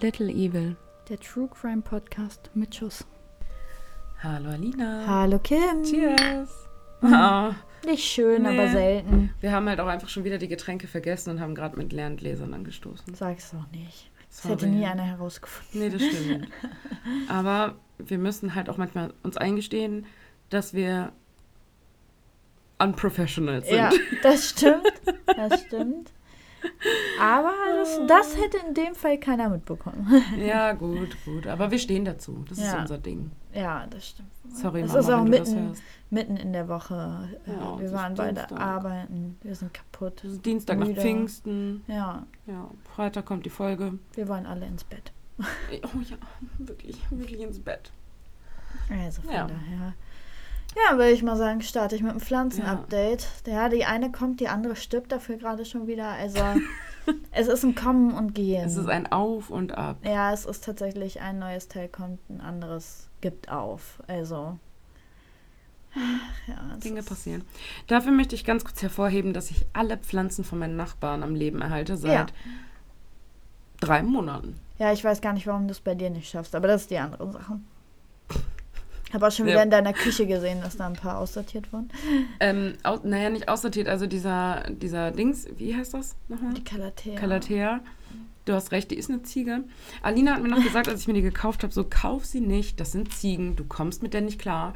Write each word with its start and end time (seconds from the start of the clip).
Little 0.00 0.30
Evil. 0.30 0.76
Der 1.08 1.18
True 1.18 1.48
Crime 1.48 1.82
Podcast 1.82 2.50
mit 2.54 2.74
Schuss. 2.74 3.04
Hallo 4.22 4.50
Alina. 4.50 5.04
Hallo 5.06 5.38
Kim. 5.38 5.82
Cheers. 5.82 6.50
Ah, 7.02 7.54
Nicht 7.86 8.04
schön, 8.04 8.42
Nee. 8.42 8.48
aber 8.48 8.68
selten. 8.70 9.30
wir 9.40 9.52
haben 9.52 9.66
halt 9.68 9.80
auch 9.80 9.86
einfach 9.86 10.08
schon 10.08 10.24
wieder 10.24 10.36
die 10.38 10.48
Getränke 10.48 10.86
vergessen 10.86 11.30
und 11.30 11.40
haben 11.40 11.54
gerade 11.54 11.76
mit 11.78 11.92
leeren 11.92 12.16
Gläsern 12.16 12.52
angestoßen. 12.52 13.14
Sag's 13.14 13.50
doch 13.52 13.70
nicht. 13.72 14.10
Das 14.28 14.42
Sorry. 14.42 14.54
hätte 14.54 14.66
nie 14.68 14.84
einer 14.84 15.02
herausgefunden. 15.04 15.80
Nee, 15.80 15.88
das 15.90 16.02
stimmt. 16.02 16.48
Aber 17.28 17.76
wir 17.98 18.18
müssen 18.18 18.54
halt 18.54 18.68
auch 18.68 18.76
manchmal 18.76 19.14
uns 19.22 19.36
eingestehen, 19.38 20.06
dass 20.50 20.74
wir 20.74 21.12
unprofessional 22.78 23.64
sind. 23.64 23.76
Ja, 23.76 23.90
das 24.22 24.50
stimmt. 24.50 24.92
Das 25.26 25.62
stimmt. 25.62 26.12
Aber 27.20 27.52
das, 27.76 28.00
das 28.06 28.36
hätte 28.36 28.58
in 28.66 28.74
dem 28.74 28.94
Fall 28.94 29.18
keiner 29.18 29.48
mitbekommen. 29.48 30.06
Ja, 30.38 30.72
gut, 30.72 31.16
gut. 31.24 31.46
Aber 31.46 31.70
wir 31.70 31.78
stehen 31.78 32.04
dazu. 32.04 32.44
Das 32.48 32.58
ist 32.58 32.64
Ja. 32.72 32.80
unser 32.80 32.98
Ding. 32.98 33.30
Ja, 33.52 33.86
das 33.88 34.08
stimmt. 34.08 34.28
Sorry, 34.52 34.80
Es 34.82 34.88
Mama, 34.88 35.00
ist 35.00 35.10
auch 35.10 35.20
das 35.24 35.28
mitten, 35.50 35.72
mitten 36.10 36.36
in 36.36 36.52
der 36.52 36.68
Woche. 36.68 37.28
Ja, 37.46 37.78
wir 37.78 37.86
ist 37.86 37.92
waren 37.92 38.14
beide 38.14 38.34
Dienstag. 38.40 38.60
arbeiten. 38.60 39.38
Wir 39.42 39.54
sind 39.54 39.74
kaputt. 39.74 40.24
Es 40.24 40.32
ist 40.32 40.46
Dienstag 40.46 40.78
nach 40.78 40.86
Müde. 40.86 41.00
Pfingsten. 41.00 41.84
Ja, 41.86 42.26
Ja, 42.46 42.70
Freitag 42.94 43.26
kommt 43.26 43.44
die 43.46 43.50
Folge. 43.50 43.94
wir 44.14 44.28
wollen 44.28 44.46
alle 44.46 44.66
ins 44.66 44.84
Bett. 44.84 45.12
Oh 45.82 46.00
ja, 46.08 46.16
wirklich, 46.58 46.98
wirklich 47.10 47.40
ins 47.40 47.58
Bett. 47.58 47.90
Also 48.90 49.22
von 49.22 49.32
Ja. 49.32 49.46
daher. 49.46 49.94
Ja, 50.76 50.96
würde 50.96 51.10
ich 51.10 51.22
mal 51.22 51.36
sagen, 51.36 51.60
starte 51.62 51.96
ich 51.96 52.02
mit 52.02 52.12
einem 52.12 52.20
Pflanzenupdate. 52.20 53.26
Ja. 53.46 53.68
die 53.68 53.84
eine 53.84 54.12
kommt, 54.12 54.40
die 54.40 54.48
andere 54.48 54.76
stirbt 54.76 55.10
dafür 55.10 55.36
gerade 55.36 55.64
schon 55.64 55.86
wieder. 55.86 56.08
Also 56.08 56.38
es 57.32 57.48
ist 57.48 57.64
ein 57.64 57.74
Kommen 57.74 58.12
und 58.14 58.34
Gehen. 58.34 58.64
Es 58.66 58.76
ist 58.76 58.88
ein 58.88 59.10
Auf 59.10 59.50
und 59.50 59.76
Ab. 59.76 59.98
ja, 60.04 60.32
es 60.32 60.44
ist 60.46 60.64
tatsächlich 60.64 61.20
ein 61.20 61.38
neues 61.40 61.66
Teil 61.68 61.88
kommt, 61.88 62.20
ein 62.30 62.40
anderes 62.40 63.08
gibt 63.20 63.50
auf. 63.50 64.00
Also 64.06 64.58
ach, 65.94 66.48
ja, 66.48 66.76
Dinge 66.76 67.02
passieren. 67.02 67.42
Dafür 67.88 68.12
möchte 68.12 68.36
ich 68.36 68.44
ganz 68.44 68.64
kurz 68.64 68.80
hervorheben, 68.80 69.32
dass 69.32 69.50
ich 69.50 69.66
alle 69.72 69.96
Pflanzen 69.98 70.44
von 70.44 70.60
meinen 70.60 70.76
Nachbarn 70.76 71.24
am 71.24 71.34
Leben 71.34 71.60
erhalte 71.62 71.96
seit 71.96 72.12
Ja. 72.12 72.26
drei 73.80 74.02
Monaten. 74.04 74.54
Ja, 74.78 74.92
ich 74.92 75.02
weiß 75.02 75.20
gar 75.20 75.32
nicht, 75.32 75.46
warum 75.48 75.66
du 75.66 75.72
es 75.72 75.80
bei 75.80 75.94
dir 75.96 76.10
nicht 76.10 76.30
schaffst, 76.30 76.54
aber 76.54 76.68
das 76.68 76.82
ist 76.82 76.90
die 76.90 76.98
andere 76.98 77.30
Sache. 77.32 77.58
Habe 79.12 79.26
auch 79.26 79.32
schon 79.32 79.46
Ja. 79.46 79.52
wieder 79.54 79.62
in 79.64 79.70
deiner 79.70 79.92
Küche 79.92 80.26
gesehen, 80.26 80.60
dass 80.62 80.76
da 80.76 80.86
ein 80.86 80.94
paar 80.94 81.18
aussortiert 81.18 81.72
wurden. 81.72 81.90
Ähm, 82.38 82.74
au, 82.84 82.98
naja, 83.02 83.30
nicht 83.30 83.48
aussortiert, 83.48 83.88
also 83.88 84.06
dieser, 84.06 84.62
dieser 84.70 85.10
Dings, 85.10 85.46
wie 85.56 85.74
heißt 85.74 85.94
das 85.94 86.16
nochmal? 86.28 86.54
Die 86.54 86.64
Calathea. 86.64 87.18
Calathea. 87.18 87.80
Du 88.44 88.54
hast 88.54 88.72
recht, 88.72 88.90
die 88.90 88.96
ist 88.96 89.10
eine 89.10 89.22
Ziege. 89.22 89.64
Alina 90.02 90.34
hat 90.34 90.42
mir 90.42 90.48
noch 90.48 90.62
gesagt, 90.62 90.88
als 90.88 91.00
ich 91.02 91.08
mir 91.08 91.14
die 91.14 91.22
gekauft 91.22 91.62
habe, 91.62 91.72
so 91.72 91.84
kauf 91.84 92.24
sie 92.24 92.40
nicht, 92.40 92.80
das 92.80 92.92
sind 92.92 93.12
Ziegen, 93.12 93.54
du 93.56 93.64
kommst 93.64 94.02
mit 94.02 94.14
der 94.14 94.22
nicht 94.22 94.40
klar. 94.40 94.74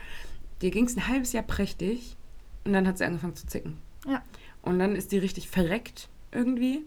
Dir 0.62 0.70
ging 0.70 0.84
es 0.84 0.96
ein 0.96 1.08
halbes 1.08 1.32
Jahr 1.32 1.42
prächtig 1.44 2.16
und 2.64 2.72
dann 2.72 2.86
hat 2.86 2.98
sie 2.98 3.04
angefangen 3.04 3.34
zu 3.36 3.46
zicken. 3.46 3.78
Ja. 4.06 4.22
Und 4.62 4.78
dann 4.78 4.94
ist 4.96 5.12
die 5.12 5.18
richtig 5.18 5.48
verreckt 5.48 6.08
irgendwie. 6.32 6.82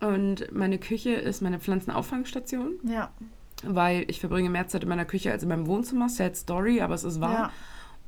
Und 0.00 0.52
meine 0.52 0.78
Küche 0.78 1.10
ist 1.12 1.40
meine 1.42 1.58
Pflanzenauffangstation, 1.58 2.74
Ja, 2.84 3.10
weil 3.68 4.04
ich 4.08 4.20
verbringe 4.20 4.50
mehr 4.50 4.68
Zeit 4.68 4.82
in 4.82 4.88
meiner 4.88 5.04
Küche 5.04 5.32
als 5.32 5.42
in 5.42 5.48
meinem 5.48 5.66
Wohnzimmer. 5.66 6.08
Sad 6.08 6.36
Story, 6.36 6.80
aber 6.80 6.94
es 6.94 7.04
ist 7.04 7.20
wahr. 7.20 7.32
ja. 7.32 7.52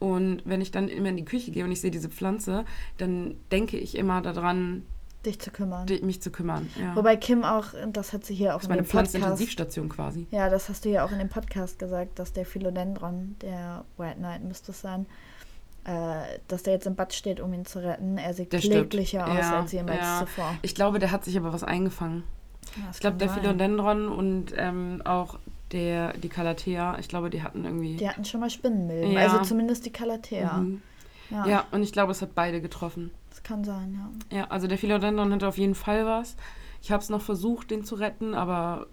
Und 0.00 0.42
wenn 0.44 0.60
ich 0.60 0.70
dann 0.70 0.88
immer 0.88 1.08
in 1.08 1.16
die 1.16 1.24
Küche 1.24 1.50
gehe 1.50 1.64
und 1.64 1.72
ich 1.72 1.80
sehe 1.80 1.90
diese 1.90 2.08
Pflanze, 2.08 2.64
dann 2.98 3.34
denke 3.50 3.76
ich 3.78 3.96
immer 3.96 4.22
daran, 4.22 4.84
dich 5.26 5.40
zu 5.40 5.50
kümmern. 5.50 5.86
mich 6.02 6.22
zu 6.22 6.30
kümmern. 6.30 6.68
Ja. 6.80 6.94
Wobei 6.94 7.16
Kim 7.16 7.42
auch, 7.42 7.64
das 7.92 8.12
hat 8.12 8.24
sie 8.24 8.34
hier 8.34 8.54
auch 8.54 8.60
das 8.60 8.64
ist 8.64 8.70
in 8.70 8.76
dem 8.76 8.84
Podcast. 8.84 9.10
Pflanzenintensivstation 9.10 9.88
quasi. 9.88 10.26
Ja, 10.30 10.48
das 10.48 10.68
hast 10.68 10.84
du 10.84 10.88
ja 10.90 11.04
auch 11.04 11.10
in 11.10 11.18
dem 11.18 11.28
Podcast 11.28 11.80
gesagt, 11.80 12.20
dass 12.20 12.32
der 12.32 12.46
Philodendron, 12.46 13.34
der 13.42 13.84
White 13.96 14.18
Knight 14.18 14.44
müsste 14.44 14.70
es 14.70 14.80
sein, 14.80 15.06
äh, 15.84 16.38
dass 16.46 16.62
der 16.62 16.74
jetzt 16.74 16.86
im 16.86 16.94
Bad 16.94 17.12
steht, 17.12 17.40
um 17.40 17.52
ihn 17.52 17.64
zu 17.66 17.80
retten. 17.82 18.18
Er 18.18 18.34
sieht 18.34 18.52
Der 18.52 18.60
stirbt. 18.60 18.90
kläglicher 18.90 19.26
aus 19.26 19.36
Ja, 19.36 19.60
als 19.62 19.72
jemals 19.72 19.98
ja. 20.00 20.20
zuvor. 20.20 20.54
Ich 20.62 20.76
glaube, 20.76 21.00
der 21.00 21.10
hat 21.10 21.24
sich 21.24 21.36
aber 21.36 21.52
was 21.52 21.64
eingefangen. 21.64 22.22
Ja, 22.78 22.90
Ich 22.92 23.00
glaube, 23.00 23.16
der 23.16 23.28
sein. 23.28 23.40
Philodendron 23.40 24.08
und 24.08 24.46
ähm, 24.56 25.02
auch 25.04 25.38
der, 25.72 26.12
die 26.14 26.28
Calathea, 26.28 26.98
ich 26.98 27.08
glaube, 27.08 27.30
die 27.30 27.42
hatten 27.42 27.64
irgendwie. 27.64 27.96
Die 27.96 28.08
hatten 28.08 28.24
schon 28.24 28.40
mal 28.40 28.50
Spinnenmilben, 28.50 29.12
Ja. 29.12 29.20
also 29.20 29.42
zumindest 29.42 29.84
die 29.86 29.90
Calathea. 29.92 30.54
Mhm. 30.58 30.82
Ja, 31.30 31.46
Ja, 31.46 31.64
und 31.72 31.82
ich 31.82 31.92
glaube, 31.92 32.12
es 32.12 32.22
hat 32.22 32.34
beide 32.34 32.60
getroffen. 32.62 33.10
das 33.30 33.42
kann 33.42 33.64
sein, 33.64 33.98
ja. 34.30 34.38
Ja, 34.38 34.44
also 34.48 34.66
der 34.66 34.78
Philodendron 34.78 35.32
hatte 35.32 35.46
auf 35.46 35.58
jeden 35.58 35.74
Fall 35.74 36.06
was. 36.06 36.36
Ich 36.80 36.90
habe 36.90 37.02
es 37.02 37.08
noch 37.10 37.20
versucht, 37.20 37.70
den 37.70 37.84
zu 37.84 37.96
retten, 37.96 38.34
aber 38.34 38.86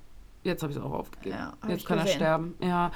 jetzt 0.43 0.61
habe 0.63 0.71
ich 0.73 0.77
es 0.77 0.83
auch 0.83 0.91
aufgegeben. 0.91 1.35
Ja, 1.35 1.53
jetzt 1.69 1.85
kann 1.85 1.97
er 1.97 2.03
gesehen. 2.03 2.17
sterben. 2.17 2.55
Ja, 2.61 2.91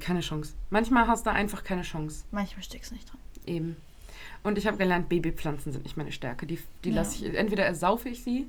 keine 0.00 0.20
Chance. 0.20 0.52
Manchmal 0.70 1.06
hast 1.06 1.24
du 1.26 1.30
einfach 1.30 1.64
keine 1.64 1.82
Chance. 1.82 2.24
Manchmal 2.32 2.62
steckst 2.62 2.92
nicht 2.92 3.10
dran. 3.10 3.18
Eben. 3.46 3.76
Und 4.42 4.58
ich 4.58 4.66
habe 4.66 4.76
gelernt, 4.76 5.08
Babypflanzen 5.08 5.72
sind 5.72 5.84
nicht 5.84 5.96
meine 5.96 6.12
Stärke. 6.12 6.46
Die, 6.46 6.58
die 6.84 6.90
Ja. 6.90 6.96
lasse 6.96 7.24
ich, 7.24 7.34
entweder 7.34 7.64
ersaufe 7.64 8.08
ich 8.08 8.22
sie 8.22 8.46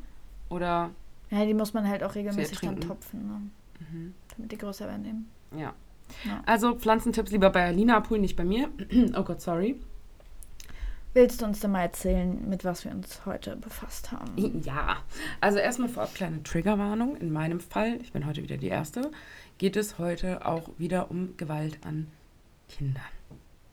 oder, 0.50 0.90
Ja, 1.30 1.46
die 1.46 1.54
muss 1.54 1.74
man 1.74 1.88
halt 1.88 2.04
auch 2.04 2.16
regelmäßig 2.16 2.60
dann 2.62 2.80
topfen, 2.80 3.28
ne? 3.28 3.42
mhm, 3.80 4.14
damit 4.36 4.52
die 4.52 4.58
größer 4.58 4.88
werden 4.88 5.06
eben. 5.06 5.30
ja. 5.60 5.74
Ja. 6.24 6.42
Also 6.46 6.74
Pflanzentipps 6.76 7.32
lieber 7.32 7.50
bei 7.50 7.66
Alina 7.66 7.98
abholen, 7.98 8.22
nicht 8.22 8.36
bei 8.36 8.46
mir. 8.46 8.70
oh 9.16 9.24
Gott, 9.24 9.42
sorry. 9.42 9.80
Willst 11.14 11.42
du 11.42 11.46
uns 11.46 11.62
denn 11.62 11.72
mal 11.72 11.82
erzählen, 11.82 12.48
mit 12.48 12.64
was 12.64 12.86
wir 12.86 12.92
uns 12.92 13.26
heute 13.26 13.56
befasst 13.56 14.12
haben? 14.12 14.62
Ja, 14.64 14.98
also 15.42 15.58
erstmal 15.58 15.90
vorab 15.90 16.14
kleine 16.14 16.44
Triggerwarnung. 16.44 17.16
In 17.16 17.32
meinem 17.32 17.59
Fall, 17.59 18.00
ich 18.02 18.12
bin 18.12 18.26
heute 18.26 18.44
wieder 18.44 18.58
die 18.58 18.68
Erste, 18.68 19.12
geht 19.58 19.76
es 19.78 19.98
heute 19.98 20.46
auch 20.46 20.70
wieder 20.78 21.09
um 21.09 21.36
Gewalt 21.36 21.80
an 21.84 22.08
Kindern. 22.70 23.02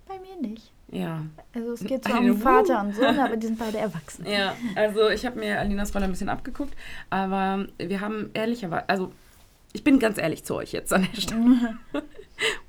Bei 0.06 0.18
mir 0.18 0.40
nicht. 0.40 0.72
Ja, 0.94 1.22
Also 1.54 1.72
es 1.72 1.80
geht 1.84 2.04
zwar 2.04 2.18
Eine 2.20 2.32
um 2.32 2.40
Vater 2.40 2.80
und 2.80 2.94
Sohn, 2.94 3.18
aber 3.18 3.36
die 3.36 3.46
sind 3.48 3.58
beide 3.58 3.78
erwachsen. 3.78 4.24
Ja, 4.26 4.54
also 4.76 5.08
ich 5.10 5.26
habe 5.26 5.38
mir 5.40 5.58
Alinas 5.58 5.94
Rolle 5.94 6.04
ein 6.04 6.10
bisschen 6.12 6.28
abgeguckt, 6.28 6.72
aber 7.10 7.66
wir 7.78 8.00
haben 8.00 8.30
ehrlicherweise, 8.32 8.88
also 8.88 9.12
ich 9.72 9.82
bin 9.82 9.98
ganz 9.98 10.18
ehrlich 10.18 10.44
zu 10.44 10.54
euch 10.54 10.70
jetzt 10.72 10.92
an 10.92 11.06
der 11.12 11.20
Stelle. 11.20 11.78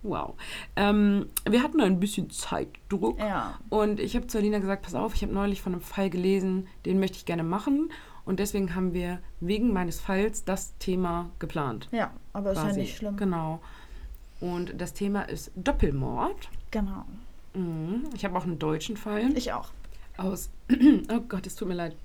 wow. 0.02 0.34
Ähm, 0.76 1.28
wir 1.48 1.62
hatten 1.62 1.80
ein 1.82 2.00
bisschen 2.00 2.32
Zeitdruck 2.32 3.20
Ja. 3.20 3.60
und 3.70 4.00
ich 4.00 4.16
habe 4.16 4.26
zu 4.28 4.40
Alina 4.40 4.58
gesagt, 4.60 4.82
pass 4.82 4.96
auf, 4.96 5.14
ich 5.14 5.22
habe 5.22 5.34
neulich 5.34 5.62
von 5.62 5.74
einem 5.74 5.82
Fall 5.84 6.10
gelesen, 6.10 6.68
den 6.86 7.00
möchte 7.00 7.18
ich 7.18 7.26
gerne 7.26 7.44
machen 7.44 7.92
und 8.26 8.40
deswegen 8.40 8.74
haben 8.74 8.94
wir 8.94 9.20
wegen 9.40 9.72
meines 9.72 10.02
Falls 10.02 10.44
das 10.46 10.76
Thema 10.80 11.30
geplant. 11.38 11.90
Ja, 11.92 12.12
aber 12.34 12.54
ist 12.54 12.58
ja 12.58 12.64
quasi. 12.64 12.80
nicht 12.82 12.98
schlimm. 12.98 13.18
Genau. 13.18 13.62
Und 14.42 14.82
das 14.82 14.94
Thema 14.94 15.22
ist 15.24 15.52
Doppelmord. 15.56 16.50
Genau. 16.72 17.06
Mhm. 17.56 18.04
Ich 18.16 18.26
habe 18.26 18.38
auch 18.38 18.44
einen 18.44 18.60
deutschen 18.60 18.98
Fall 18.98 19.36
Ich 19.38 19.54
auch. 19.54 19.70
aus, 20.18 20.50
oh 21.12 21.20
Gott, 21.28 21.48
es 21.48 21.56
tut 21.56 21.68
mir 21.68 21.74
leid, 21.76 21.96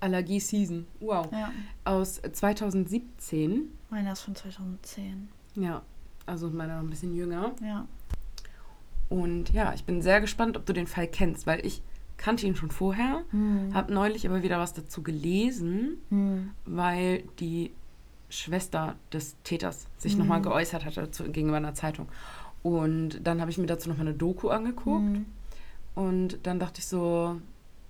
Allergie 0.00 0.40
Season, 0.40 0.86
wow, 1.00 1.26
Ja. 1.32 1.50
aus 1.84 2.20
2017, 2.32 3.72
Meiner 3.90 4.12
ist 4.12 4.20
von 4.22 4.34
2010. 4.34 5.28
ja, 5.56 5.82
also 6.26 6.48
meiner 6.50 6.76
noch 6.76 6.82
ein 6.84 6.90
bisschen 6.90 7.14
jünger. 7.14 7.52
Ja. 7.62 7.86
Und 9.08 9.50
ja, 9.52 9.72
ich 9.74 9.84
bin 9.84 10.02
sehr 10.02 10.20
gespannt, 10.20 10.56
ob 10.56 10.66
du 10.66 10.72
den 10.72 10.86
Fall 10.86 11.08
kennst, 11.08 11.46
weil 11.46 11.64
ich 11.64 11.82
kannte 12.18 12.46
ihn 12.46 12.56
schon 12.56 12.70
vorher, 12.70 13.22
Hm. 13.30 13.72
habe 13.74 13.92
neulich 13.94 14.26
aber 14.28 14.42
wieder 14.42 14.58
was 14.58 14.74
dazu 14.74 15.02
gelesen, 15.02 15.98
Hm. 16.10 16.50
weil 16.66 17.22
die 17.40 17.72
Schwester 18.28 18.96
des 19.12 19.36
Täters 19.42 19.86
sich 19.96 20.12
Mhm. 20.14 20.18
nochmal 20.20 20.42
geäußert 20.42 20.84
hatte 20.84 21.10
zu, 21.10 21.24
gegenüber 21.30 21.56
einer 21.56 21.72
Zeitung. 21.74 22.08
Und 22.62 23.20
dann 23.26 23.40
habe 23.40 23.50
ich 23.50 23.58
mir 23.58 23.66
dazu 23.66 23.88
nochmal 23.88 24.08
eine 24.08 24.16
Doku 24.16 24.48
angeguckt. 24.48 25.16
Hm. 25.16 25.26
Und 25.94 26.38
dann 26.44 26.58
dachte 26.58 26.80
ich 26.80 26.86
so, 26.86 27.40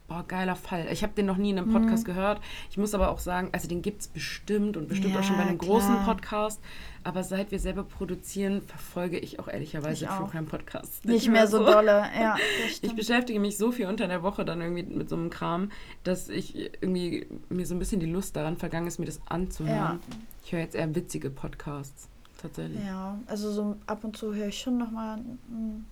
boah, 0.09 0.25
geiler 0.27 0.57
Fall. 0.57 0.89
Ich 0.91 1.03
habe 1.03 1.13
den 1.13 1.27
noch 1.27 1.37
nie 1.37 1.51
in 1.51 1.59
einem 1.59 1.71
Podcast 1.71 2.05
gehört. 2.07 2.41
Ich 2.71 2.79
muss 2.79 2.95
aber 2.95 3.11
auch 3.11 3.19
sagen, 3.19 3.51
also 3.53 3.69
den 3.69 3.83
gibt 3.83 4.01
es 4.01 4.09
bestimmt 4.09 4.77
und 4.79 4.89
bestimmt 4.89 5.13
Ja, 5.15 5.21
auch 5.21 5.25
schon 5.25 5.37
bei 5.37 5.43
einem 5.43 5.59
großen 5.59 5.93
klar. 5.95 6.05
Podcast. 6.07 6.61
Aber 7.05 7.23
seit 7.23 7.51
wir 7.51 7.59
selber 7.59 7.85
produzieren, 7.85 8.63
verfolge 8.63 9.19
ich 9.19 9.39
auch 9.39 9.49
ehrlicherweise 9.49 10.05
Ich 10.05 10.11
True 10.11 10.25
auch. 10.25 10.31
Crime 10.31 10.47
Podcasts. 10.47 11.05
Nicht 11.05 11.29
mehr 11.29 11.47
so 11.47 11.59
dolle. 11.65 12.07
Ja, 12.19 12.37
Ich 12.83 12.95
beschäftige 12.95 13.39
mich 13.41 13.59
so 13.59 13.71
viel 13.71 13.87
unter 13.87 14.09
der 14.09 14.23
Woche 14.23 14.45
dann 14.45 14.61
irgendwie 14.63 14.83
mit 14.85 15.09
so 15.11 15.17
einem 15.17 15.29
Kram, 15.29 15.71
dass 16.05 16.29
ich 16.31 16.57
irgendwie 16.81 17.27
mir 17.51 17.67
so 17.67 17.75
ein 17.75 17.79
bisschen 17.79 18.01
die 18.01 18.11
Lust 18.11 18.35
daran 18.37 18.57
vergangen 18.57 18.87
ist, 18.87 18.99
mir 18.99 19.07
das 19.07 19.21
anzuhören. 19.27 19.77
Ja. 19.77 19.99
Ich 20.45 20.53
höre 20.53 20.61
jetzt 20.61 20.75
eher 20.75 20.95
witzige 20.95 21.29
Podcasts. 21.29 22.09
Tatsächlich. 22.39 22.83
Ja, 22.85 23.19
also 23.27 23.53
so 23.53 23.77
ab 23.87 24.05
und 24.05 24.17
zu 24.17 24.33
höre 24.35 24.47
ich 24.49 24.61
schon 24.61 24.79
nochmal 24.79 25.19
einen 25.19 25.85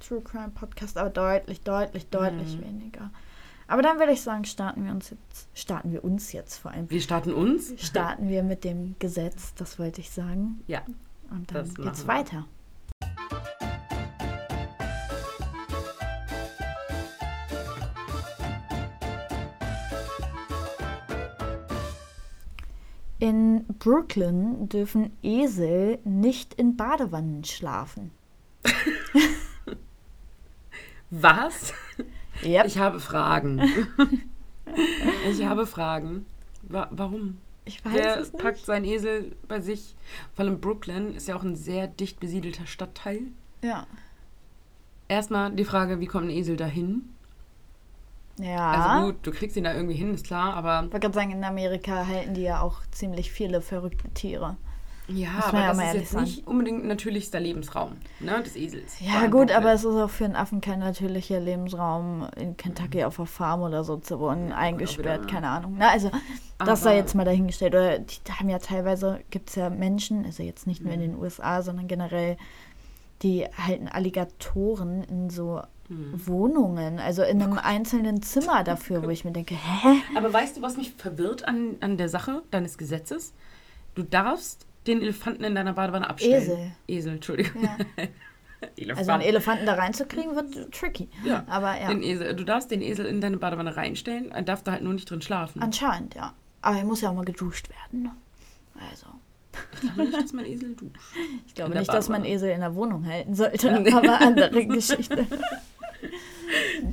True 0.00 0.20
Crime 0.22 0.50
Podcast, 0.54 0.96
aber 0.96 1.10
deutlich, 1.10 1.60
deutlich, 1.60 2.06
deutlich 2.08 2.56
Mhm. 2.56 2.62
weniger. 2.62 3.10
Aber 3.66 3.82
dann 3.82 3.98
würde 3.98 4.12
ich 4.12 4.22
sagen, 4.22 4.44
starten 4.46 4.84
wir 4.84 4.92
uns 4.92 5.10
jetzt, 5.10 5.48
starten 5.54 5.92
wir 5.92 6.02
uns 6.02 6.32
jetzt 6.32 6.56
vor 6.56 6.70
allem. 6.70 6.88
Wir 6.88 7.00
starten 7.02 7.34
uns. 7.34 7.74
Starten 7.76 8.28
wir 8.28 8.42
mit 8.42 8.64
dem 8.64 8.94
Gesetz, 8.98 9.52
das 9.54 9.78
wollte 9.78 10.00
ich 10.00 10.10
sagen. 10.10 10.62
Ja. 10.66 10.80
Und 11.30 11.54
dann 11.54 11.74
geht's 11.74 12.04
wir. 12.04 12.08
weiter. 12.14 12.46
In 23.18 23.64
Brooklyn 23.78 24.68
dürfen 24.68 25.10
Esel 25.22 25.98
nicht 26.04 26.54
in 26.54 26.76
Badewannen 26.76 27.42
schlafen. 27.44 28.12
Was? 31.10 31.72
Yep. 32.44 32.66
Ich 32.66 32.78
habe 32.78 33.00
Fragen. 33.00 33.60
ich 35.30 35.44
habe 35.44 35.66
Fragen. 35.66 36.26
Wa 36.62 36.88
warum? 36.92 37.38
Ich 37.64 37.84
weiß 37.84 37.94
Wer 37.94 38.20
es 38.20 38.32
nicht. 38.32 38.42
packt 38.42 38.58
seinen 38.58 38.84
Esel 38.84 39.34
bei 39.48 39.60
sich? 39.60 39.96
Vor 40.34 40.44
allem 40.44 40.60
Brooklyn 40.60 41.14
ist 41.14 41.28
ja 41.28 41.36
auch 41.36 41.42
ein 41.42 41.56
sehr 41.56 41.86
dicht 41.88 42.20
besiedelter 42.20 42.66
Stadtteil. 42.66 43.22
Ja. 43.62 43.86
Erstmal 45.08 45.50
die 45.52 45.64
Frage, 45.64 46.00
wie 46.00 46.06
kommt 46.06 46.26
ein 46.26 46.30
Esel 46.30 46.56
dahin? 46.56 47.08
Ja. 48.38 48.70
Also 48.70 49.06
gut, 49.06 49.16
du 49.22 49.30
kriegst 49.32 49.56
ihn 49.56 49.64
da 49.64 49.74
irgendwie 49.74 49.94
hin, 49.96 50.14
ist 50.14 50.26
klar, 50.26 50.54
aber 50.54 50.84
Ich 50.86 50.92
wollte 50.92 51.00
gerade 51.00 51.14
sagen, 51.14 51.30
in 51.32 51.44
Amerika 51.44 52.06
halten 52.06 52.34
die 52.34 52.42
ja 52.42 52.60
auch 52.60 52.80
ziemlich 52.90 53.30
viele 53.32 53.60
verrückte 53.60 54.08
Tiere. 54.10 54.56
ja, 55.08 55.30
Muss 55.36 55.44
aber 55.46 55.58
ja 55.60 55.68
das 55.68 55.78
ist 55.78 55.94
jetzt 55.94 56.10
sagen. 56.12 56.24
nicht 56.24 56.46
unbedingt 56.46 56.84
natürlichster 56.84 57.40
Lebensraum 57.40 57.92
ne, 58.20 58.42
des 58.42 58.56
Esels. 58.56 59.00
Ja 59.00 59.26
gut, 59.26 59.50
aber 59.50 59.72
es 59.72 59.82
ist 59.84 59.94
auch 59.96 60.10
für 60.10 60.24
einen 60.26 60.36
Affen 60.36 60.60
kein 60.60 60.80
natürlicher 60.80 61.40
Lebensraum, 61.40 62.28
in 62.36 62.56
Kentucky 62.56 63.04
auf 63.04 63.16
der 63.16 63.26
Farm 63.26 63.62
oder 63.62 63.84
so 63.84 63.96
zu 63.96 64.20
wohnen, 64.20 64.52
eingesperrt, 64.52 65.22
wieder- 65.22 65.32
keine 65.32 65.48
Ahnung. 65.48 65.76
Na, 65.78 65.88
also 65.90 66.10
das 66.58 66.82
sei 66.82 66.96
jetzt 66.96 67.14
mal 67.14 67.24
dahingestellt. 67.24 67.74
Oder 67.74 67.98
die 68.00 68.16
haben 68.38 68.48
ja 68.50 68.58
teilweise, 68.58 69.20
gibt 69.30 69.48
es 69.50 69.54
ja 69.56 69.70
Menschen, 69.70 70.24
also 70.26 70.42
jetzt 70.42 70.66
nicht 70.66 70.82
nur 70.84 70.94
Mhm. 70.94 71.02
in 71.02 71.10
den 71.12 71.18
USA, 71.20 71.62
sondern 71.62 71.88
generell, 71.88 72.36
die 73.22 73.46
halten 73.46 73.88
Alligatoren 73.88 75.02
in 75.04 75.30
so 75.30 75.60
Mhm. 75.88 76.26
Wohnungen, 76.26 76.98
also 76.98 77.22
in 77.22 77.42
einem 77.42 77.58
einzelnen 77.58 78.20
Zimmer 78.22 78.62
dafür, 78.62 79.02
wo 79.04 79.08
ich 79.08 79.24
mir 79.24 79.32
denke, 79.32 79.54
hä? 79.54 79.96
Aber 80.16 80.32
weißt 80.32 80.58
du, 80.58 80.62
was 80.62 80.76
mich 80.76 80.92
verwirrt 80.92 81.48
an, 81.48 81.76
an 81.80 81.96
der 81.96 82.08
Sache 82.10 82.42
deines 82.50 82.76
Gesetzes? 82.76 83.32
Du 83.94 84.02
darfst 84.02 84.66
den 84.86 85.00
Elefanten 85.00 85.44
in 85.44 85.54
deiner 85.54 85.72
Badewanne 85.72 86.08
abstellen. 86.08 86.42
Esel. 86.42 86.72
Esel, 86.86 87.12
Entschuldigung. 87.14 87.62
Ja. 87.64 87.76
Elefant. 88.76 88.98
Also 88.98 89.12
einen 89.12 89.22
Elefanten 89.22 89.66
da 89.66 89.74
reinzukriegen, 89.74 90.34
wird 90.34 90.72
tricky. 90.74 91.08
Ja. 91.24 91.44
Aber 91.48 91.80
ja, 91.80 91.88
Den 91.88 92.02
Esel. 92.02 92.34
Du 92.34 92.44
darfst 92.44 92.70
den 92.70 92.82
Esel 92.82 93.06
in 93.06 93.20
deine 93.20 93.36
Badewanne 93.38 93.76
reinstellen, 93.76 94.30
er 94.32 94.42
darf 94.42 94.62
da 94.62 94.72
halt 94.72 94.82
nur 94.82 94.92
nicht 94.94 95.08
drin 95.10 95.22
schlafen. 95.22 95.62
anscheinend, 95.62 96.14
ja. 96.16 96.34
Aber 96.60 96.76
er 96.76 96.84
muss 96.84 97.00
ja 97.00 97.10
auch 97.10 97.14
mal 97.14 97.24
geduscht 97.24 97.68
werden. 97.70 98.02
ne? 98.02 98.10
Also. 98.90 99.06
Ich 99.74 99.80
glaube 99.80 100.02
nicht, 100.02 100.14
dass 100.22 100.32
mein 100.32 100.44
Esel 100.46 100.74
duscht. 100.74 100.96
Ich 101.46 101.54
glaube 101.54 101.68
In 101.68 101.72
der 101.72 101.80
nicht, 101.82 101.92
dass 101.94 102.08
man 102.08 102.22
Badewanne. 102.22 102.34
Esel 102.36 102.50
in 102.50 102.60
der 102.60 102.74
Wohnung 102.74 103.06
halten 103.06 103.34
sollte, 103.34 103.70
aber 103.96 104.20
andere 104.20 104.66
Geschichte. 104.66 105.26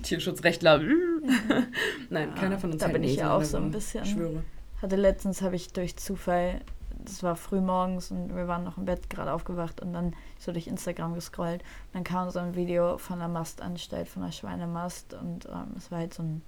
Tierschutzrechtler. 0.03 0.81
Nein, 2.09 2.35
keiner 2.35 2.57
von 2.59 2.71
uns 2.71 2.81
da 2.81 2.87
bin 2.87 3.03
ich 3.03 3.15
ja 3.17 3.33
auch 3.33 3.39
der 3.39 3.47
so 3.47 3.57
ein 3.57 3.71
bisschen- 3.71 4.03
Ich 4.03 4.11
schwöre. 4.11 4.43
Hatte 4.81 4.95
letztens 4.97 5.41
habe 5.41 5.55
ich 5.55 5.71
durch 5.73 5.95
Zufall, 5.97 6.61
das 7.03 7.23
war 7.23 7.35
früh 7.35 7.61
morgens 7.61 8.11
und 8.11 8.35
wir 8.35 8.47
waren 8.47 8.63
noch 8.63 8.77
im 8.77 8.85
Bett 8.85 9.09
gerade 9.09 9.31
aufgewacht 9.31 9.81
und 9.81 9.93
dann 9.93 10.13
so 10.37 10.51
durch 10.51 10.67
Instagram 10.67 11.13
gescrollt. 11.15 11.61
Und 11.61 11.93
dann 11.93 12.03
kam 12.03 12.29
so 12.29 12.39
ein 12.39 12.55
Video 12.55 12.97
von 12.97 13.19
einer 13.21 13.29
Mastanstalt, 13.31 14.07
von 14.07 14.23
einer 14.23 14.31
Schweinemast 14.31 15.13
und 15.13 15.45
ähm, 15.45 15.75
es 15.77 15.91
war 15.91 15.99
halt 15.99 16.13
so 16.13 16.23
ein 16.23 16.41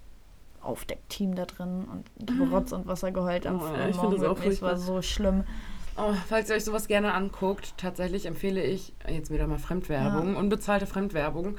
Aufdeckteam 0.62 1.36
da 1.36 1.46
drin 1.46 1.86
und 1.86 2.30
haben 2.30 2.52
Rotz 2.54 2.72
und 2.74 2.86
Wasser 2.88 3.12
geheult 3.12 3.48
am 3.48 3.58
Oh, 3.58 3.60
frühen 3.60 3.90
ich 3.90 3.96
finde 3.96 4.18
Morgen. 4.18 4.22
das 4.22 4.24
auch. 4.26 4.44
Es 4.46 4.62
war 4.62 4.78
so 4.78 5.02
schlimm. 5.02 5.44
Oh, 5.98 6.14
falls 6.30 6.50
ihr 6.50 6.56
euch 6.56 6.64
sowas 6.66 6.88
gerne 6.88 7.14
anguckt, 7.14 7.74
tatsächlich 7.78 8.26
empfehle 8.26 8.64
ich, 8.64 8.94
jetzt 9.10 9.32
wieder 9.32 9.48
mal 9.48 9.58
Fremdwerbung, 9.58 10.36
unbezahlte 10.36 10.86
Fremdwerbung, 10.86 11.56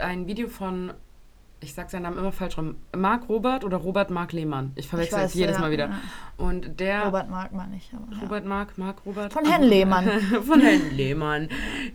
ein 0.00 0.26
Video 0.26 0.48
von, 0.48 0.94
ich 1.60 1.74
sag 1.74 1.90
seinen 1.90 2.04
Namen 2.04 2.16
immer 2.18 2.32
falsch 2.32 2.56
rum, 2.56 2.76
Marc 2.96 3.28
Robert 3.28 3.64
oder 3.64 3.76
Robert 3.76 4.10
Marc 4.10 4.32
Lehmann. 4.32 4.72
Ich 4.76 4.88
verwechsel 4.88 5.18
Ich 5.18 5.24
es 5.26 5.34
jedes 5.34 5.56
ja, 5.56 5.60
Mal 5.60 5.70
wieder. 5.70 5.88
ja. 5.90 6.00
Und 6.38 6.80
der... 6.80 7.04
Robert 7.04 7.28
mag 7.28 7.52
man 7.52 7.70
nicht. 7.70 7.92
Aber, 7.92 8.12
ja. 8.16 8.22
Robert 8.22 8.46
Marc, 8.46 8.78
Marc 8.78 9.04
Robert. 9.04 9.32
Von 9.32 9.44
Herrn 9.44 9.62
Lehmann. 9.62 10.08
Von 10.42 10.60
Herrn 10.60 10.90
Lehmann. 10.96 11.48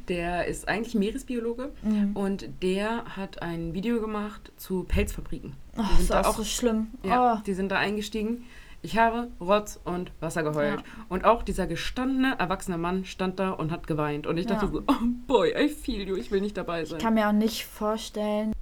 Der 0.07 0.45
ist 0.45 0.67
eigentlich 0.69 0.93
Meeresbiologe 0.93 1.71
Mhm. 1.81 2.11
und 2.15 2.47
der 2.61 3.05
hat 3.17 3.41
ein 3.41 3.73
Video 3.73 3.99
gemacht 3.99 4.51
zu 4.57 4.83
Pelzfabriken. 4.83 5.53
Die 5.75 5.81
sind 5.81 5.99
ist 6.01 6.11
da 6.11 6.21
auch 6.21 6.37
so 6.37 6.43
schlimm. 6.43 6.87
ja, 7.03 7.37
Oh. 7.39 7.41
die 7.45 7.53
sind 7.55 7.69
da 7.71 7.77
eingestiegen. 7.77 8.45
Ich 8.81 8.97
habe 8.97 9.29
Rotz 9.41 9.79
und 9.83 10.11
Wasser 10.19 10.43
geheult. 10.43 10.79
Ja. 10.81 10.85
Und 11.09 11.25
auch 11.25 11.43
dieser 11.43 11.67
gestandene, 11.67 12.35
erwachsene 12.39 12.77
Mann 12.77 13.05
stand 13.05 13.39
da 13.39 13.51
und 13.51 13.71
hat 13.71 13.87
geweint. 13.87 14.27
Und 14.27 14.37
ich 14.37 14.45
dachte 14.45 14.65
Ja. 14.67 14.71
so, 14.71 14.83
oh 14.87 15.05
boy, 15.27 15.53
I 15.57 15.67
feel 15.69 16.07
you, 16.07 16.15
ich 16.15 16.31
will 16.31 16.41
nicht 16.41 16.57
dabei 16.57 16.85
sein. 16.85 16.97
Ich 16.97 17.03
kann 17.03 17.15
mir 17.15 17.27
auch 17.27 17.33
nicht 17.33 17.65
vorstellen, 17.65 18.53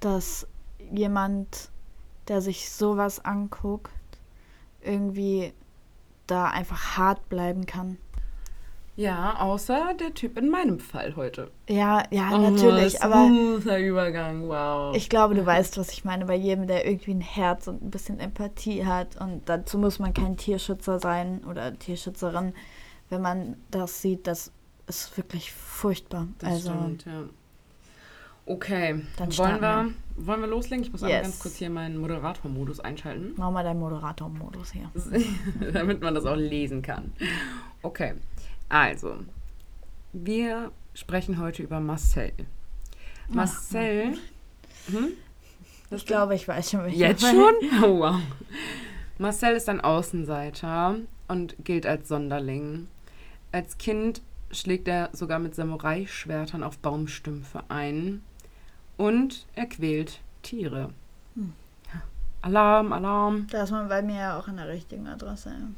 dass 0.00 0.46
jemand, 0.92 1.70
der 2.28 2.40
sich 2.40 2.70
sowas 2.70 3.24
anguckt, 3.24 3.90
irgendwie 4.82 5.52
da 6.26 6.46
einfach 6.46 6.96
hart 6.96 7.28
bleiben 7.28 7.66
kann. 7.66 7.98
Ja, 9.00 9.36
außer 9.40 9.94
der 9.98 10.12
Typ 10.14 10.36
in 10.36 10.50
meinem 10.50 10.78
Fall 10.78 11.16
heute. 11.16 11.50
Ja, 11.68 12.02
ja, 12.10 12.30
Oh, 12.32 12.50
natürlich, 12.50 13.02
aber 13.02 13.26
Übergang, 13.78 14.48
wow. 14.48 14.94
ich 14.94 15.08
glaube, 15.08 15.34
du 15.34 15.44
weißt, 15.44 15.78
was 15.78 15.90
ich 15.92 16.04
meine. 16.04 16.26
Bei 16.26 16.34
jedem, 16.34 16.66
der 16.66 16.86
irgendwie 16.86 17.12
ein 17.12 17.20
Herz 17.20 17.66
und 17.66 17.82
ein 17.82 17.90
bisschen 17.90 18.20
Empathie 18.20 18.84
hat. 18.84 19.16
Und 19.20 19.48
dazu 19.48 19.78
muss 19.78 19.98
man 19.98 20.12
kein 20.12 20.36
Tierschützer 20.36 20.98
sein 21.00 21.42
oder 21.48 21.78
Tierschützerin, 21.78 22.52
wenn 23.08 23.22
man 23.22 23.56
das 23.70 24.02
sieht, 24.02 24.26
das 24.26 24.52
ist 24.86 25.16
wirklich 25.16 25.52
furchtbar. 25.52 26.28
das 26.38 26.50
also, 26.50 26.70
stimmt, 26.72 27.04
ja. 27.06 27.22
Okay, 28.46 29.02
Dann 29.16 29.28
wollen 29.28 29.32
starten 29.32 29.94
wir, 30.16 30.26
wollen 30.26 30.40
wir 30.40 30.48
loslegen? 30.48 30.84
Ich 30.84 30.90
muss 30.90 31.02
Yes. 31.02 31.22
ganz 31.22 31.38
kurz 31.38 31.56
hier 31.56 31.70
meinen 31.70 31.96
Moderator-Modus 31.98 32.80
einschalten. 32.80 33.34
mach 33.36 33.50
mal 33.52 33.62
deinen 33.62 33.78
Moderator-Modus 33.78 34.72
hier. 34.72 34.90
damit 35.72 36.00
man 36.02 36.14
das 36.16 36.26
auch 36.26 36.34
lesen 36.36 36.82
kann. 36.82 37.12
Okay, 37.82 38.14
also, 38.70 39.18
wir 40.12 40.72
sprechen 40.94 41.38
heute 41.38 41.62
über 41.62 41.80
Marcel. 41.80 42.32
Marcel. 43.28 44.16
Hm? 44.86 45.08
Ich 45.90 46.06
glaube, 46.06 46.34
ich 46.36 46.46
weiß 46.46 46.70
schon, 46.70 46.84
welche. 46.84 46.96
Jetzt 46.96 47.22
schon? 47.22 47.54
Oh, 47.82 47.98
wow. 47.98 48.20
Marcel 49.18 49.56
ist 49.56 49.68
ein 49.68 49.80
Außenseiter 49.80 50.96
und 51.28 51.56
gilt 51.64 51.84
als 51.84 52.08
Sonderling. 52.08 52.88
Als 53.52 53.76
Kind 53.76 54.22
schlägt 54.52 54.88
er 54.88 55.10
sogar 55.12 55.38
mit 55.38 55.54
Samurai-Schwertern 55.54 56.62
auf 56.62 56.78
Baumstümpfe 56.78 57.64
ein 57.68 58.22
und 58.96 59.46
er 59.54 59.66
quält 59.66 60.20
Tiere. 60.42 60.90
Hm. 61.34 61.52
Alarm, 62.42 62.92
Alarm. 62.92 63.46
Da 63.50 63.64
ist 63.64 63.70
man 63.70 63.88
bei 63.88 64.00
mir 64.00 64.16
ja 64.16 64.38
auch 64.38 64.48
an 64.48 64.56
der 64.56 64.68
richtigen 64.68 65.06
Adresse. 65.06 65.50
Ja. 65.50 65.68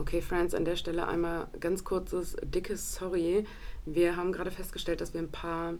Okay, 0.00 0.22
Friends, 0.22 0.54
an 0.54 0.64
der 0.64 0.76
Stelle 0.76 1.06
einmal 1.06 1.48
ganz 1.60 1.84
kurzes, 1.84 2.36
dickes 2.42 2.94
Sorry. 2.94 3.44
Wir 3.84 4.16
haben 4.16 4.32
gerade 4.32 4.50
festgestellt, 4.50 5.00
dass 5.00 5.12
wir 5.14 5.20
ein 5.20 5.30
paar 5.30 5.74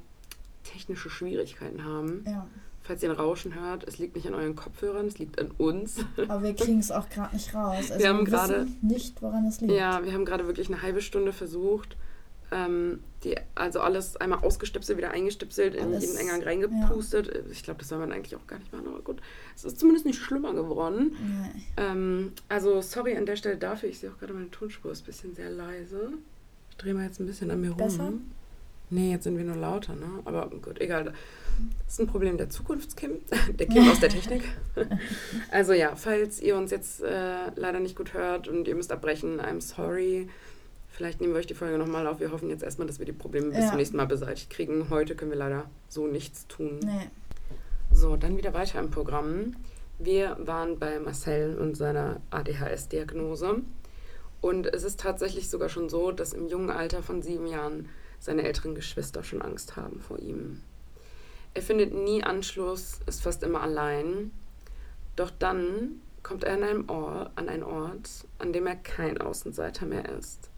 technische 0.65 1.09
Schwierigkeiten 1.11 1.85
haben. 1.85 2.25
ja. 2.27 2.47
Falls 2.83 3.03
ihr 3.03 3.11
ein 3.11 3.17
Rauschen 3.17 3.55
hört, 3.55 3.87
es 3.87 3.99
liegt 3.99 4.17
nicht 4.17 4.27
an 4.27 4.35
euren 4.35 4.57
Kopfhörern, 4.57 5.07
es 5.07 5.19
liegt 5.19 5.39
an 5.39 5.51
uns. 5.59 5.99
Aber 6.17 6.43
wir 6.43 6.55
kriegen 6.57 6.81
es 6.81 6.91
auch 6.91 7.09
gerade 7.11 7.35
nicht 7.37 7.55
raus. 7.55 7.91
Also 7.91 7.99
Wir 7.99 8.09
haben 8.09 8.25
gerade- 8.25 8.67
nicht, 8.83 9.21
woran 9.23 9.47
es 9.47 9.61
liegt. 9.61 9.75
Ja, 9.75 10.03
wir 10.03 10.13
haben 10.15 10.25
gerade 10.25 10.47
wirklich 10.47 10.69
eine 10.69 10.81
halbe 10.83 11.03
Stunde 11.03 11.33
versucht, 11.35 11.97
ähm, 12.51 13.01
die, 13.25 13.37
also 13.55 13.81
alles 13.81 14.17
einmal 14.17 14.41
ausgestöpselt, 14.41 14.99
wieder 14.99 15.11
eingestöpselt, 15.11 15.75
in 15.75 15.93
jeden 15.99 16.17
Eingang 16.17 16.43
reingepustet. 16.43 17.31
Ich 17.51 17.63
glaube, 17.63 17.81
das 17.81 17.89
soll 17.89 17.99
man 17.99 18.13
eigentlich 18.13 18.35
auch 18.37 18.47
gar 18.47 18.59
nicht 18.59 18.73
machen, 18.73 18.89
aber 18.89 19.01
gut. 19.01 19.21
Es 19.55 19.65
ist 19.65 19.79
zumindest 19.79 20.07
nicht 20.07 20.19
schlimmer 20.19 20.55
geworden. 20.55 21.17
Nee. 21.21 21.63
Ähm, 21.77 22.33
also, 22.49 22.81
sorry 22.81 23.17
an 23.17 23.27
der 23.27 23.37
Stelle 23.37 23.57
dafür. 23.57 23.89
Ich 23.89 23.99
sehe 23.99 24.11
auch 24.11 24.19
gerade, 24.19 24.33
meine 24.33 24.51
Tonspur 24.51 24.91
ist 24.93 25.03
ein 25.03 25.07
bisschen 25.07 25.35
sehr 25.35 25.51
leise. 25.51 26.13
Ich 26.71 26.77
drehe 26.77 26.95
mal 26.95 27.05
jetzt 27.05 27.21
ein 27.21 27.27
bisschen 27.27 27.51
an 27.51 27.61
mir 27.61 27.71
rum. 27.71 27.79
Besser? 27.79 28.13
Nee, 28.91 29.13
jetzt 29.13 29.25
sind 29.25 29.39
wir 29.39 29.45
nur 29.45 29.57
lauter, 29.57 29.95
ne? 29.95 30.09
Aber 30.25 30.51
gut, 30.51 30.81
egal. 30.81 31.05
Das 31.85 31.95
ist 31.95 32.01
ein 32.01 32.09
Problem 32.09 32.37
der 32.39 32.51
Zukunftskim, 32.51 33.19
der 33.59 33.67
Kim 33.67 33.89
aus 33.89 34.01
der 34.01 34.09
Technik. 34.09 34.43
also 35.51 35.73
ja, 35.73 35.95
falls 35.95 36.41
ihr 36.41 36.57
uns 36.57 36.71
jetzt 36.73 37.03
äh, 37.03 37.51
leider 37.55 37.79
nicht 37.79 37.97
gut 37.97 38.15
hört 38.15 38.49
und 38.49 38.67
ihr 38.67 38.75
müsst 38.75 38.91
abbrechen, 38.91 39.41
I'm 39.41 39.61
sorry. 39.61 40.29
Vielleicht 40.91 41.21
nehmen 41.21 41.33
wir 41.33 41.39
euch 41.41 41.47
die 41.47 41.55
Folge 41.55 41.79
nochmal 41.79 42.07
auf. 42.07 42.21
Wir 42.21 42.33
hoffen 42.33 42.51
jetzt 42.51 42.63
erstmal, 42.63 42.87
dass 42.87 42.99
wir 42.99 43.07
die 43.07 43.13
Probleme 43.13 43.49
bis 43.51 43.59
Ja. 43.61 43.69
zum 43.69 43.77
nächsten 43.79 43.97
Mal 43.97 44.07
beseitigt 44.07 44.51
kriegen. 44.51 44.91
Heute 44.91 45.15
können 45.15 45.31
wir 45.31 45.39
leider 45.39 45.71
so 45.89 46.07
nichts 46.07 46.47
tun. 46.47 46.79
Nee. 46.85 47.09
So, 47.93 48.17
dann 48.17 48.37
wieder 48.37 48.53
weiter 48.55 48.79
im 48.81 48.91
Programm. 48.91 49.57
Wir 49.99 50.37
waren 50.41 50.79
bei 50.79 50.99
Marcel 50.99 51.57
und 51.59 51.77
seiner 51.77 52.21
ADHS-Diagnose. 52.31 53.63
Und 54.41 54.67
es 54.67 54.85
ist 54.85 55.01
tatsächlich 55.01 55.51
sogar 55.51 55.69
schon 55.69 55.89
so, 55.89 56.13
dass 56.13 56.33
im 56.33 56.49
jungen 56.49 56.71
Alter 56.71 57.03
von 57.03 57.23
sieben 57.23 57.47
Jahren 57.47 57.89
seine 58.19 58.43
älteren 58.43 58.75
Geschwister 58.75 59.23
schon 59.23 59.43
Angst 59.43 59.77
haben 59.77 60.01
vor 60.01 60.19
ihm. 60.19 60.61
Er 61.55 61.63
findet 61.63 61.93
nie 61.93 62.23
Anschluss, 62.23 63.01
ist 63.07 63.23
fast 63.23 63.43
immer 63.43 63.61
allein. 63.63 64.31
Doch 65.17 65.31
dann 65.31 66.01
kommt 66.23 66.45
er 66.45 66.55
an, 66.55 66.63
einem 66.63 66.89
Ort, 66.89 67.33
an 67.37 67.49
einen 67.49 67.63
Ort, 67.63 68.09
an 68.39 68.53
dem 68.53 68.67
er 68.67 68.77
kein 68.77 69.19
Außenseiter 69.21 69.87
mehr 69.87 70.09
ist. 70.09 70.50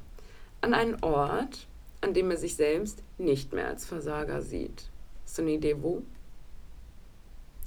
An 0.63 0.75
einen 0.75 1.03
Ort, 1.03 1.67
an 2.01 2.15
dem 2.15 2.31
er 2.31 2.37
sich 2.39 2.57
selbst 2.57 3.03
nicht 3.19 3.53
mehr 3.53 3.69
als 3.69 3.85
Versager 3.85 4.41
sieht. 4.41 4.89
Hast 5.25 5.39
du 5.39 5.43
eine 5.43 5.53
Idee, 5.53 5.77
wo? 5.81 6.03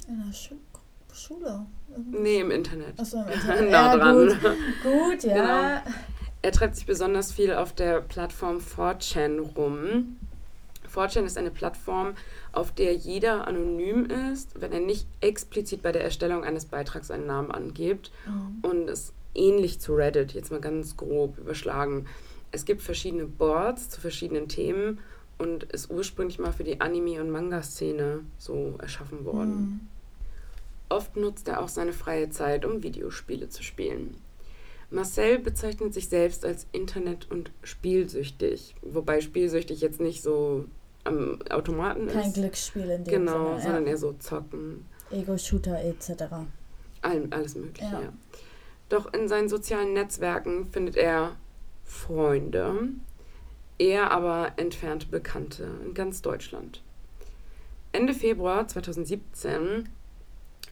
In 0.07 0.23
der 0.25 0.33
Schul 0.33 0.57
Schule. 1.13 1.65
Nee, 2.11 2.41
im 2.41 2.51
Internet. 2.51 2.99
Achso, 2.99 3.21
im 3.21 3.27
Internet. 3.33 3.71
nah 3.71 3.95
ja, 3.95 3.97
dran. 3.97 4.27
Gut, 4.27 4.39
gut 4.83 5.23
ja. 5.23 5.79
Genau. 5.79 5.95
Er 6.41 6.51
treibt 6.51 6.75
sich 6.75 6.85
besonders 6.85 7.31
viel 7.31 7.53
auf 7.53 7.73
der 7.73 8.01
Plattform 8.01 8.57
4chan 8.57 9.39
rum. 9.55 10.17
4chan 10.93 11.23
ist 11.23 11.37
eine 11.37 11.51
Plattform, 11.51 12.15
auf 12.51 12.71
der 12.71 12.93
jeder 12.93 13.47
anonym 13.47 14.05
ist, 14.05 14.61
wenn 14.61 14.71
er 14.71 14.79
nicht 14.79 15.07
explizit 15.21 15.81
bei 15.81 15.91
der 15.91 16.03
Erstellung 16.03 16.43
eines 16.43 16.65
Beitrags 16.65 17.11
einen 17.11 17.25
Namen 17.25 17.51
angibt. 17.51 18.11
Mhm. 18.27 18.59
Und 18.61 18.89
ist 18.89 19.13
ähnlich 19.33 19.79
zu 19.79 19.95
Reddit, 19.95 20.33
jetzt 20.33 20.51
mal 20.51 20.61
ganz 20.61 20.97
grob 20.97 21.37
überschlagen. 21.37 22.07
Es 22.55 22.63
gibt 22.63 22.81
verschiedene 22.81 23.25
Boards 23.25 23.89
zu 23.89 23.99
verschiedenen 23.99 24.47
Themen 24.47 24.99
und 25.37 25.63
ist 25.65 25.91
ursprünglich 25.91 26.39
mal 26.39 26.53
für 26.53 26.63
die 26.63 26.79
Anime- 26.79 27.19
und 27.19 27.29
Manga-Szene 27.29 28.21
so 28.37 28.75
erschaffen 28.81 29.25
worden. 29.25 29.55
Mhm. 29.55 29.79
Oft 30.87 31.17
nutzt 31.17 31.49
er 31.49 31.61
auch 31.61 31.67
seine 31.67 31.91
freie 31.91 32.29
Zeit, 32.29 32.63
um 32.63 32.81
Videospiele 32.81 33.49
zu 33.49 33.61
spielen. 33.61 34.15
Marcel 34.89 35.39
bezeichnet 35.39 35.93
sich 35.93 36.07
selbst 36.07 36.45
als 36.45 36.65
Internet- 36.71 37.29
und 37.29 37.51
spielsüchtig, 37.63 38.75
wobei 38.81 39.19
spielsüchtig 39.19 39.81
jetzt 39.81 39.99
nicht 39.99 40.23
so 40.23 40.63
am 41.03 41.41
Automaten 41.49 42.07
Kein 42.07 42.27
ist. 42.29 42.35
Glücksspiel 42.35 42.89
in 42.89 43.03
dem 43.03 43.11
Genau, 43.11 43.49
Sinne. 43.49 43.61
sondern 43.63 43.83
ja. 43.83 43.89
eher 43.91 43.97
so 43.97 44.13
zocken, 44.13 44.85
Ego-Shooter 45.11 45.83
etc. 45.83 46.23
all, 47.01 47.27
alles 47.31 47.55
Mögliche. 47.55 47.91
Ja. 47.91 48.01
Ja. 48.01 48.13
Doch 48.87 49.13
in 49.13 49.27
seinen 49.27 49.49
sozialen 49.49 49.91
Netzwerken 49.91 50.65
findet 50.71 50.95
er 50.95 51.35
Freunde, 51.85 52.89
eher 53.77 54.11
aber 54.11 54.53
entfernte 54.57 55.07
Bekannte 55.07 55.69
in 55.85 55.93
ganz 55.93 56.21
Deutschland. 56.21 56.81
Ende 57.91 58.13
Februar 58.13 58.67
2017 58.67 59.87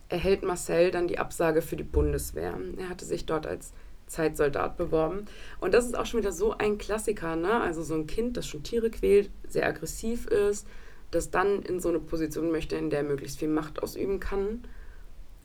erhält 0.09 0.43
Marcel 0.43 0.91
dann 0.91 1.07
die 1.07 1.19
Absage 1.19 1.61
für 1.61 1.77
die 1.77 1.83
Bundeswehr. 1.83 2.57
Er 2.77 2.89
hatte 2.89 3.05
sich 3.05 3.25
dort 3.25 3.47
als 3.47 3.71
Zeitsoldat 4.07 4.77
beworben. 4.77 5.25
Und 5.59 5.73
das 5.73 5.85
ist 5.85 5.97
auch 5.97 6.05
schon 6.05 6.19
wieder 6.19 6.33
so 6.33 6.57
ein 6.57 6.77
Klassiker, 6.77 7.35
ne? 7.35 7.61
Also 7.61 7.83
so 7.83 7.93
ein 7.95 8.07
Kind, 8.07 8.35
das 8.37 8.45
schon 8.45 8.63
Tiere 8.63 8.89
quält, 8.89 9.29
sehr 9.47 9.65
aggressiv 9.65 10.27
ist, 10.27 10.67
das 11.11 11.31
dann 11.31 11.61
in 11.61 11.79
so 11.79 11.89
eine 11.89 11.99
Position 11.99 12.51
möchte, 12.51 12.75
in 12.75 12.89
der 12.89 12.99
er 12.99 13.05
möglichst 13.05 13.39
viel 13.39 13.47
Macht 13.47 13.81
ausüben 13.81 14.19
kann 14.19 14.63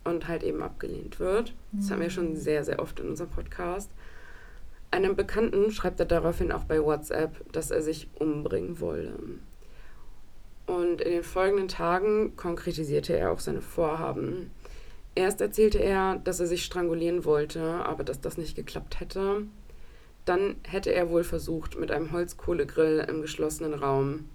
und 0.04 0.28
halt 0.28 0.42
eben 0.42 0.62
abgelehnt 0.62 1.20
wird. 1.20 1.54
Das 1.72 1.90
haben 1.90 2.00
wir 2.00 2.10
schon 2.10 2.36
sehr, 2.36 2.64
sehr 2.64 2.80
oft 2.80 3.00
in 3.00 3.08
unserem 3.08 3.30
Podcast. 3.30 3.90
Einem 4.90 5.16
Bekannten 5.16 5.70
schreibt 5.70 6.00
er 6.00 6.06
daraufhin 6.06 6.50
auch 6.52 6.64
bei 6.64 6.82
WhatsApp, 6.82 7.52
dass 7.52 7.70
er 7.70 7.82
sich 7.82 8.08
umbringen 8.18 8.80
wolle. 8.80 9.12
Und 10.66 11.00
in 11.00 11.12
den 11.12 11.22
folgenden 11.22 11.68
Tagen 11.68 12.36
konkretisierte 12.36 13.16
er 13.16 13.32
auch 13.32 13.40
seine 13.40 13.60
Vorhaben. 13.60 14.50
Erst 15.14 15.40
erzählte 15.40 15.78
er, 15.78 16.16
dass 16.24 16.40
er 16.40 16.46
sich 16.46 16.64
strangulieren 16.64 17.24
wollte, 17.24 17.60
aber 17.62 18.04
dass 18.04 18.20
das 18.20 18.38
nicht 18.38 18.54
geklappt 18.54 19.00
hätte. 19.00 19.42
Dann 20.24 20.56
hätte 20.62 20.92
er 20.92 21.10
wohl 21.10 21.24
versucht, 21.24 21.78
mit 21.78 21.90
einem 21.90 22.12
Holzkohlegrill 22.12 23.04
im 23.08 23.22
geschlossenen 23.22 23.74
Raum, 23.74 24.26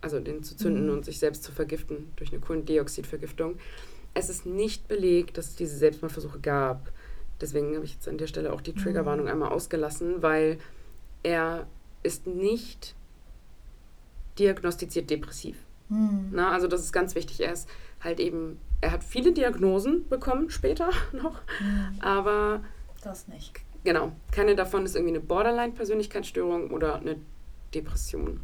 also 0.00 0.20
den 0.20 0.42
zu 0.42 0.56
zünden 0.56 0.86
Mhm. 0.86 0.92
und 0.92 1.04
sich 1.04 1.18
selbst 1.18 1.42
zu 1.42 1.52
vergiften 1.52 2.12
durch 2.16 2.32
eine 2.32 2.40
Kohlendioxidvergiftung. 2.40 3.56
Es 4.14 4.30
ist 4.30 4.46
nicht 4.46 4.88
belegt, 4.88 5.38
dass 5.38 5.48
es 5.48 5.56
diese 5.56 5.76
Selbstmordversuche 5.76 6.40
gab. 6.40 6.90
Deswegen 7.40 7.74
habe 7.74 7.84
ich 7.84 7.94
jetzt 7.94 8.08
an 8.08 8.18
der 8.18 8.26
Stelle 8.26 8.52
auch 8.52 8.60
die 8.60 8.74
Triggerwarnung 8.74 9.28
einmal 9.28 9.50
ausgelassen, 9.50 10.22
weil 10.22 10.58
er 11.22 11.66
ist 12.02 12.26
nicht 12.26 12.94
diagnostiziert 14.38 15.10
depressiv. 15.10 15.56
Hm. 15.88 16.28
Na, 16.32 16.52
also 16.52 16.66
das 16.68 16.80
ist 16.80 16.92
ganz 16.92 17.14
wichtig. 17.14 17.40
Er 17.40 17.52
ist 17.52 17.68
halt 18.02 18.20
eben, 18.20 18.58
er 18.80 18.92
hat 18.92 19.04
viele 19.04 19.32
Diagnosen 19.32 20.08
bekommen 20.08 20.50
später 20.50 20.90
noch, 21.12 21.40
Hm. 21.58 22.00
aber 22.00 22.60
Das 23.02 23.28
nicht. 23.28 23.52
genau, 23.84 24.12
keine 24.32 24.54
davon 24.54 24.84
ist 24.84 24.94
irgendwie 24.94 25.14
eine 25.14 25.20
Borderline-Persönlichkeitsstörung 25.20 26.70
oder 26.70 26.96
eine 26.96 27.16
Depression. 27.74 28.40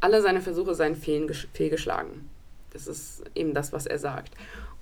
Alle 0.00 0.20
seine 0.22 0.40
Versuche 0.40 0.74
seien 0.74 0.96
fehlgesch- 0.96 1.46
fehlgeschlagen. 1.54 2.28
Das 2.70 2.86
ist 2.86 3.22
eben 3.34 3.54
das, 3.54 3.72
was 3.72 3.86
er 3.86 3.98
sagt. 3.98 4.34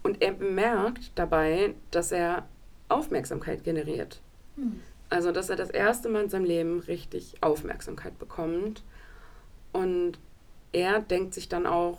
Und 0.02 0.22
er 0.22 0.32
bemerkt 0.32 1.12
dabei, 1.14 1.74
dass 1.90 2.10
er 2.10 2.48
Aufmerksamkeit 2.88 3.64
generiert. 3.64 4.20
Hm. 4.56 4.80
Also, 5.08 5.30
dass 5.32 5.50
er 5.50 5.56
das 5.56 5.70
erste 5.70 6.08
Mal 6.08 6.24
in 6.24 6.30
seinem 6.30 6.44
Leben 6.44 6.80
richtig 6.80 7.34
Aufmerksamkeit 7.42 8.18
bekommt. 8.18 8.82
Und 9.72 10.18
er 10.72 11.00
denkt 11.00 11.34
sich 11.34 11.48
dann 11.48 11.66
auch, 11.66 11.98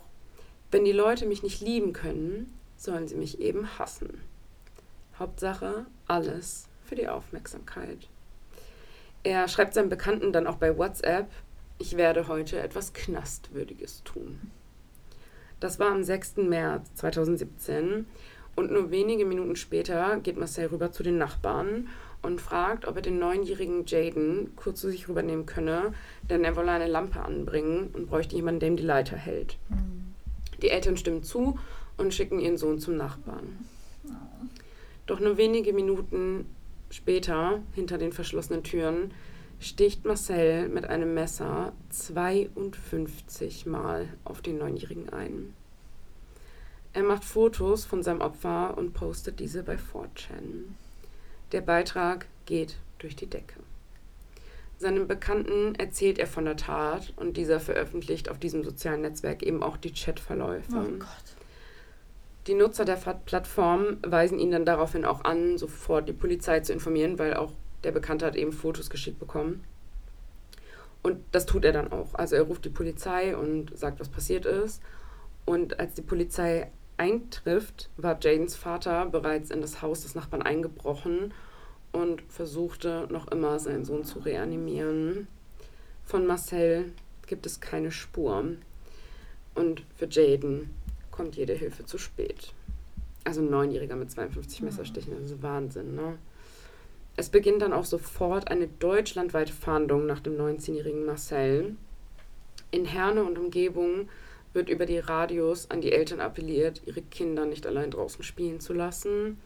wenn 0.72 0.86
die 0.86 0.92
Leute 0.92 1.28
mich 1.28 1.44
nicht 1.44 1.62
lieben 1.62 1.94
können, 1.94 2.52
sollen 2.76 3.08
sie 3.08 3.16
mich 3.16 3.40
eben 3.40 3.78
hassen. 3.78 4.22
Hauptsache, 5.20 5.86
alles 6.08 6.68
für 6.86 6.96
die 6.96 7.08
Aufmerksamkeit. 7.08 8.08
Er 9.24 9.48
schreibt 9.48 9.76
seinem 9.76 9.90
Bekannten 9.90 10.34
dann 10.34 10.48
auch 10.48 10.58
bei 10.58 10.78
WhatsApp, 10.78 11.30
ich 11.78 11.98
werde 11.98 12.28
heute 12.28 12.60
etwas 12.60 12.94
Knastwürdiges 12.94 14.04
tun. 14.04 14.52
Das 15.60 15.80
war 15.80 15.92
am 15.92 16.04
6. 16.04 16.38
März 16.38 16.94
2017 16.96 18.06
und 18.56 18.72
nur 18.72 18.92
wenige 18.92 19.26
Minuten 19.26 19.56
später 19.56 20.18
geht 20.20 20.38
Marcel 20.38 20.68
rüber 20.68 20.92
zu 20.92 21.04
den 21.04 21.18
Nachbarn 21.18 21.88
und 22.22 22.40
fragt, 22.40 22.88
ob 22.88 22.96
er 22.96 23.02
den 23.02 23.20
neunjährigen 23.20 23.86
Jaden 23.86 24.54
kurz 24.56 24.82
zu 24.82 24.90
sich 24.90 25.10
rübernehmen 25.10 25.46
könne, 25.46 25.94
denn 26.30 26.44
er 26.44 26.56
wolle 26.56 26.72
eine 26.72 26.88
Lampe 26.88 27.22
anbringen 27.22 27.90
und 27.94 28.08
bräuchte 28.08 28.36
jemanden, 28.36 28.62
der 28.62 28.70
ihm 28.70 28.78
die 28.78 28.84
Leiter 28.84 29.18
hält. 29.18 29.58
Hm. 29.70 30.14
Die 30.62 30.70
Eltern 30.70 30.98
stimmen 30.98 31.24
zu 31.24 31.60
und 31.98 32.14
schicken 32.14 32.40
ihren 32.40 32.58
Sohn 32.58 32.80
zum 32.80 32.96
Nachbarn. 32.96 33.58
Doch 35.06 35.20
nur 35.20 35.38
wenige 35.38 35.74
Minuten 35.74 36.46
später, 36.90 37.62
hinter 37.74 37.98
den 37.98 38.14
verschlossenen 38.14 38.64
Türen, 38.64 39.12
sticht 39.60 40.06
Marcel 40.06 40.70
mit 40.70 40.86
einem 40.86 41.14
Messer 41.14 41.74
52 41.90 43.66
Mal 43.66 44.08
auf 44.24 44.42
den 44.42 44.58
Neunjährigen 44.58 45.10
ein. 45.10 45.54
Er 46.94 47.04
macht 47.04 47.24
Fotos 47.24 47.86
von 47.86 48.04
seinem 48.04 48.22
Opfer 48.22 48.78
und 48.78 48.94
postet 48.94 49.40
diese 49.40 49.64
bei 49.64 49.76
4chan. 49.76 50.76
Der 51.52 51.62
Beitrag 51.62 52.28
geht 52.46 52.78
durch 53.00 53.16
die 53.16 53.26
Decke. 53.26 53.56
Seinem 54.78 55.08
Bekannten 55.08 55.76
erzählt 55.76 56.20
er 56.20 56.28
von 56.28 56.46
der 56.46 56.58
Tat 56.58 57.14
und 57.16 57.38
dieser 57.38 57.60
veröffentlicht 57.60 58.30
auf 58.30 58.38
diesem 58.38 58.64
sozialen 58.64 59.02
Netzwerk 59.02 59.42
eben 59.42 59.64
auch 59.64 59.78
die 59.78 59.92
Chatverläufe. 59.92 60.76
Oh 60.76 61.00
Gott. 61.00 61.36
Die 62.48 62.54
Nutzer 62.54 62.84
der 62.84 62.98
Plattform 63.26 63.98
weisen 64.06 64.38
ihn 64.38 64.52
dann 64.52 64.66
daraufhin 64.66 65.06
auch 65.06 65.24
an, 65.24 65.58
sofort 65.58 66.10
die 66.10 66.14
Polizei 66.14 66.60
zu 66.60 66.74
informieren, 66.74 67.18
weil 67.18 67.36
auch 67.36 67.54
der 67.84 67.92
Bekannte 67.92 68.26
hat 68.26 68.36
eben 68.36 68.52
Fotos 68.52 68.90
geschickt 68.90 69.20
bekommen. 69.20 69.64
Und 71.02 71.20
das 71.32 71.46
tut 71.46 71.66
er 71.66 71.72
dann 71.72 71.92
auch. 71.92 72.14
Also 72.14 72.36
er 72.36 72.44
ruft 72.44 72.66
die 72.66 72.70
Polizei 72.70 73.36
und 73.36 73.78
sagt, 73.78 74.00
was 74.00 74.10
passiert 74.10 74.46
ist. 74.46 74.82
Und 75.46 75.80
als 75.80 75.94
die 75.94 76.02
Polizei 76.02 76.70
eintrifft, 76.98 77.90
war 77.98 78.18
Jadens 78.22 78.56
Vater 78.56 79.06
bereits 79.06 79.52
in 79.52 79.62
das 79.62 79.82
Haus 79.82 80.04
des 80.04 80.16
Nachbarn 80.16 80.42
eingebrochen 80.42 81.34
und 81.92 82.22
versuchte 82.30 83.08
noch 83.10 83.28
immer 83.28 83.60
seinen 83.60 83.86
Sohn 83.86 84.04
zu 84.04 84.20
reanimieren. 84.20 85.28
Von 86.06 86.26
Marcel 86.26 86.92
gibt 87.28 87.46
es 87.46 87.62
keine 87.62 87.92
Spur. 87.92 88.44
Und 89.56 89.84
für 89.96 90.08
Jaden 90.10 90.72
kommt 91.12 91.36
jede 91.36 91.54
Hilfe 91.54 91.86
zu 91.86 91.98
spät. 91.98 92.54
Also 93.24 93.42
ein 93.42 93.50
Neunjähriger 93.50 93.96
mit 93.96 94.12
52 94.12 94.62
Messerstichen, 94.62 95.14
das 95.14 95.32
ist 95.32 95.44
Wahnsinn, 95.44 95.96
ne? 95.96 96.18
Es 97.16 97.30
beginnt 97.30 97.62
dann 97.62 97.74
auch 97.74 97.86
sofort 97.86 98.50
eine 98.50 98.68
deutschlandweite 98.68 99.54
Fahndung 99.54 100.08
nach 100.08 100.20
dem 100.20 100.36
19-jährigen 100.36 101.06
Marcel. 101.06 101.76
In 102.72 102.86
Herne 102.86 103.24
und 103.24 103.38
Umgebung 103.38 104.10
wird 104.54 104.70
über 104.70 104.86
die 104.86 105.00
Radios 105.00 105.70
an 105.72 105.82
die 105.82 105.92
Eltern 105.92 106.20
appelliert, 106.20 106.82
ihre 106.86 107.02
Kinder 107.02 107.46
nicht 107.46 107.66
allein 107.66 107.92
draußen 107.92 108.24
spielen 108.24 108.60
zu 108.60 108.74
lassen. 108.74 109.40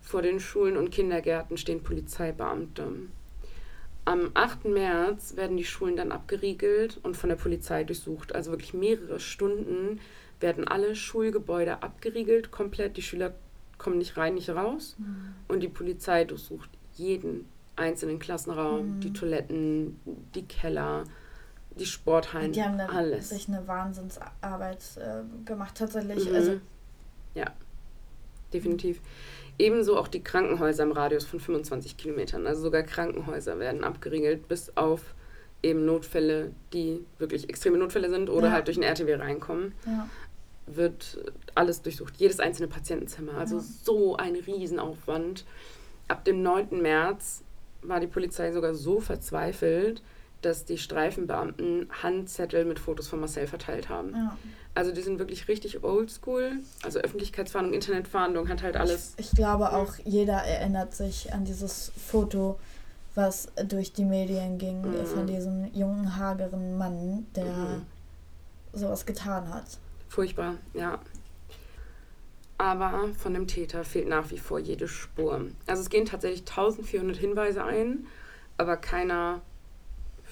Vor 0.00 0.22
den 0.22 0.40
Schulen 0.40 0.76
und 0.76 0.90
Kindergärten 0.90 1.56
stehen 1.56 1.82
Polizeibeamte. 1.82 2.86
Am 4.04 4.30
8. 4.34 4.64
März 4.64 5.36
werden 5.36 5.56
die 5.56 5.64
Schulen 5.64 5.96
dann 5.96 6.10
abgeriegelt 6.10 6.98
und 7.04 7.16
von 7.16 7.28
der 7.28 7.36
Polizei 7.36 7.84
durchsucht. 7.84 8.34
Also 8.34 8.50
wirklich 8.50 8.74
mehrere 8.74 9.20
Stunden 9.20 10.00
werden 10.40 10.66
alle 10.66 10.96
Schulgebäude 10.96 11.82
abgeriegelt, 11.84 12.50
komplett. 12.50 12.96
Die 12.96 13.02
Schüler 13.02 13.32
kommen 13.78 13.98
nicht 13.98 14.16
rein, 14.16 14.34
nicht 14.34 14.50
raus. 14.50 14.96
Und 15.46 15.60
die 15.60 15.68
Polizei 15.68 16.24
durchsucht 16.24 16.70
jeden 16.94 17.46
einzelnen 17.76 18.18
Klassenraum, 18.18 18.96
Mhm. 18.96 19.00
die 19.00 19.12
Toiletten, 19.12 20.00
die 20.34 20.46
Keller, 20.46 21.04
die 21.78 21.86
Sporthallen, 21.86 22.52
Die 22.52 22.62
haben 22.62 22.76
dann 22.78 22.90
alles. 22.90 23.30
sich 23.30 23.48
eine 23.48 23.66
Wahnsinnsarbeit 23.66 24.78
äh, 24.98 25.22
gemacht, 25.46 25.74
tatsächlich. 25.76 26.28
Mhm. 26.28 26.34
Also, 26.34 26.52
definitiv. 28.52 29.00
Ebenso 29.58 29.96
auch 29.96 30.08
die 30.08 30.22
Krankenhäuser 30.22 30.82
im 30.82 30.92
Radius 30.92 31.24
von 31.24 31.40
25 31.40 31.96
Kilometern. 31.96 32.46
Also 32.46 32.62
sogar 32.62 32.82
Krankenhäuser 32.82 33.58
werden 33.58 33.82
abgeriegelt, 33.84 34.46
bis 34.46 34.76
auf 34.76 35.14
eben 35.62 35.86
Notfälle, 35.86 36.52
die 36.74 37.04
wirklich 37.18 37.48
extreme 37.48 37.78
Notfälle 37.78 38.10
sind 38.10 38.28
oder 38.28 38.48
Ja. 38.48 38.52
halt 38.52 38.66
durch 38.66 38.76
ein 38.76 38.82
RTW 38.82 39.14
reinkommen. 39.14 39.72
ja. 39.86 40.08
wird 40.66 41.18
alles 41.56 41.82
durchsucht, 41.82 42.18
jedes 42.18 42.38
einzelne 42.38 42.68
Patientenzimmer. 42.68 43.34
Also 43.36 43.56
Ja. 43.56 43.62
so 43.62 44.16
ein 44.16 44.36
Riesenaufwand. 44.36 45.44
Ab 46.06 46.24
dem 46.24 46.40
9. 46.42 46.80
März 46.80 47.42
war 47.82 47.98
die 47.98 48.06
Polizei 48.06 48.52
sogar 48.52 48.72
so 48.72 49.00
verzweifelt, 49.00 50.02
dass 50.42 50.64
die 50.64 50.78
Streifenbeamten 50.78 51.88
Handzettel 52.02 52.64
mit 52.64 52.78
Fotos 52.78 53.08
von 53.08 53.20
Marcel 53.20 53.46
verteilt 53.46 53.88
haben. 53.88 54.14
Ja. 54.14 54.36
Also 54.74 54.92
die 54.92 55.02
sind 55.02 55.18
wirklich 55.18 55.48
richtig 55.48 55.84
oldschool. 55.84 56.52
Also 56.82 56.98
Öffentlichkeitsfahndung, 57.00 57.74
Internetfahndung 57.74 58.48
hat 58.48 58.62
halt 58.62 58.76
alles. 58.76 59.14
Ich 59.18 59.30
glaube 59.32 59.72
auch, 59.72 59.94
jeder 60.04 60.38
erinnert 60.44 60.94
sich 60.94 61.32
an 61.32 61.44
dieses 61.44 61.92
Foto, 61.96 62.58
was 63.14 63.48
durch 63.68 63.92
die 63.92 64.04
Medien 64.04 64.56
ging, 64.58 64.80
Mhm. 64.80 65.06
von 65.06 65.26
diesem 65.26 65.72
jungen, 65.74 66.16
hageren 66.16 66.78
Mann, 66.78 67.26
der 67.36 67.44
Mhm. 67.44 67.82
sowas 68.72 69.04
getan 69.04 69.52
hat. 69.52 69.64
Furchtbar, 70.08 70.54
ja. 70.74 70.98
Aber 72.58 73.08
von 73.18 73.34
dem 73.34 73.46
Täter 73.46 73.84
fehlt 73.84 74.08
nach 74.08 74.30
wie 74.30 74.38
vor 74.38 74.58
jede 74.58 74.86
Spur. 74.88 75.46
Also 75.66 75.82
es 75.82 75.90
gehen 75.90 76.06
tatsächlich 76.06 76.44
1400 76.44 77.16
Hinweise 77.16 77.64
ein, 77.64 78.06
aber 78.56 78.76
keiner 78.76 79.40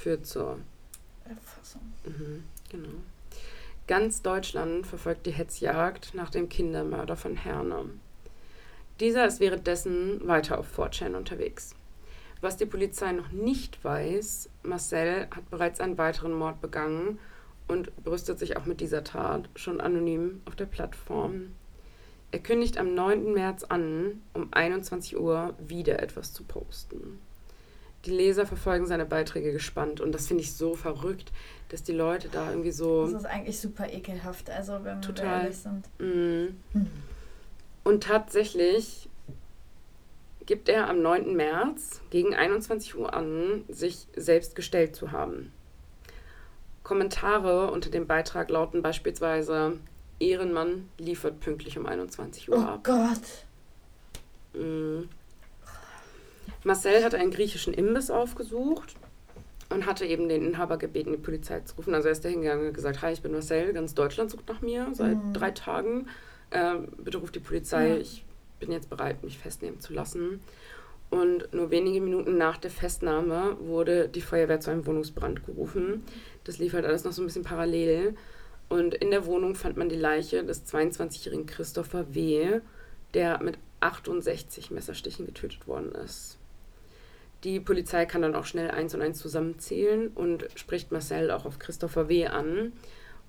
führt 0.00 0.26
zur. 0.26 0.58
Erfassung. 1.24 1.82
Mhm, 2.04 2.44
genau. 2.70 2.88
Ganz 3.86 4.22
Deutschland 4.22 4.86
verfolgt 4.86 5.26
die 5.26 5.32
Hetzjagd 5.32 6.14
nach 6.14 6.30
dem 6.30 6.48
Kindermörder 6.48 7.16
von 7.16 7.36
Herne. 7.36 7.84
Dieser 8.98 9.26
ist 9.26 9.40
währenddessen 9.40 10.26
weiter 10.26 10.58
auf 10.58 10.78
4chan 10.78 11.14
unterwegs. 11.14 11.74
Was 12.40 12.56
die 12.56 12.66
Polizei 12.66 13.12
noch 13.12 13.30
nicht 13.30 13.84
weiß, 13.84 14.48
Marcel 14.62 15.28
hat 15.30 15.50
bereits 15.50 15.80
einen 15.80 15.98
weiteren 15.98 16.32
Mord 16.32 16.60
begangen 16.60 17.18
und 17.68 17.94
brüstet 18.02 18.38
sich 18.38 18.56
auch 18.56 18.66
mit 18.66 18.80
dieser 18.80 19.04
Tat 19.04 19.48
schon 19.54 19.80
anonym 19.80 20.40
auf 20.46 20.56
der 20.56 20.66
Plattform. 20.66 21.52
Er 22.32 22.38
kündigt 22.38 22.78
am 22.78 22.94
9. 22.94 23.32
März 23.32 23.64
an, 23.64 24.22
um 24.32 24.48
21 24.52 25.18
Uhr 25.18 25.54
wieder 25.58 26.00
etwas 26.00 26.32
zu 26.32 26.44
posten. 26.44 27.20
Die 28.06 28.10
Leser 28.10 28.46
verfolgen 28.46 28.86
seine 28.86 29.04
Beiträge 29.04 29.52
gespannt 29.52 30.00
und 30.00 30.12
das 30.12 30.26
finde 30.26 30.42
ich 30.42 30.54
so 30.54 30.74
verrückt, 30.74 31.32
dass 31.68 31.82
die 31.82 31.92
Leute 31.92 32.28
da 32.28 32.50
irgendwie 32.50 32.72
so. 32.72 33.04
Das 33.04 33.22
ist 33.22 33.26
eigentlich 33.26 33.60
super 33.60 33.92
ekelhaft, 33.92 34.48
also 34.48 34.72
wenn 34.84 34.96
wir 34.96 35.00
Total. 35.00 35.42
ehrlich 35.42 35.56
sind. 35.56 35.86
Mm. 35.98 36.54
Hm. 36.72 36.90
Und 37.84 38.02
tatsächlich 38.04 39.08
gibt 40.46 40.68
er 40.68 40.88
am 40.88 41.02
9. 41.02 41.36
März 41.36 42.00
gegen 42.10 42.34
21 42.34 42.96
Uhr 42.96 43.12
an, 43.14 43.64
sich 43.68 44.06
selbst 44.16 44.54
gestellt 44.56 44.96
zu 44.96 45.12
haben. 45.12 45.52
Kommentare 46.82 47.70
unter 47.70 47.90
dem 47.90 48.06
Beitrag 48.06 48.50
lauten 48.50 48.82
beispielsweise: 48.82 49.78
Ehrenmann 50.18 50.88
liefert 50.98 51.40
pünktlich 51.40 51.78
um 51.78 51.86
21 51.86 52.50
Uhr 52.50 52.56
Oh 52.58 52.62
ab. 52.62 52.80
Gott. 52.82 54.60
Mm. 54.60 55.08
Marcel 56.64 57.02
hat 57.04 57.14
einen 57.14 57.30
griechischen 57.30 57.74
Imbiss 57.74 58.10
aufgesucht 58.10 58.94
und 59.70 59.86
hatte 59.86 60.04
eben 60.04 60.28
den 60.28 60.44
Inhaber 60.44 60.76
gebeten, 60.78 61.12
die 61.12 61.18
Polizei 61.18 61.60
zu 61.60 61.76
rufen. 61.76 61.94
Also 61.94 62.08
er 62.08 62.12
ist 62.12 62.24
da 62.24 62.28
hingegangen 62.28 62.68
und 62.68 62.74
gesagt, 62.74 63.02
hi, 63.02 63.12
ich 63.12 63.22
bin 63.22 63.32
Marcel, 63.32 63.72
ganz 63.72 63.94
Deutschland 63.94 64.30
sucht 64.30 64.48
nach 64.48 64.60
mir 64.62 64.88
seit 64.92 65.16
Mhm. 65.22 65.32
drei 65.32 65.50
Tagen. 65.52 66.08
Äh, 66.50 66.76
bitte 66.98 67.18
ruft 67.18 67.34
die 67.36 67.40
Polizei, 67.40 67.88
Ja. 67.90 67.96
ich 67.96 68.24
bin 68.58 68.72
jetzt 68.72 68.90
bereit, 68.90 69.22
mich 69.22 69.38
festnehmen 69.38 69.80
zu 69.80 69.92
lassen. 69.92 70.40
Und 71.08 71.52
nur 71.54 71.70
wenige 71.70 72.00
Minuten 72.00 72.36
nach 72.38 72.56
der 72.56 72.70
Festnahme 72.70 73.56
wurde 73.60 74.08
die 74.08 74.20
Feuerwehr 74.20 74.60
zu 74.60 74.70
einem 74.70 74.86
Wohnungsbrand 74.86 75.44
gerufen. 75.46 76.04
Das 76.44 76.58
lief 76.58 76.72
halt 76.72 76.84
alles 76.84 77.02
noch 77.04 77.12
so 77.12 77.22
ein 77.22 77.26
bisschen 77.26 77.42
parallel. 77.42 78.14
Und 78.68 78.94
in 78.94 79.10
der 79.10 79.26
Wohnung 79.26 79.56
fand 79.56 79.76
man 79.76 79.88
die 79.88 79.96
Leiche 79.96 80.44
des 80.44 80.64
22-jährigen 80.66 81.46
Christopher 81.46 82.14
W., 82.14 82.60
der 83.14 83.42
mit 83.42 83.58
68 83.80 84.70
Messerstichen 84.70 85.26
getötet 85.26 85.66
worden 85.66 85.90
ist. 85.92 86.38
Die 87.44 87.58
Polizei 87.60 88.04
kann 88.06 88.22
dann 88.22 88.34
auch 88.34 88.44
schnell 88.44 88.70
eins 88.70 88.94
und 88.94 89.00
eins 89.00 89.18
zusammenzählen 89.18 90.08
und 90.08 90.46
spricht 90.56 90.92
Marcel 90.92 91.30
auch 91.30 91.46
auf 91.46 91.58
Christopher 91.58 92.08
W. 92.08 92.26
an. 92.26 92.72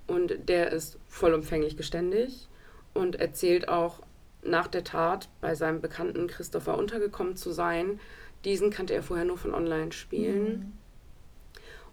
Und 0.08 0.50
der 0.50 0.72
ist 0.72 0.98
vollumfänglich 1.08 1.78
geständig 1.78 2.50
und 2.94 3.16
erzählt 3.16 3.70
auch 3.70 4.02
nach 4.44 4.68
der 4.68 4.84
Tat 4.84 5.30
bei 5.40 5.56
seinem 5.56 5.80
Bekannten 5.82 6.28
Christopher 6.28 6.78
untergekommen 6.78 7.38
zu 7.38 7.52
sein. 7.52 8.00
Diesen 8.44 8.70
kannte 8.72 8.94
er 8.94 9.04
vorher 9.04 9.26
nur 9.26 9.38
von 9.38 9.54
Online-Spielen. 9.54 10.50
Mhm. 10.50 10.72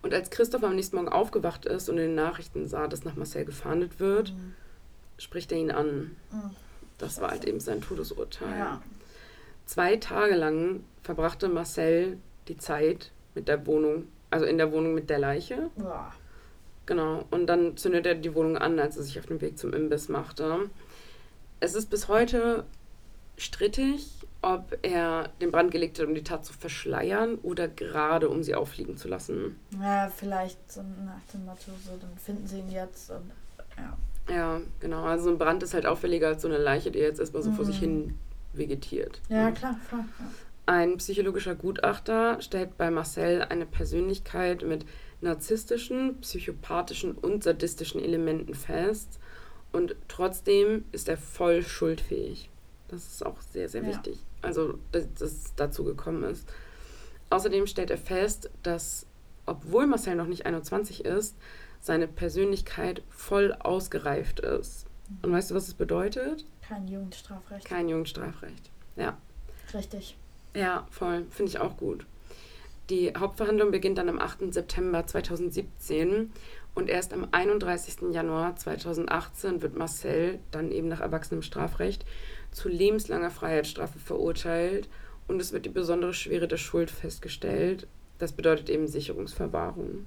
Und 0.02 0.14
als 0.14 0.30
Christopher 0.30 0.68
am 0.68 0.76
nächsten 0.76 0.96
Morgen 0.96 1.08
aufgewacht 1.08 1.66
ist 1.66 1.88
und 1.88 1.98
in 1.98 2.06
den 2.06 2.14
Nachrichten 2.14 2.66
sah, 2.66 2.88
dass 2.88 3.04
nach 3.04 3.16
Marcel 3.16 3.44
gefahndet 3.44 4.00
wird, 4.00 4.32
Mhm. 4.32 4.54
spricht 5.18 5.52
er 5.52 5.58
ihn 5.58 5.70
an. 5.70 6.16
Mhm. 6.32 6.50
Das 6.98 7.20
war 7.20 7.30
halt 7.30 7.44
eben 7.44 7.60
sein 7.60 7.80
Todesurteil. 7.80 8.58
Ja. 8.58 8.82
Zwei 9.68 9.96
Tage 9.96 10.34
lang 10.34 10.82
verbrachte 11.02 11.46
Marcel 11.50 12.16
die 12.48 12.56
Zeit 12.56 13.12
mit 13.34 13.48
der 13.48 13.66
Wohnung, 13.66 14.04
also 14.30 14.46
in 14.46 14.56
der 14.56 14.72
Wohnung 14.72 14.94
mit 14.94 15.10
der 15.10 15.18
Leiche. 15.18 15.68
Boah. 15.76 16.10
Genau. 16.86 17.26
Und 17.30 17.46
dann 17.48 17.76
zündet 17.76 18.06
er 18.06 18.14
die 18.14 18.34
Wohnung 18.34 18.56
an, 18.56 18.78
als 18.78 18.96
er 18.96 19.02
sich 19.02 19.18
auf 19.18 19.26
den 19.26 19.42
Weg 19.42 19.58
zum 19.58 19.74
Imbiss 19.74 20.08
machte. 20.08 20.70
Es 21.60 21.74
ist 21.74 21.90
bis 21.90 22.08
heute 22.08 22.64
strittig, 23.36 24.08
ob 24.40 24.78
er 24.80 25.28
den 25.42 25.50
Brand 25.52 25.70
gelegt 25.70 25.98
hat, 25.98 26.06
um 26.06 26.14
die 26.14 26.24
Tat 26.24 26.46
zu 26.46 26.54
verschleiern 26.54 27.34
oder 27.42 27.68
gerade 27.68 28.30
um 28.30 28.42
sie 28.42 28.54
auffliegen 28.54 28.96
zu 28.96 29.06
lassen. 29.06 29.56
Ja, 29.82 30.08
vielleicht 30.08 30.72
so 30.72 30.80
nach 31.04 31.20
dem 31.34 31.44
Motto, 31.44 31.72
so, 31.84 31.90
dann 32.00 32.16
finden 32.16 32.46
sie 32.46 32.60
ihn 32.60 32.70
jetzt 32.70 33.10
und 33.10 33.30
ja. 33.76 34.34
Ja, 34.34 34.60
genau. 34.80 35.04
Also 35.04 35.24
so 35.24 35.30
ein 35.32 35.38
Brand 35.38 35.62
ist 35.62 35.74
halt 35.74 35.84
auffälliger 35.84 36.28
als 36.28 36.40
so 36.40 36.48
eine 36.48 36.56
Leiche, 36.58 36.90
die 36.90 37.00
jetzt 37.00 37.20
erstmal 37.20 37.42
so 37.42 37.52
vor 37.52 37.66
sich 37.66 37.76
Mhm. 37.82 37.84
hin 37.84 38.18
vegetiert. 38.58 39.20
Ja, 39.28 39.50
klar. 39.50 39.78
Ja. 39.92 40.04
Ein 40.66 40.98
psychologischer 40.98 41.54
Gutachter 41.54 42.40
stellt 42.42 42.76
bei 42.76 42.90
Marcel 42.90 43.42
eine 43.42 43.64
Persönlichkeit 43.64 44.62
mit 44.62 44.84
narzisstischen, 45.20 46.20
psychopathischen 46.20 47.12
und 47.12 47.42
sadistischen 47.44 48.02
Elementen 48.02 48.54
fest. 48.54 49.18
Und 49.72 49.96
trotzdem 50.08 50.84
ist 50.92 51.08
er 51.08 51.16
voll 51.16 51.62
schuldfähig. 51.62 52.50
Das 52.88 53.06
ist 53.06 53.24
auch 53.24 53.40
sehr, 53.40 53.68
sehr 53.68 53.82
Ja. 53.82 53.88
wichtig. 53.88 54.18
Also, 54.42 54.78
dass 54.92 55.12
dass 55.14 55.32
es 55.32 55.54
dazu 55.56 55.84
gekommen 55.84 56.22
ist. 56.24 56.48
Außerdem 57.30 57.66
stellt 57.66 57.90
er 57.90 57.98
fest, 57.98 58.50
dass, 58.62 59.06
obwohl 59.46 59.86
Marcel 59.86 60.14
noch 60.14 60.26
nicht 60.26 60.46
21 60.46 61.04
ist, 61.04 61.36
seine 61.80 62.08
Persönlichkeit 62.08 63.02
voll 63.10 63.52
ausgereift 63.52 64.40
ist. 64.40 64.86
Und 65.22 65.32
weißt 65.32 65.50
du, 65.50 65.54
was 65.54 65.68
es 65.68 65.74
bedeutet? 65.74 66.44
Kein 66.68 66.86
Jugendstrafrecht. 66.86 67.64
Kein 67.64 67.88
Jugendstrafrecht. 67.88 68.70
Ja. 68.96 69.16
Richtig. 69.72 70.16
Ja, 70.54 70.86
voll. 70.90 71.24
Finde 71.30 71.50
ich 71.50 71.58
auch 71.58 71.76
gut. 71.76 72.04
Die 72.90 73.12
Hauptverhandlung 73.16 73.70
beginnt 73.70 73.98
dann 73.98 74.08
am 74.08 74.18
8. 74.18 74.52
September 74.52 75.06
2017 75.06 76.30
und 76.74 76.88
erst 76.88 77.12
am 77.12 77.28
31. 77.32 78.12
Januar 78.12 78.56
2018 78.56 79.62
wird 79.62 79.76
Marcel 79.76 80.38
dann 80.50 80.70
eben 80.70 80.88
nach 80.88 81.00
erwachsenem 81.00 81.42
Strafrecht 81.42 82.04
zu 82.50 82.68
lebenslanger 82.68 83.30
Freiheitsstrafe 83.30 83.98
verurteilt 83.98 84.88
und 85.26 85.40
es 85.40 85.52
wird 85.52 85.66
die 85.66 85.70
besondere 85.70 86.14
Schwere 86.14 86.48
der 86.48 86.56
Schuld 86.56 86.90
festgestellt. 86.90 87.86
Das 88.18 88.32
bedeutet 88.32 88.70
eben 88.70 88.88
Sicherungsverwahrung. 88.88 90.06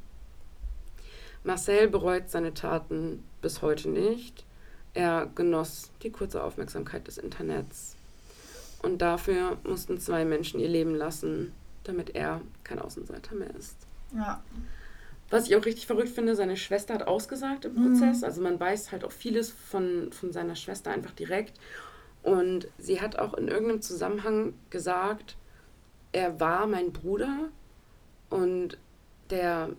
Marcel 1.43 1.87
bereut 1.87 2.29
seine 2.29 2.53
Taten 2.53 3.23
bis 3.41 3.61
heute 3.61 3.89
nicht. 3.89 4.45
Er 4.93 5.29
genoss 5.35 5.89
die 6.03 6.11
kurze 6.11 6.43
Aufmerksamkeit 6.43 7.07
des 7.07 7.17
Internets. 7.17 7.95
Und 8.81 9.01
dafür 9.01 9.57
mussten 9.63 9.99
zwei 9.99 10.25
Menschen 10.25 10.59
ihr 10.59 10.67
Leben 10.69 10.95
lassen, 10.95 11.53
damit 11.83 12.15
er 12.15 12.41
kein 12.63 12.79
Außenseiter 12.79 13.35
mehr 13.35 13.55
ist. 13.55 13.75
Ja. 14.13 14.43
Was 15.29 15.47
ich 15.47 15.55
auch 15.55 15.65
richtig 15.65 15.87
verrückt 15.87 16.09
finde, 16.09 16.35
seine 16.35 16.57
Schwester 16.57 16.93
hat 16.95 17.07
ausgesagt 17.07 17.63
im 17.65 17.73
Mhm. 17.75 17.99
Prozess. 17.99 18.23
Also 18.23 18.41
man 18.41 18.59
weiß 18.59 18.91
halt 18.91 19.05
auch 19.05 19.11
vieles 19.11 19.49
von, 19.51 20.11
von 20.11 20.33
seiner 20.33 20.55
Schwester 20.55 20.91
einfach 20.91 21.11
direkt. 21.11 21.57
Und 22.23 22.67
sie 22.77 22.99
hat 23.01 23.17
auch 23.17 23.33
in 23.35 23.47
irgendeinem 23.47 23.81
Zusammenhang 23.81 24.53
gesagt, 24.69 25.37
er 26.11 26.39
war 26.39 26.67
mein 26.67 26.91
Bruder 26.91 27.49
und 28.29 28.77
der 29.29 29.69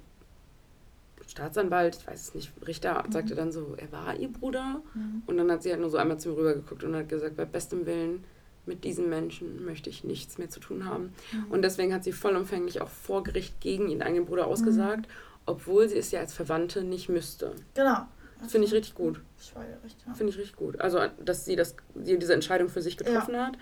Staatsanwalt, 1.33 1.97
ich 1.97 2.07
weiß 2.07 2.21
es 2.21 2.35
nicht, 2.35 2.53
Richter, 2.67 3.03
sagte 3.09 3.35
dann 3.35 3.53
so, 3.53 3.75
er 3.79 3.91
war 3.91 4.15
ihr 4.17 4.29
Bruder. 4.29 4.83
Mhm. 4.93 5.23
Und 5.27 5.39
dann 5.39 5.51
hat 5.51 5.63
sie 5.63 5.71
halt 5.71 5.81
nur 5.81 5.89
so 5.89 5.97
einmal 5.97 6.21
zu 6.21 6.29
mir 6.29 6.37
rübergeguckt 6.37 6.85
und 6.85 6.95
hat 6.95 7.09
gesagt, 7.09 7.37
bei 7.37 7.47
bestem 7.47 7.87
Willen, 7.87 8.25
mit 8.67 8.85
diesem 8.85 9.09
Menschen 9.09 9.65
möchte 9.65 9.89
ich 9.89 10.05
nichts 10.05 10.37
mehr 10.37 10.51
zu 10.51 10.61
tun 10.61 10.85
haben. 10.85 11.15
Mhm. 11.33 11.51
Und 11.51 11.63
deswegen 11.63 11.95
hat 11.95 12.05
sie 12.05 12.13
vollumfänglich 12.13 12.83
auch 12.83 12.91
vor 12.91 13.23
Gericht 13.25 13.61
gegen 13.63 13.89
ihren 13.89 14.03
eigenen 14.03 14.27
Bruder 14.27 14.47
ausgesagt, 14.47 15.09
obwohl 15.47 15.89
sie 15.89 15.97
es 15.97 16.11
ja 16.11 16.21
als 16.21 16.35
Verwandte 16.35 16.85
nicht 16.85 17.09
müsste. 17.09 17.53
Genau. 17.75 18.07
Das 18.43 18.53
finde 18.53 18.67
ich 18.67 18.75
richtig 18.75 18.95
gut. 18.95 19.21
Ja. 19.55 20.15
Finde 20.15 20.33
ich 20.33 20.39
richtig 20.39 20.57
gut. 20.57 20.81
Also, 20.83 20.99
dass 21.25 21.47
sie, 21.47 21.57
das, 21.57 21.77
sie 21.95 22.19
diese 22.19 22.35
Entscheidung 22.35 22.69
für 22.69 22.83
sich 22.83 22.99
getroffen 22.99 23.37
hat 23.37 23.55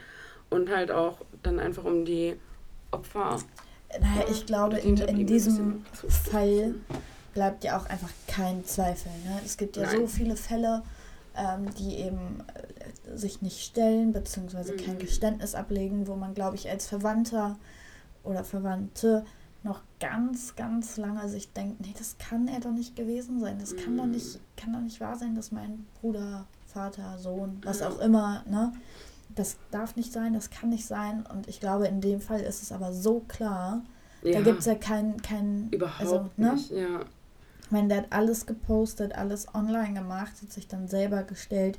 und 0.48 0.70
halt 0.70 0.90
auch 0.90 1.20
dann 1.44 1.60
einfach 1.60 1.84
um 1.84 2.04
die 2.04 2.34
Opfer. 2.90 3.38
Naja, 4.00 4.24
ich 4.28 4.44
glaube, 4.46 4.78
in, 4.78 4.96
in 4.96 5.26
diesem 5.26 5.84
Fall. 6.30 6.74
Bleibt 7.34 7.64
ja 7.64 7.78
auch 7.78 7.86
einfach 7.86 8.10
kein 8.26 8.64
Zweifel. 8.64 9.10
Ne? 9.24 9.40
Es 9.44 9.56
gibt 9.56 9.76
ja 9.76 9.88
so 9.88 9.98
Nein. 9.98 10.08
viele 10.08 10.36
Fälle, 10.36 10.82
ähm, 11.36 11.72
die 11.78 11.96
eben 11.96 12.42
äh, 12.54 13.16
sich 13.16 13.40
nicht 13.42 13.60
stellen, 13.64 14.12
beziehungsweise 14.12 14.74
kein 14.76 14.94
Mhm. 14.96 15.00
Geständnis 15.00 15.54
ablegen, 15.54 16.06
wo 16.06 16.16
man, 16.16 16.34
glaube 16.34 16.56
ich, 16.56 16.68
als 16.68 16.86
Verwandter 16.86 17.56
oder 18.24 18.44
Verwandte 18.44 19.24
noch 19.62 19.80
ganz, 20.00 20.56
ganz 20.56 20.96
lange 20.96 21.28
sich 21.28 21.52
denkt, 21.52 21.80
nee, 21.80 21.94
das 21.96 22.16
kann 22.18 22.48
er 22.48 22.60
doch 22.60 22.72
nicht 22.72 22.96
gewesen 22.96 23.40
sein. 23.40 23.58
Das 23.58 23.76
kann 23.76 23.96
doch 23.96 24.06
Mhm. 24.06 24.12
nicht, 24.12 24.38
kann 24.56 24.72
doch 24.72 24.80
nicht 24.80 25.00
wahr 25.00 25.16
sein, 25.16 25.34
dass 25.34 25.52
mein 25.52 25.86
Bruder, 26.00 26.46
Vater, 26.66 27.18
Sohn, 27.18 27.60
was 27.64 27.80
Ja. 27.80 27.88
auch 27.90 27.98
immer, 28.00 28.42
ne? 28.48 28.72
Das 29.34 29.56
darf 29.70 29.94
nicht 29.96 30.12
sein, 30.12 30.32
das 30.32 30.50
kann 30.50 30.70
nicht 30.70 30.86
sein. 30.86 31.24
Und 31.32 31.46
ich 31.48 31.60
glaube, 31.60 31.86
in 31.86 32.00
dem 32.00 32.20
Fall 32.20 32.40
ist 32.40 32.62
es 32.62 32.72
aber 32.72 32.92
so 32.92 33.20
klar. 33.28 33.82
Da 34.22 34.40
gibt 34.40 34.58
es 34.60 34.66
ja 34.66 34.74
kein, 34.74 35.20
kein 35.22 35.68
überhaupt 35.70 36.00
also, 36.00 36.30
ne? 36.36 36.54
nicht. 36.54 36.70
Ja. 36.72 37.00
Ich 37.70 37.72
meine, 37.72 37.86
der 37.86 37.98
hat 37.98 38.06
alles 38.10 38.46
gepostet, 38.46 39.14
alles 39.14 39.46
online 39.54 39.94
gemacht, 39.94 40.32
hat 40.42 40.50
sich 40.52 40.66
dann 40.66 40.88
selber 40.88 41.22
gestellt. 41.22 41.78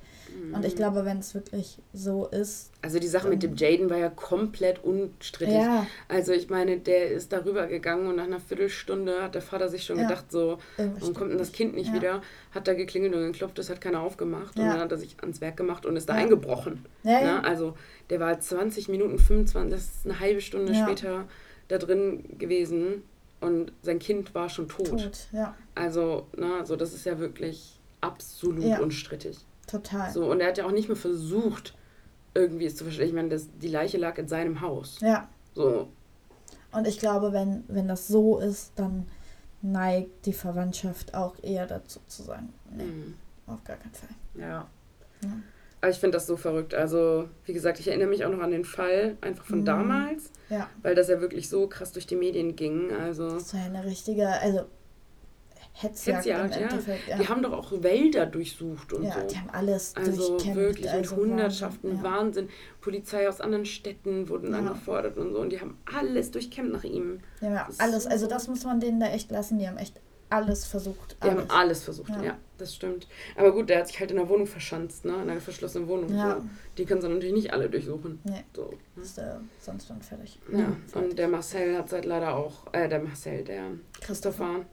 Und 0.53 0.63
ich 0.63 0.71
Mhm. 0.71 0.77
glaube, 0.77 1.03
wenn 1.03 1.17
es 1.19 1.33
wirklich 1.33 1.79
so 1.91 2.27
ist. 2.27 2.71
Also 2.81 2.97
die 2.97 3.09
Sache 3.09 3.27
mit 3.27 3.43
dem 3.43 3.57
Jaden 3.57 3.89
war 3.89 3.97
ja 3.97 4.07
komplett 4.09 4.81
unstrittig. 4.85 5.55
Ja, 5.55 5.85
Also 6.07 6.31
ich 6.31 6.49
meine, 6.49 6.77
der 6.77 7.09
ist 7.11 7.33
darüber 7.33 7.67
gegangen 7.67 8.07
und 8.07 8.15
nach 8.15 8.23
einer 8.23 8.39
Viertelstunde 8.39 9.21
hat 9.21 9.35
der 9.35 9.41
Vater 9.41 9.67
sich 9.67 9.83
schon 9.83 9.97
Ja. 9.97 10.03
gedacht, 10.03 10.31
so, 10.31 10.59
warum 10.77 11.13
kommt 11.13 11.31
denn 11.31 11.37
das 11.37 11.51
Kind 11.51 11.75
nicht 11.75 11.89
Ja. 11.89 11.93
wieder? 11.95 12.21
Hat 12.51 12.69
da 12.69 12.73
geklingelt 12.73 13.13
und 13.13 13.25
geklopft, 13.25 13.57
das 13.57 13.69
hat 13.69 13.81
keiner 13.81 13.99
aufgemacht. 13.99 14.57
Und 14.57 14.69
dann 14.69 14.79
hat 14.79 14.93
er 14.93 14.97
sich 14.97 15.17
ans 15.19 15.41
Werk 15.41 15.57
gemacht 15.57 15.85
und 15.85 15.97
ist 15.97 16.07
da 16.07 16.13
eingebrochen. 16.13 16.85
Ja, 17.03 17.11
ja. 17.19 17.21
Ne? 17.21 17.43
Also 17.43 17.75
der 18.09 18.21
war 18.21 18.39
20 18.39 18.87
Minuten, 18.87 19.19
25, 19.19 19.69
das 19.77 19.81
ist 19.97 20.05
eine 20.05 20.21
halbe 20.21 20.39
Stunde 20.39 20.73
später 20.73 21.27
da 21.67 21.77
drin 21.77 22.37
gewesen 22.37 23.03
und 23.41 23.71
sein 23.81 23.99
Kind 23.99 24.33
war 24.33 24.49
schon 24.49 24.67
tot. 24.69 24.87
tot. 24.87 25.27
Ja, 25.31 25.55
Also, 25.75 26.27
ne, 26.37 26.55
also 26.59 26.75
das 26.75 26.93
ist 26.93 27.05
ja 27.05 27.19
wirklich 27.19 27.79
absolut 27.99 28.63
Ja. 28.63 28.79
unstrittig. 28.79 29.37
total. 29.67 30.11
So, 30.11 30.29
und 30.31 30.41
er 30.41 30.47
hat 30.49 30.57
ja 30.57 30.65
auch 30.65 30.71
nicht 30.71 30.87
mehr 30.87 30.97
versucht, 30.97 31.75
irgendwie 32.33 32.65
es 32.65 32.75
zu 32.75 32.83
verstehen. 32.83 33.07
Ich 33.07 33.13
meine, 33.13 33.29
das, 33.29 33.47
die 33.61 33.67
Leiche 33.67 33.97
lag 33.97 34.17
in 34.17 34.27
seinem 34.27 34.61
Haus. 34.61 34.99
Ja, 35.01 35.27
So, 35.53 35.89
und 36.73 36.87
ich 36.87 36.99
glaube, 36.99 37.33
wenn, 37.33 37.63
wenn 37.67 37.87
das 37.89 38.07
so 38.07 38.39
ist, 38.39 38.71
dann 38.77 39.05
neigt 39.61 40.25
die 40.25 40.33
Verwandtschaft 40.33 41.13
auch 41.13 41.35
eher 41.43 41.67
dazu 41.67 41.99
zu 42.07 42.23
sagen, 42.23 42.53
nee, 42.71 42.83
mhm. 42.83 43.15
auf 43.47 43.63
gar 43.63 43.77
keinen 43.77 43.93
Fall. 43.93 44.09
ja. 44.35 44.67
Ja. 45.23 45.29
Ich 45.89 45.97
finde 45.97 46.17
das 46.17 46.27
so 46.27 46.37
verrückt. 46.37 46.75
Also, 46.75 47.27
wie 47.45 47.53
gesagt, 47.53 47.79
ich 47.79 47.87
erinnere 47.87 48.07
mich 48.07 48.23
auch 48.23 48.29
noch 48.29 48.41
an 48.41 48.51
den 48.51 48.65
Fall 48.65 49.17
einfach 49.21 49.45
von 49.45 49.61
Mhm. 49.61 49.65
damals, 49.65 50.31
Ja, 50.49 50.69
weil 50.83 50.93
das 50.93 51.07
ja 51.09 51.19
wirklich 51.21 51.49
so 51.49 51.67
krass 51.67 51.91
durch 51.91 52.05
die 52.05 52.15
Medien 52.15 52.55
ging. 52.55 52.91
Also, 52.93 53.31
das 53.31 53.53
war 53.53 53.61
ja 53.61 53.65
eine 53.67 53.83
richtige, 53.85 54.27
also 54.27 54.65
Hetzjagd, 55.73 56.25
Hetzjagd, 56.25 56.55
im 56.55 56.61
ja. 56.61 56.67
Endeffekt. 56.69 57.07
Ja, 57.07 57.17
die 57.17 57.27
haben 57.29 57.41
doch 57.41 57.53
auch 57.53 57.71
Wälder 57.81 58.25
durchsucht 58.25 58.91
und 58.93 59.03
ja 59.05 59.13
so. 59.21 59.27
die 59.27 59.37
haben 59.37 59.49
alles 59.51 59.95
Also 59.95 60.27
durchkämmt. 60.33 60.55
wirklich 60.57 60.89
also 60.91 61.15
mit 61.15 61.21
Hundertschaften, 61.23 61.89
Wahnsinn, 61.91 62.03
ja. 62.03 62.11
Wahnsinn. 62.17 62.49
Polizei 62.81 63.27
aus 63.29 63.41
anderen 63.41 63.65
Städten 63.65 64.27
wurden 64.29 64.53
angefordert 64.53 65.17
und 65.17 65.31
so. 65.33 65.39
Und 65.39 65.49
die 65.51 65.61
haben 65.61 65.77
alles 65.97 66.29
durchkämmt 66.31 66.71
nach 66.73 66.83
ihm. 66.83 67.21
Ja 67.39 67.67
alles, 67.79 68.05
also 68.05 68.25
so- 68.25 68.29
das 68.29 68.47
muss 68.49 68.65
man 68.65 68.79
denen 68.81 68.99
da 68.99 69.07
echt 69.07 69.31
lassen, 69.31 69.57
die 69.59 69.67
haben 69.67 69.77
echt 69.77 69.99
alles 70.31 70.65
versucht. 70.65 71.17
Die 71.23 71.29
Alles. 71.29 71.35
haben 71.43 71.49
alles 71.51 71.83
versucht, 71.83 72.09
ja. 72.09 72.23
Ja. 72.23 72.37
das 72.57 72.73
stimmt. 72.73 73.07
Aber 73.35 73.51
gut, 73.51 73.69
der 73.69 73.79
hat 73.79 73.87
sich 73.87 73.99
halt 73.99 74.11
in 74.11 74.17
der 74.17 74.27
Wohnung 74.29 74.47
verschanzt, 74.47 75.05
ne? 75.05 75.13
In 75.21 75.29
einer 75.29 75.41
verschlossenen 75.41 75.87
Wohnung. 75.87 76.15
Ja. 76.15 76.37
So. 76.37 76.45
Die 76.77 76.85
können 76.85 77.01
sie 77.01 77.09
natürlich 77.09 77.33
nicht 77.33 77.53
alle 77.53 77.69
durchsuchen. 77.69 78.19
Nee. 78.23 78.43
So, 78.55 78.73
ne? 78.95 79.03
Ist 79.03 79.17
äh, 79.17 79.35
sonst 79.59 79.89
dann 79.89 80.01
fertig. 80.01 80.39
Ja, 80.51 80.71
fertig. 80.87 80.95
und 81.11 81.19
der 81.19 81.27
Marcel 81.27 81.77
hat 81.77 81.89
seit 81.89 82.05
leider 82.05 82.35
auch, 82.35 82.73
äh, 82.73 82.87
der 82.87 83.01
Marcel, 83.03 83.43
der 83.43 83.65
Christopher, 83.99 84.65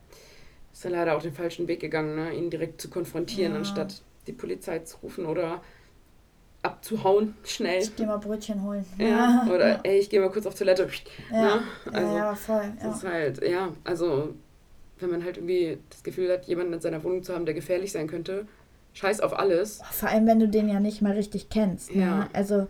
ist 0.72 0.84
ja 0.84 0.90
leider 0.90 1.16
auch 1.16 1.22
den 1.22 1.32
falschen 1.34 1.66
Weg 1.66 1.80
gegangen, 1.80 2.14
ne? 2.14 2.32
ihn 2.34 2.50
direkt 2.50 2.80
zu 2.80 2.88
konfrontieren, 2.88 3.52
Ja. 3.52 3.58
anstatt 3.58 4.00
die 4.28 4.32
Polizei 4.32 4.78
zu 4.80 4.96
rufen 4.98 5.26
oder 5.26 5.60
abzuhauen, 6.62 7.34
schnell. 7.44 7.82
Ich 7.82 7.94
geh 7.96 8.04
mal 8.06 8.18
Brötchen 8.18 8.62
holen. 8.62 8.84
Ja, 8.98 9.46
oder 9.52 9.68
ja, 9.68 9.80
ey, 9.84 9.98
ich 9.98 10.10
gehe 10.10 10.20
mal 10.20 10.30
kurz 10.30 10.44
auf 10.46 10.54
Toilette. 10.54 10.88
ja, 11.32 11.36
ne? 11.56 11.62
ja, 11.86 11.92
Also, 11.92 12.16
ja, 12.16 12.34
voll. 12.34 12.72
Ja. 12.80 12.88
Das 12.88 12.96
ist 12.98 13.04
halt, 13.04 13.48
ja, 13.48 13.72
also, 13.84 14.34
wenn 15.00 15.10
man 15.10 15.24
halt 15.24 15.36
irgendwie 15.38 15.78
das 15.90 16.02
Gefühl 16.02 16.30
hat, 16.32 16.46
jemanden 16.46 16.72
in 16.72 16.80
seiner 16.80 17.02
Wohnung 17.04 17.22
zu 17.22 17.34
haben, 17.34 17.44
der 17.44 17.54
gefährlich 17.54 17.92
sein 17.92 18.06
könnte, 18.08 18.46
scheiß 18.94 19.20
auf 19.20 19.38
alles. 19.38 19.80
Vor 19.90 20.08
allem, 20.08 20.26
wenn 20.26 20.40
du 20.40 20.48
den 20.48 20.68
ja 20.68 20.80
nicht 20.80 21.02
mal 21.02 21.12
richtig 21.12 21.48
kennst. 21.50 21.94
Ne? 21.94 22.02
Ja. 22.02 22.28
Also, 22.32 22.68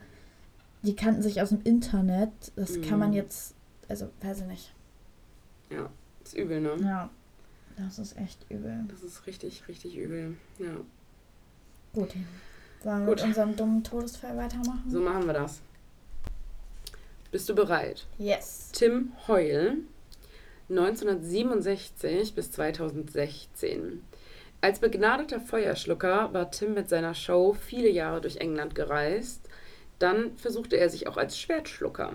die 0.83 0.95
kannten 0.97 1.23
sich 1.23 1.41
aus 1.43 1.49
dem 1.51 1.63
Internet. 1.65 2.31
Das 2.57 2.81
kann 2.83 2.99
man 2.99 3.11
Mhm. 3.11 3.17
jetzt, 3.17 3.55
also, 3.89 4.09
weiß 4.23 4.41
ich 4.43 4.47
nicht. 4.47 4.75
Ja, 5.71 5.91
ist 6.25 6.37
übel, 6.37 6.61
ne? 6.61 6.77
Ja, 6.83 7.11
das 7.77 7.99
ist 7.99 8.17
echt 8.19 8.45
übel. 8.51 8.85
Das 8.89 9.03
ist 9.03 9.27
richtig, 9.27 9.67
richtig 9.69 9.97
übel. 9.97 10.37
Ja, 10.59 10.67
Gut. 11.95 12.15
Wollen 12.85 13.01
wir 13.01 13.07
Gut. 13.07 13.17
mit 13.17 13.25
unserem 13.25 13.57
dummen 13.57 13.83
Todesfall 13.83 14.37
weitermachen? 14.37 14.85
so 14.89 15.01
machen 15.01 15.27
wir 15.27 15.33
das. 15.33 15.61
Bist 17.31 17.49
du 17.49 17.55
bereit? 17.55 18.07
Yes. 18.19 18.71
Tim 18.73 19.13
Heul, 19.27 19.79
1967 20.71 22.35
bis 22.35 22.53
2016. 22.53 24.03
Als 24.61 24.81
begnadeter 24.81 25.41
Feuerschlucker 25.41 26.35
war 26.35 26.51
Tim 26.51 26.75
mit 26.75 26.91
seiner 26.91 27.15
Show 27.15 27.55
viele 27.55 27.89
Jahre 27.89 28.21
durch 28.21 28.37
England 28.37 28.75
gereist. 28.75 29.49
Dann 29.99 30.37
versuchte 30.37 30.77
er 30.77 30.91
sich 30.91 31.07
auch 31.07 31.17
als 31.17 31.39
Schwertschlucker. 31.39 32.15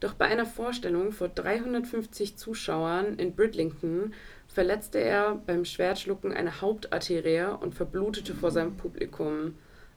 Doch 0.00 0.14
bei 0.14 0.24
einer 0.24 0.46
Vorstellung 0.46 1.12
vor 1.12 1.28
350 1.28 2.36
Zuschauern 2.36 3.16
in 3.16 3.34
Bridlington 3.34 4.14
verletzte 4.46 4.98
er 4.98 5.36
beim 5.46 5.64
Schwertschlucken 5.64 6.32
eine 6.32 6.60
Hauptarterie 6.60 7.56
und 7.60 7.74
verblutete 7.74 8.34
vor 8.34 8.50
seinem 8.50 8.76
Publikum. 8.76 9.54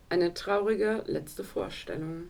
Eine 0.10 0.34
traurige 0.34 1.04
letzte 1.08 1.44
Vorstellung. 1.44 2.30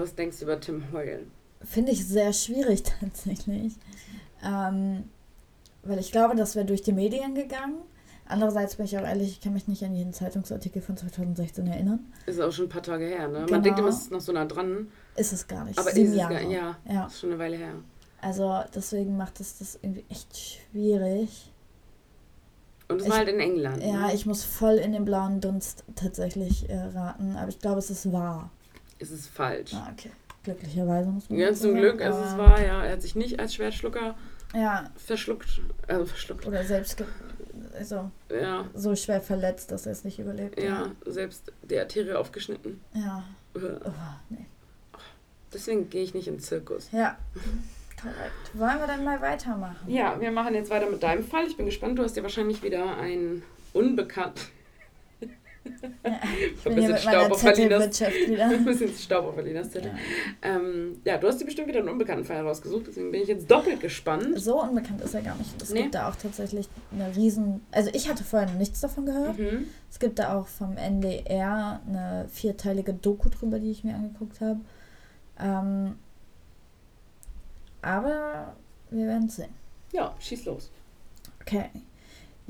Was 0.00 0.14
denkst 0.14 0.38
du 0.38 0.44
über 0.44 0.58
Tim 0.58 0.82
Heul? 0.92 1.26
Finde 1.62 1.92
ich 1.92 2.06
sehr 2.06 2.32
schwierig 2.32 2.82
tatsächlich. 3.00 3.74
Ähm, 4.42 5.04
weil 5.82 5.98
ich 5.98 6.10
glaube, 6.10 6.34
das 6.36 6.56
wäre 6.56 6.64
durch 6.64 6.82
die 6.82 6.92
Medien 6.92 7.34
gegangen. 7.34 7.76
Andererseits 8.26 8.76
bin 8.76 8.86
ich 8.86 8.96
auch 8.96 9.02
ehrlich, 9.02 9.28
ich 9.28 9.40
kann 9.40 9.52
mich 9.52 9.66
nicht 9.68 9.82
an 9.84 9.94
jeden 9.94 10.12
Zeitungsartikel 10.12 10.80
von 10.80 10.96
2016 10.96 11.66
erinnern. 11.66 12.06
Ist 12.26 12.40
auch 12.40 12.52
schon 12.52 12.66
ein 12.66 12.68
paar 12.70 12.82
Tage 12.82 13.04
her, 13.06 13.28
ne? 13.28 13.40
Genau. 13.40 13.50
Man 13.50 13.62
denkt 13.62 13.78
immer, 13.78 13.88
es 13.88 14.02
ist 14.02 14.10
noch 14.12 14.20
so 14.20 14.32
nah 14.32 14.44
dran, 14.44 14.86
Ist 15.16 15.32
es 15.32 15.46
gar 15.48 15.64
nicht. 15.64 15.78
aber 15.78 15.90
Sieben 15.90 16.06
ist 16.06 16.12
es 16.12 16.18
Jahre. 16.18 16.34
gar 16.34 16.42
ja, 16.44 16.76
Ja, 16.88 17.06
ist 17.06 17.20
schon 17.20 17.30
eine 17.30 17.38
Weile 17.38 17.56
her. 17.56 17.74
also 18.22 18.60
deswegen 18.74 19.16
macht 19.16 19.40
es 19.40 19.58
das 19.58 19.78
irgendwie 19.82 20.04
echt 20.08 20.36
schwierig. 20.36 21.50
Und 22.88 23.00
es 23.02 23.08
war 23.10 23.18
halt 23.18 23.28
in 23.28 23.40
England. 23.40 23.82
Ja, 23.82 24.06
ne? 24.06 24.14
ich 24.14 24.26
muss 24.26 24.44
voll 24.44 24.74
in 24.76 24.92
den 24.92 25.04
blauen 25.04 25.40
Dunst 25.40 25.84
tatsächlich 25.94 26.70
äh, 26.70 26.76
raten, 26.78 27.36
aber 27.36 27.48
ich 27.48 27.58
glaube, 27.58 27.80
es 27.80 27.90
ist 27.90 28.12
wahr. 28.12 28.50
Es 29.00 29.10
ist 29.10 29.28
falsch. 29.28 29.72
Ah, 29.74 29.90
okay. 29.92 30.10
Glücklicherweise 30.44 31.08
muss 31.10 31.28
man 31.28 31.38
Ganz 31.38 31.58
dazu 31.58 31.68
zum 31.72 31.80
sagen, 31.82 31.96
Glück 31.98 32.00
ist 32.00 32.14
es 32.16 32.32
aber- 32.32 32.42
wahr, 32.50 32.60
ja. 32.64 32.84
Er 32.84 32.92
hat 32.92 33.02
sich 33.02 33.14
nicht 33.16 33.40
als 33.40 33.54
Schwertschlucker 33.54 34.14
Ja, 34.54 34.90
verschluckt. 34.96 35.60
Also 35.88 36.06
verschluckt. 36.06 36.46
oder 36.46 36.64
selbst 36.64 37.02
also 37.76 38.10
Ja, 38.30 38.64
so 38.74 38.94
schwer 38.96 39.20
verletzt, 39.20 39.70
dass 39.70 39.86
er 39.86 39.92
es 39.92 40.04
nicht 40.04 40.18
überlebt. 40.18 40.60
ja, 40.62 40.90
selbst 41.06 41.52
die 41.62 41.78
Arterie 41.78 42.14
aufgeschnitten. 42.14 42.80
Ja. 42.94 43.24
Oh, 43.54 43.58
nee. 44.30 44.46
Deswegen 45.52 45.90
gehe 45.90 46.02
ich 46.04 46.14
nicht 46.14 46.28
in 46.28 46.34
den 46.36 46.40
Zirkus. 46.40 46.88
Ja. 46.92 47.18
Korrekt. 48.00 48.54
Wollen 48.54 48.78
wir 48.78 48.86
dann 48.86 49.04
mal 49.04 49.20
weitermachen? 49.20 49.76
Ja, 49.88 50.18
wir 50.20 50.30
machen 50.30 50.54
jetzt 50.54 50.70
weiter 50.70 50.88
mit 50.88 51.02
deinem 51.02 51.24
Fall. 51.24 51.46
Ich 51.46 51.56
bin 51.56 51.66
gespannt. 51.66 51.98
Du 51.98 52.02
hast 52.02 52.16
dir 52.16 52.22
wahrscheinlich 52.22 52.62
wieder 52.62 52.96
einen 52.96 53.42
unbekannt. 53.72 54.40
Ja, 55.64 56.20
ich 56.54 56.66
ein 56.66 56.74
bin 56.74 56.84
hier 56.84 56.92
bisschen 56.94 56.94
mit 56.94 57.04
meiner. 57.04 57.34
Zettelwirtschaft 57.36 58.14
wieder. 58.28 58.46
Ein 58.50 58.64
bisschen 58.64 58.94
Staub 58.94 59.26
auf 59.26 59.34
Berliners 59.36 59.70
Zettel. 59.70 59.92
Ja. 59.92 60.56
Ähm, 60.56 61.00
ja, 61.04 61.18
du 61.18 61.28
hast 61.28 61.38
dir 61.40 61.44
bestimmt 61.44 61.68
wieder 61.68 61.80
einen 61.80 61.90
unbekannten 61.90 62.24
Fall 62.24 62.40
rausgesucht. 62.40 62.86
Deswegen 62.88 63.10
bin 63.12 63.22
ich 63.22 63.28
jetzt 63.28 63.50
doppelt 63.50 63.80
gespannt. 63.80 64.40
So 64.40 64.60
unbekannt 64.62 65.00
ist 65.02 65.14
er 65.14 65.20
gar 65.22 65.36
nicht. 65.36 65.60
Es 65.60 65.70
Nee. 65.70 65.82
gibt 65.82 65.94
da 65.94 66.08
auch 66.08 66.16
tatsächlich 66.16 66.68
eine 66.92 67.14
riesen... 67.14 67.60
Also 67.72 67.90
ich 67.92 68.08
hatte 68.08 68.24
vorher 68.24 68.48
noch 68.48 68.56
nichts 68.58 68.80
davon 68.80 69.04
gehört. 69.06 69.38
Mhm. 69.38 69.66
Es 69.90 69.98
gibt 69.98 70.18
da 70.18 70.38
auch 70.38 70.46
vom 70.46 70.76
NDR 70.78 71.80
eine 71.86 72.26
vierteilige 72.30 72.94
Doku 72.94 73.28
drüber, 73.28 73.58
die 73.58 73.70
ich 73.70 73.84
mir 73.84 73.94
angeguckt 73.94 74.40
habe. 74.40 74.60
Ähm, 75.38 75.96
aber 77.82 78.54
wir 78.90 79.06
werden 79.06 79.28
sehen. 79.28 79.50
Ja, 79.92 80.14
schieß 80.18 80.44
los. 80.46 80.70
Okay. 81.42 81.66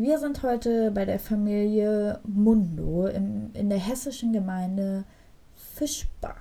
Wir 0.02 0.18
sind 0.18 0.42
heute 0.42 0.90
bei 0.92 1.04
der 1.04 1.20
Familie 1.20 2.20
Mundo 2.24 3.06
im, 3.06 3.50
in 3.52 3.68
der 3.68 3.78
hessischen 3.78 4.32
Gemeinde 4.32 5.04
Fischbach. 5.74 6.40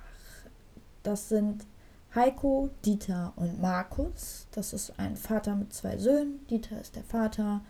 Das 1.02 1.28
sind 1.28 1.66
Heiko, 2.14 2.70
Dieter 2.86 3.34
und 3.36 3.60
Markus. 3.60 4.46
Das 4.52 4.72
ist 4.72 4.98
ein 4.98 5.14
Vater 5.14 5.56
mit 5.56 5.74
zwei 5.74 5.98
Söhnen. 5.98 6.46
Dieter 6.46 6.80
ist 6.80 6.96
der 6.96 7.04
Vater. 7.04 7.60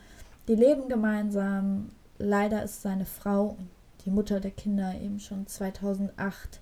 Die 0.46 0.54
leben 0.54 0.88
gemeinsam. 0.88 1.88
Leider 2.18 2.62
ist 2.62 2.82
seine 2.82 3.04
Frau 3.04 3.56
und 3.58 3.68
die 4.04 4.10
Mutter 4.10 4.38
der 4.38 4.52
Kinder 4.52 4.94
eben 4.94 5.18
schon 5.18 5.48
2008 5.48 6.60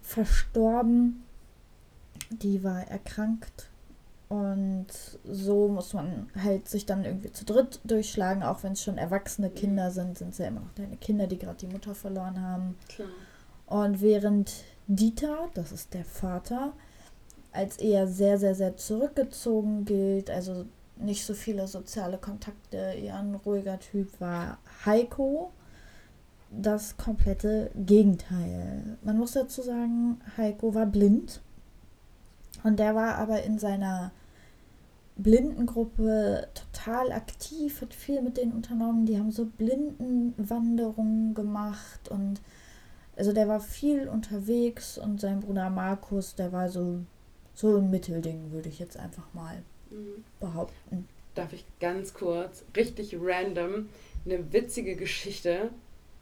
verstorben. 0.00 1.22
Die 2.30 2.64
war 2.64 2.80
erkrankt. 2.88 3.68
Und 4.32 4.86
so 5.24 5.68
muss 5.68 5.92
man 5.92 6.30
halt 6.42 6.66
sich 6.66 6.86
dann 6.86 7.04
irgendwie 7.04 7.32
zu 7.32 7.44
dritt 7.44 7.80
durchschlagen, 7.84 8.42
auch 8.42 8.62
wenn 8.62 8.72
es 8.72 8.82
schon 8.82 8.96
erwachsene 8.96 9.50
Kinder 9.50 9.90
sind, 9.90 10.16
sind 10.16 10.30
es 10.30 10.38
ja 10.38 10.46
immer 10.46 10.60
noch 10.60 10.72
deine 10.74 10.96
Kinder, 10.96 11.26
die 11.26 11.38
gerade 11.38 11.58
die 11.58 11.66
Mutter 11.66 11.94
verloren 11.94 12.40
haben. 12.40 12.78
Klar. 12.88 13.08
Und 13.66 14.00
während 14.00 14.50
Dieter, 14.86 15.50
das 15.52 15.70
ist 15.70 15.92
der 15.92 16.06
Vater, 16.06 16.72
als 17.52 17.76
eher 17.76 18.06
sehr, 18.06 18.38
sehr, 18.38 18.54
sehr 18.54 18.74
zurückgezogen 18.78 19.84
gilt, 19.84 20.30
also 20.30 20.64
nicht 20.96 21.26
so 21.26 21.34
viele 21.34 21.68
soziale 21.68 22.16
Kontakte, 22.16 22.78
eher 22.78 23.18
ein 23.18 23.34
ruhiger 23.34 23.78
Typ 23.80 24.18
war 24.18 24.56
Heiko 24.86 25.52
das 26.50 26.96
komplette 26.96 27.70
Gegenteil. 27.74 28.96
Man 29.02 29.18
muss 29.18 29.32
dazu 29.32 29.60
sagen, 29.60 30.22
Heiko 30.38 30.74
war 30.74 30.86
blind 30.86 31.42
und 32.64 32.78
der 32.78 32.94
war 32.94 33.16
aber 33.16 33.42
in 33.42 33.58
seiner 33.58 34.10
Blindengruppe 35.22 36.48
total 36.54 37.12
aktiv, 37.12 37.80
hat 37.80 37.94
viel 37.94 38.22
mit 38.22 38.36
denen 38.36 38.52
unternommen. 38.52 39.06
Die 39.06 39.18
haben 39.18 39.30
so 39.30 39.46
Blindenwanderungen 39.46 41.34
gemacht 41.34 42.08
und 42.08 42.40
also 43.16 43.32
der 43.32 43.48
war 43.48 43.60
viel 43.60 44.08
unterwegs 44.08 44.98
und 44.98 45.20
sein 45.20 45.40
Bruder 45.40 45.70
Markus, 45.70 46.34
der 46.34 46.52
war 46.52 46.68
so, 46.68 47.00
so 47.54 47.76
ein 47.76 47.90
Mittelding, 47.90 48.52
würde 48.52 48.68
ich 48.68 48.78
jetzt 48.78 48.96
einfach 48.96 49.32
mal 49.34 49.62
mhm. 49.90 50.24
behaupten. 50.40 51.08
Darf 51.34 51.52
ich 51.52 51.64
ganz 51.80 52.14
kurz, 52.14 52.64
richtig 52.76 53.16
random, 53.20 53.88
eine 54.24 54.52
witzige 54.52 54.96
Geschichte 54.96 55.70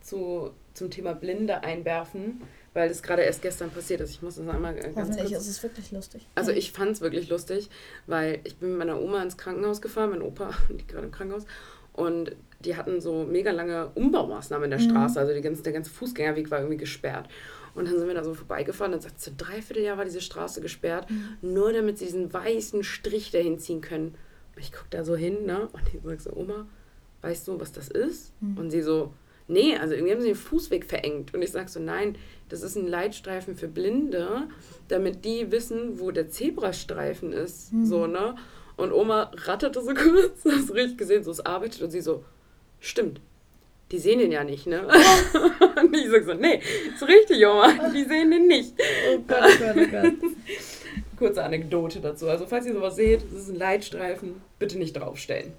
zu, 0.01 0.51
zum 0.75 0.91
Thema 0.91 1.15
Blinde 1.15 1.63
einwerfen, 1.63 2.41
weil 2.75 2.89
das 2.89 3.03
gerade 3.03 3.23
erst 3.23 3.43
gestern 3.43 3.71
passiert 3.71 4.01
ist. 4.01 4.11
Ich 4.11 4.23
muss 4.23 4.37
das 4.37 4.49
einmal 4.49 4.75
ganz 4.75 4.97
Hoffentlich 4.97 5.33
kurz... 5.33 5.43
ist 5.43 5.49
es 5.49 5.63
wirklich 5.63 5.91
lustig. 5.91 6.27
Also 6.35 6.53
ich 6.53 6.73
fand 6.73 6.93
es 6.93 7.01
wirklich 7.01 7.29
lustig, 7.29 7.69
weil 8.07 8.41
ich 8.45 8.57
bin 8.57 8.71
mit 8.71 8.79
meiner 8.79 9.01
Oma 9.01 9.23
ins 9.23 9.37
Krankenhaus 9.37 9.83
gefahren, 9.83 10.11
mein 10.11 10.23
Opa 10.23 10.51
liegt 10.69 10.89
gerade 10.89 11.07
im 11.07 11.13
Krankenhaus 11.13 11.47
und 11.93 12.37
die 12.61 12.77
hatten 12.77 13.01
so 13.01 13.25
mega 13.25 13.51
lange 13.51 13.89
Umbaumaßnahmen 13.95 14.65
in 14.65 14.71
der 14.71 14.81
mhm. 14.81 14.91
Straße, 14.91 15.19
also 15.19 15.35
die 15.35 15.41
ganze, 15.41 15.63
der 15.63 15.73
ganze 15.73 15.91
Fußgängerweg 15.91 16.51
war 16.51 16.59
irgendwie 16.59 16.77
gesperrt. 16.77 17.29
Und 17.75 17.87
dann 17.87 17.99
sind 17.99 18.09
wir 18.09 18.15
da 18.15 18.25
so 18.25 18.35
vorbeigefahren 18.35 18.93
und 18.93 19.03
sagt, 19.03 19.21
zu 19.21 19.33
dreiviertel 19.33 19.83
Jahr 19.83 19.97
war 19.97 20.05
diese 20.05 20.21
Straße 20.21 20.61
gesperrt, 20.61 21.11
mhm. 21.11 21.37
nur 21.41 21.73
damit 21.73 21.99
sie 21.99 22.05
diesen 22.05 22.33
weißen 22.33 22.83
Strich 22.85 23.31
dahin 23.31 23.59
ziehen 23.59 23.81
können. 23.81 24.15
Und 24.57 24.63
ich 24.63 24.73
gucke 24.73 24.89
da 24.91 25.05
so 25.05 25.17
hin, 25.17 25.47
ne? 25.47 25.69
Und 25.73 25.83
ich 25.95 26.03
sage 26.03 26.21
so, 26.21 26.33
Oma, 26.35 26.67
weißt 27.23 27.49
du, 27.49 27.61
was 27.61 27.73
das 27.73 27.89
ist? 27.89 28.33
Mhm. 28.41 28.59
Und 28.59 28.71
sie 28.71 28.83
so, 28.83 29.15
nee, 29.51 29.77
also 29.77 29.95
irgendwie 29.95 30.13
haben 30.13 30.21
sie 30.21 30.29
den 30.29 30.37
Fußweg 30.37 30.87
verengt. 30.87 31.35
Und 31.35 31.43
ich 31.43 31.51
sage 31.51 31.69
so, 31.69 31.81
nein, 31.81 32.17
das 32.49 32.63
ist 32.63 32.77
ein 32.77 32.87
Leitstreifen 32.87 33.57
für 33.57 33.69
Blinde, 33.69 34.49
damit 34.89 35.25
die 35.25 35.51
wissen, 35.53 36.01
wo 36.01 36.11
der 36.11 36.31
Zebrastreifen 36.31 37.33
ist. 37.33 37.73
Mhm. 37.73 37.85
So, 37.85 38.07
ne? 38.07 38.37
Und 38.77 38.93
Oma 38.93 39.31
ratterte 39.35 39.83
so 39.83 39.93
kurz, 39.95 40.43
du 40.43 40.73
richtig 40.73 40.99
gesehen, 40.99 41.25
so 41.25 41.31
es 41.31 41.45
arbeitet 41.45 41.83
und 41.83 41.91
sie 41.91 42.01
so, 42.01 42.25
stimmt, 42.79 43.21
die 43.91 43.99
sehen 43.99 44.21
den 44.21 44.33
ja 44.33 44.45
nicht, 44.45 44.67
ne? 44.67 44.87
und 45.83 45.95
ich 45.95 46.11
sag 46.11 46.25
so, 46.25 46.35
nee, 46.35 46.61
ist 46.95 47.07
richtig, 47.07 47.45
Oma, 47.45 47.91
die 47.91 48.05
sehen 48.05 48.31
den 48.31 48.47
nicht. 48.47 48.75
Oh 49.13 49.19
Gott, 49.27 49.39
oh 49.43 49.59
Gott, 49.59 49.77
oh 49.77 49.91
Gott. 49.91 50.15
Kurze 51.19 51.45
Anekdote 51.45 52.01
dazu. 52.01 52.29
Also, 52.29 52.47
falls 52.47 52.65
ihr 52.67 52.73
sowas 52.73 52.97
seht, 52.97 53.23
das 53.25 53.43
ist 53.43 53.51
ein 53.51 53.57
Leitstreifen, 53.57 54.41
bitte 54.59 54.79
nicht 54.79 54.95
draufstellen. 54.95 55.53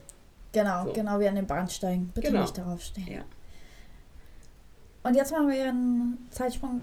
Genau, 0.53 0.85
so. 0.85 0.93
genau 0.93 1.19
wie 1.19 1.27
an 1.27 1.35
den 1.35 1.45
Bahnsteigen. 1.45 2.11
Bitte 2.15 2.27
genau. 2.27 2.41
nicht 2.41 2.57
draufstellen. 2.57 3.11
Ja. 3.11 3.25
Und 5.03 5.15
jetzt 5.15 5.31
machen 5.31 5.49
wir 5.49 5.69
einen 5.69 6.27
Zeitsprung 6.29 6.81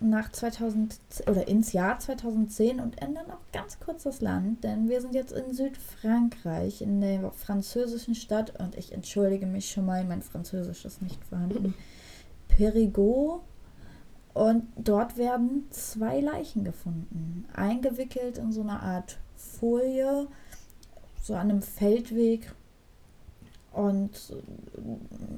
nach 0.00 0.32
2000 0.32 0.98
oder 1.28 1.46
ins 1.46 1.72
Jahr 1.72 1.98
2010 1.98 2.80
und 2.80 3.00
ändern 3.00 3.30
auch 3.30 3.52
ganz 3.52 3.78
kurz 3.78 4.02
das 4.04 4.20
Land, 4.20 4.64
denn 4.64 4.88
wir 4.88 5.00
sind 5.00 5.14
jetzt 5.14 5.32
in 5.32 5.52
Südfrankreich, 5.52 6.82
in 6.82 7.00
der 7.00 7.30
französischen 7.32 8.14
Stadt. 8.14 8.58
Und 8.58 8.76
ich 8.76 8.92
entschuldige 8.92 9.46
mich 9.46 9.70
schon 9.70 9.86
mal, 9.86 10.04
mein 10.04 10.22
Französisch 10.22 10.84
ist 10.84 11.02
nicht 11.02 11.22
vorhanden. 11.24 11.74
Périgord 12.48 13.40
und 14.32 14.64
dort 14.76 15.16
werden 15.16 15.66
zwei 15.70 16.20
Leichen 16.20 16.64
gefunden, 16.64 17.46
eingewickelt 17.54 18.38
in 18.38 18.52
so 18.52 18.62
eine 18.62 18.80
Art 18.80 19.18
Folie, 19.36 20.26
so 21.22 21.34
an 21.34 21.50
einem 21.50 21.62
Feldweg. 21.62 22.52
Und 23.72 24.34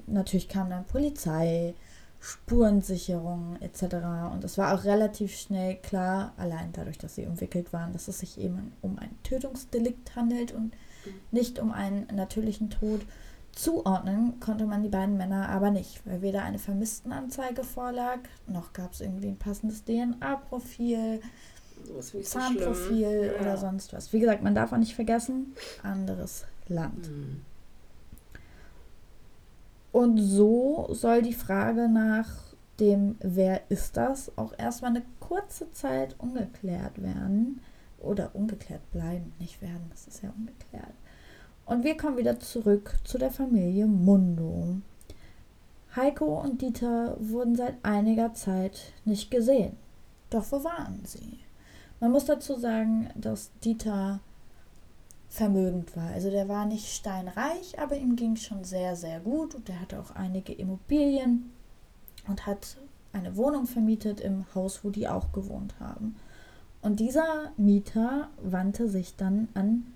natürlich 0.06 0.48
kam 0.48 0.70
dann 0.70 0.84
Polizei, 0.84 1.74
Spurensicherung 2.22 3.56
etc. 3.60 3.96
Und 4.32 4.44
es 4.44 4.56
war 4.56 4.74
auch 4.74 4.84
relativ 4.84 5.36
schnell 5.36 5.76
klar, 5.76 6.32
allein 6.36 6.72
dadurch, 6.72 6.96
dass 6.96 7.16
sie 7.16 7.26
umwickelt 7.26 7.72
waren, 7.72 7.92
dass 7.92 8.06
es 8.06 8.20
sich 8.20 8.38
eben 8.38 8.72
um 8.80 8.98
ein 8.98 9.10
Tötungsdelikt 9.24 10.14
handelt 10.14 10.52
und 10.52 10.72
nicht 11.32 11.58
um 11.58 11.72
einen 11.72 12.06
natürlichen 12.14 12.70
Tod. 12.70 13.00
Zuordnen 13.50 14.38
konnte 14.38 14.66
man 14.66 14.84
die 14.84 14.88
beiden 14.88 15.16
Männer 15.16 15.48
aber 15.48 15.72
nicht, 15.72 16.06
weil 16.06 16.22
weder 16.22 16.44
eine 16.44 16.60
Vermisstenanzeige 16.60 17.64
vorlag, 17.64 18.20
noch 18.46 18.72
gab 18.72 18.92
es 18.92 19.00
irgendwie 19.00 19.28
ein 19.28 19.36
passendes 19.36 19.84
DNA-Profil, 19.84 21.20
Zahnprofil 22.22 23.34
so 23.34 23.40
oder 23.40 23.56
sonst 23.56 23.92
was. 23.92 24.12
Wie 24.12 24.20
gesagt, 24.20 24.42
man 24.42 24.54
darf 24.54 24.72
auch 24.72 24.78
nicht 24.78 24.94
vergessen, 24.94 25.54
anderes 25.82 26.44
Land. 26.68 27.10
Mhm. 27.10 27.42
Und 29.92 30.18
so 30.18 30.88
soll 30.90 31.22
die 31.22 31.34
Frage 31.34 31.88
nach 31.88 32.28
dem, 32.80 33.16
wer 33.20 33.60
ist 33.70 33.96
das, 33.96 34.32
auch 34.36 34.54
erstmal 34.58 34.92
eine 34.92 35.02
kurze 35.20 35.70
Zeit 35.72 36.16
ungeklärt 36.18 37.02
werden. 37.02 37.60
Oder 38.00 38.34
ungeklärt 38.34 38.90
bleiben, 38.90 39.32
nicht 39.38 39.62
werden, 39.62 39.86
das 39.90 40.08
ist 40.08 40.22
ja 40.22 40.32
ungeklärt. 40.36 40.94
Und 41.66 41.84
wir 41.84 41.96
kommen 41.96 42.16
wieder 42.16 42.40
zurück 42.40 42.96
zu 43.04 43.16
der 43.16 43.30
Familie 43.30 43.86
Mundo. 43.86 44.78
Heiko 45.94 46.40
und 46.40 46.62
Dieter 46.62 47.16
wurden 47.20 47.54
seit 47.54 47.76
einiger 47.84 48.34
Zeit 48.34 48.92
nicht 49.04 49.30
gesehen. 49.30 49.76
Doch 50.30 50.50
wo 50.50 50.64
waren 50.64 51.02
sie? 51.04 51.38
Man 52.00 52.10
muss 52.10 52.24
dazu 52.24 52.58
sagen, 52.58 53.10
dass 53.14 53.50
Dieter 53.62 54.20
vermögend 55.32 55.96
war. 55.96 56.10
Also 56.10 56.30
der 56.30 56.46
war 56.46 56.66
nicht 56.66 56.94
steinreich, 56.94 57.78
aber 57.78 57.96
ihm 57.96 58.16
ging 58.16 58.36
schon 58.36 58.64
sehr, 58.64 58.96
sehr 58.96 59.18
gut 59.18 59.54
und 59.54 59.66
er 59.70 59.80
hatte 59.80 59.98
auch 59.98 60.10
einige 60.10 60.52
Immobilien 60.52 61.50
und 62.28 62.46
hat 62.46 62.76
eine 63.14 63.34
Wohnung 63.34 63.66
vermietet 63.66 64.20
im 64.20 64.44
Haus, 64.54 64.84
wo 64.84 64.90
die 64.90 65.08
auch 65.08 65.32
gewohnt 65.32 65.74
haben. 65.80 66.16
Und 66.82 67.00
dieser 67.00 67.50
Mieter 67.56 68.28
wandte 68.42 68.90
sich 68.90 69.16
dann 69.16 69.48
an 69.54 69.86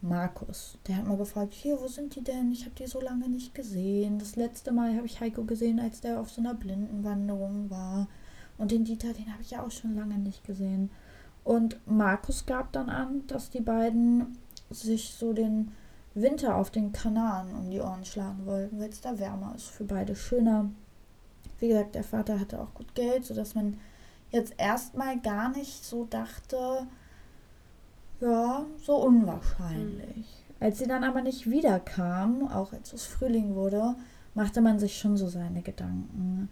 Markus. 0.00 0.78
Der 0.86 0.96
hat 0.96 1.06
mal 1.06 1.18
gefragt, 1.18 1.52
hier, 1.52 1.78
wo 1.78 1.88
sind 1.88 2.14
die 2.14 2.24
denn? 2.24 2.50
Ich 2.50 2.64
habe 2.64 2.74
die 2.78 2.86
so 2.86 3.00
lange 3.00 3.28
nicht 3.28 3.54
gesehen. 3.54 4.18
Das 4.18 4.36
letzte 4.36 4.72
Mal 4.72 4.96
habe 4.96 5.06
ich 5.06 5.20
Heiko 5.20 5.44
gesehen, 5.44 5.80
als 5.80 6.00
der 6.00 6.18
auf 6.18 6.30
so 6.30 6.40
einer 6.40 6.54
Blindenwanderung 6.54 7.68
war. 7.68 8.08
Und 8.56 8.70
den 8.70 8.84
Dieter, 8.84 9.12
den 9.12 9.30
habe 9.32 9.42
ich 9.42 9.50
ja 9.50 9.62
auch 9.62 9.70
schon 9.70 9.94
lange 9.94 10.16
nicht 10.16 10.44
gesehen. 10.44 10.90
Und 11.44 11.78
Markus 11.86 12.46
gab 12.46 12.72
dann 12.72 12.88
an, 12.88 13.26
dass 13.26 13.50
die 13.50 13.60
beiden 13.60 14.38
sich 14.70 15.14
so 15.14 15.32
den 15.32 15.72
Winter 16.14 16.56
auf 16.56 16.70
den 16.70 16.92
Kanaren 16.92 17.54
um 17.54 17.70
die 17.70 17.80
Ohren 17.80 18.04
schlagen 18.04 18.46
wollten, 18.46 18.80
weil 18.80 18.88
es 18.88 19.00
da 19.00 19.18
wärmer 19.18 19.54
ist, 19.54 19.68
für 19.68 19.84
beide 19.84 20.16
schöner. 20.16 20.70
Wie 21.60 21.68
gesagt, 21.68 21.94
der 21.94 22.04
Vater 22.04 22.38
hatte 22.40 22.60
auch 22.60 22.74
gut 22.74 22.94
Geld, 22.94 23.24
sodass 23.24 23.54
man 23.54 23.78
jetzt 24.30 24.54
erstmal 24.58 25.18
gar 25.20 25.50
nicht 25.50 25.84
so 25.84 26.04
dachte, 26.04 26.86
ja, 28.20 28.64
so 28.82 28.96
unwahrscheinlich. 28.96 30.16
Mhm. 30.16 30.54
Als 30.60 30.78
sie 30.78 30.88
dann 30.88 31.04
aber 31.04 31.22
nicht 31.22 31.48
wiederkam, 31.48 32.48
auch 32.48 32.72
als 32.72 32.92
es 32.92 33.04
Frühling 33.04 33.54
wurde, 33.54 33.94
machte 34.34 34.60
man 34.60 34.78
sich 34.78 34.98
schon 34.98 35.16
so 35.16 35.28
seine 35.28 35.62
Gedanken. 35.62 36.48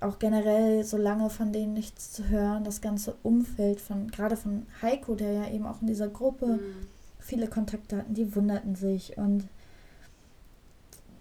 Auch 0.00 0.18
generell, 0.18 0.84
so 0.84 0.96
lange 0.96 1.30
von 1.30 1.52
denen 1.52 1.74
nichts 1.74 2.12
zu 2.12 2.28
hören, 2.28 2.64
das 2.64 2.80
ganze 2.80 3.14
Umfeld 3.22 3.80
von, 3.80 4.08
gerade 4.10 4.36
von 4.36 4.66
Heiko, 4.82 5.14
der 5.14 5.32
ja 5.32 5.48
eben 5.48 5.66
auch 5.66 5.80
in 5.80 5.86
dieser 5.86 6.08
Gruppe 6.08 6.46
mhm 6.46 6.93
viele 7.24 7.48
Kontakte 7.48 7.96
hatten, 7.96 8.14
die 8.14 8.36
wunderten 8.36 8.74
sich. 8.74 9.16
Und 9.16 9.48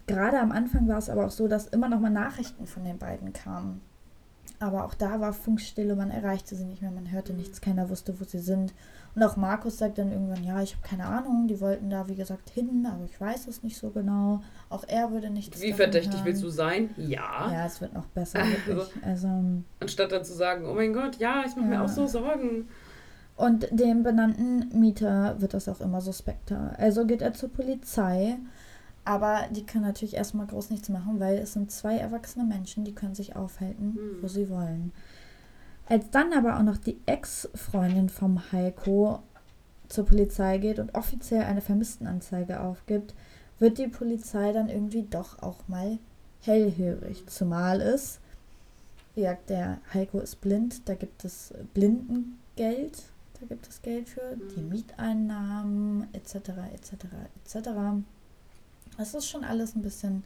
gerade 0.06 0.39
am 0.39 0.52
Anfang 0.52 0.88
war 0.88 0.98
es 0.98 1.10
aber 1.10 1.26
auch 1.26 1.32
so, 1.32 1.48
dass 1.48 1.68
immer 1.68 1.89
noch 1.89 2.00
mal 2.00 2.10
Nachrichten 2.10 2.68
von 2.68 2.84
den 2.84 2.98
beiden 2.98 3.34
kamen. 3.34 3.82
Aber 4.60 4.86
auch 4.86 4.94
da 4.94 5.20
war 5.20 5.34
Funkstille, 5.34 5.96
man 5.96 6.10
erreichte 6.10 6.56
sie 6.56 6.63
nicht 6.63 6.82
mehr, 6.82 6.92
man 6.92 7.12
hörte 7.12 7.34
nichts, 7.34 7.60
keiner 7.60 7.89
wusste, 7.89 8.20
wo 8.20 8.24
sie 8.24 8.39
sind. 8.39 8.74
Und 9.16 9.24
auch 9.24 9.36
Markus 9.36 9.78
sagt 9.78 9.98
dann 9.98 10.12
irgendwann, 10.12 10.44
ja, 10.44 10.62
ich 10.62 10.76
habe 10.76 10.88
keine 10.88 11.06
Ahnung, 11.06 11.48
die 11.48 11.60
wollten 11.60 11.89
da, 11.89 12.08
wie 12.08 12.16
gesagt, 12.16 12.50
hin, 12.50 12.88
aber 12.89 13.04
ich 13.06 13.20
weiß 13.20 13.48
es 13.48 13.62
nicht 13.62 13.78
so 13.78 13.89
genau. 13.89 14.42
Auch 14.70 14.84
er 14.88 15.12
würde 15.12 15.30
nichts 15.30 15.62
Wie 15.62 15.74
verdächtig 15.74 16.16
hören. 16.16 16.26
willst 16.26 16.44
du 16.44 16.50
sein? 16.50 16.89
Ja. 16.98 17.52
Ja, 17.52 17.66
es 17.66 17.80
wird 17.82 17.94
noch 17.94 18.06
besser. 18.08 18.39
Also, 18.39 18.86
also, 19.04 19.28
anstatt 19.80 20.12
dann 20.12 20.24
zu 20.24 20.34
sagen, 20.34 20.66
oh 20.66 20.74
mein 20.74 20.94
Gott, 20.94 21.18
ja, 21.18 21.44
ich 21.46 21.56
mache 21.56 21.72
ja. 21.72 21.80
mir 21.80 21.84
auch 21.84 21.89
so 21.89 22.08
Sorgen. 22.08 22.68
Und 23.36 23.67
dem 23.72 24.04
benannten 24.04 24.80
Mieter 24.80 25.41
wird 25.41 25.54
das 25.54 25.67
auch 25.67 25.82
immer 25.82 26.02
suspekter. 26.02 26.76
Also 26.78 27.06
geht 27.06 27.22
er 27.22 27.34
zur 27.34 27.50
Polizei, 27.50 28.38
aber 29.06 29.48
die 29.52 29.65
können 29.65 29.86
natürlich 29.86 30.15
erstmal 30.15 30.48
groß 30.48 30.69
nichts 30.69 30.89
machen, 30.89 31.19
weil 31.19 31.38
es 31.38 31.54
sind 31.54 31.72
zwei 31.72 31.98
erwachsene 31.98 32.46
Menschen, 32.46 32.86
die 32.86 32.93
können 32.93 33.15
sich 33.15 33.36
aufhalten, 33.36 33.96
mhm. 33.96 34.22
wo 34.22 34.28
sie 34.28 34.50
wollen. 34.50 34.91
Als 35.88 36.10
dann 36.12 36.32
aber 36.32 36.58
auch 36.58 36.63
noch 36.63 36.78
die 36.78 37.00
Ex-Freundin 37.06 38.10
vom 38.10 38.52
Heiko 38.52 39.19
zur 39.89 40.06
Polizei 40.06 40.58
geht 40.60 40.80
und 40.80 40.96
offiziell 40.96 41.43
eine 41.43 41.62
Vermisstenanzeige 41.62 42.62
aufgibt, 42.62 43.13
wird 43.60 43.78
die 43.78 43.88
Polizei 43.88 44.52
dann 44.54 44.69
irgendwie 44.69 45.04
doch 45.04 45.41
auch 45.41 45.67
mal 45.67 45.98
hellhörig. 46.41 47.26
Zumal 47.28 47.82
es, 47.82 48.19
wie 49.15 49.22
gesagt, 49.22 49.50
der 49.50 49.80
Heiko 49.93 50.19
ist 50.19 50.39
blind, 50.41 50.88
da 50.88 50.96
gibt 50.96 51.26
es 51.26 51.54
Blindengeld, 51.74 53.04
da 53.43 53.47
gibt 53.56 53.67
es 53.67 53.82
Geld 53.82 54.08
für, 54.10 54.38
die 54.56 54.62
Mhm. 54.62 54.69
Mieteinnahmen 54.69 56.08
etc. 56.13 56.36
etc. 56.73 56.93
etc. 57.45 57.69
Das 58.97 59.13
ist 59.13 59.27
schon 59.27 59.43
alles 59.43 59.75
ein 59.75 59.82
bisschen 59.82 60.23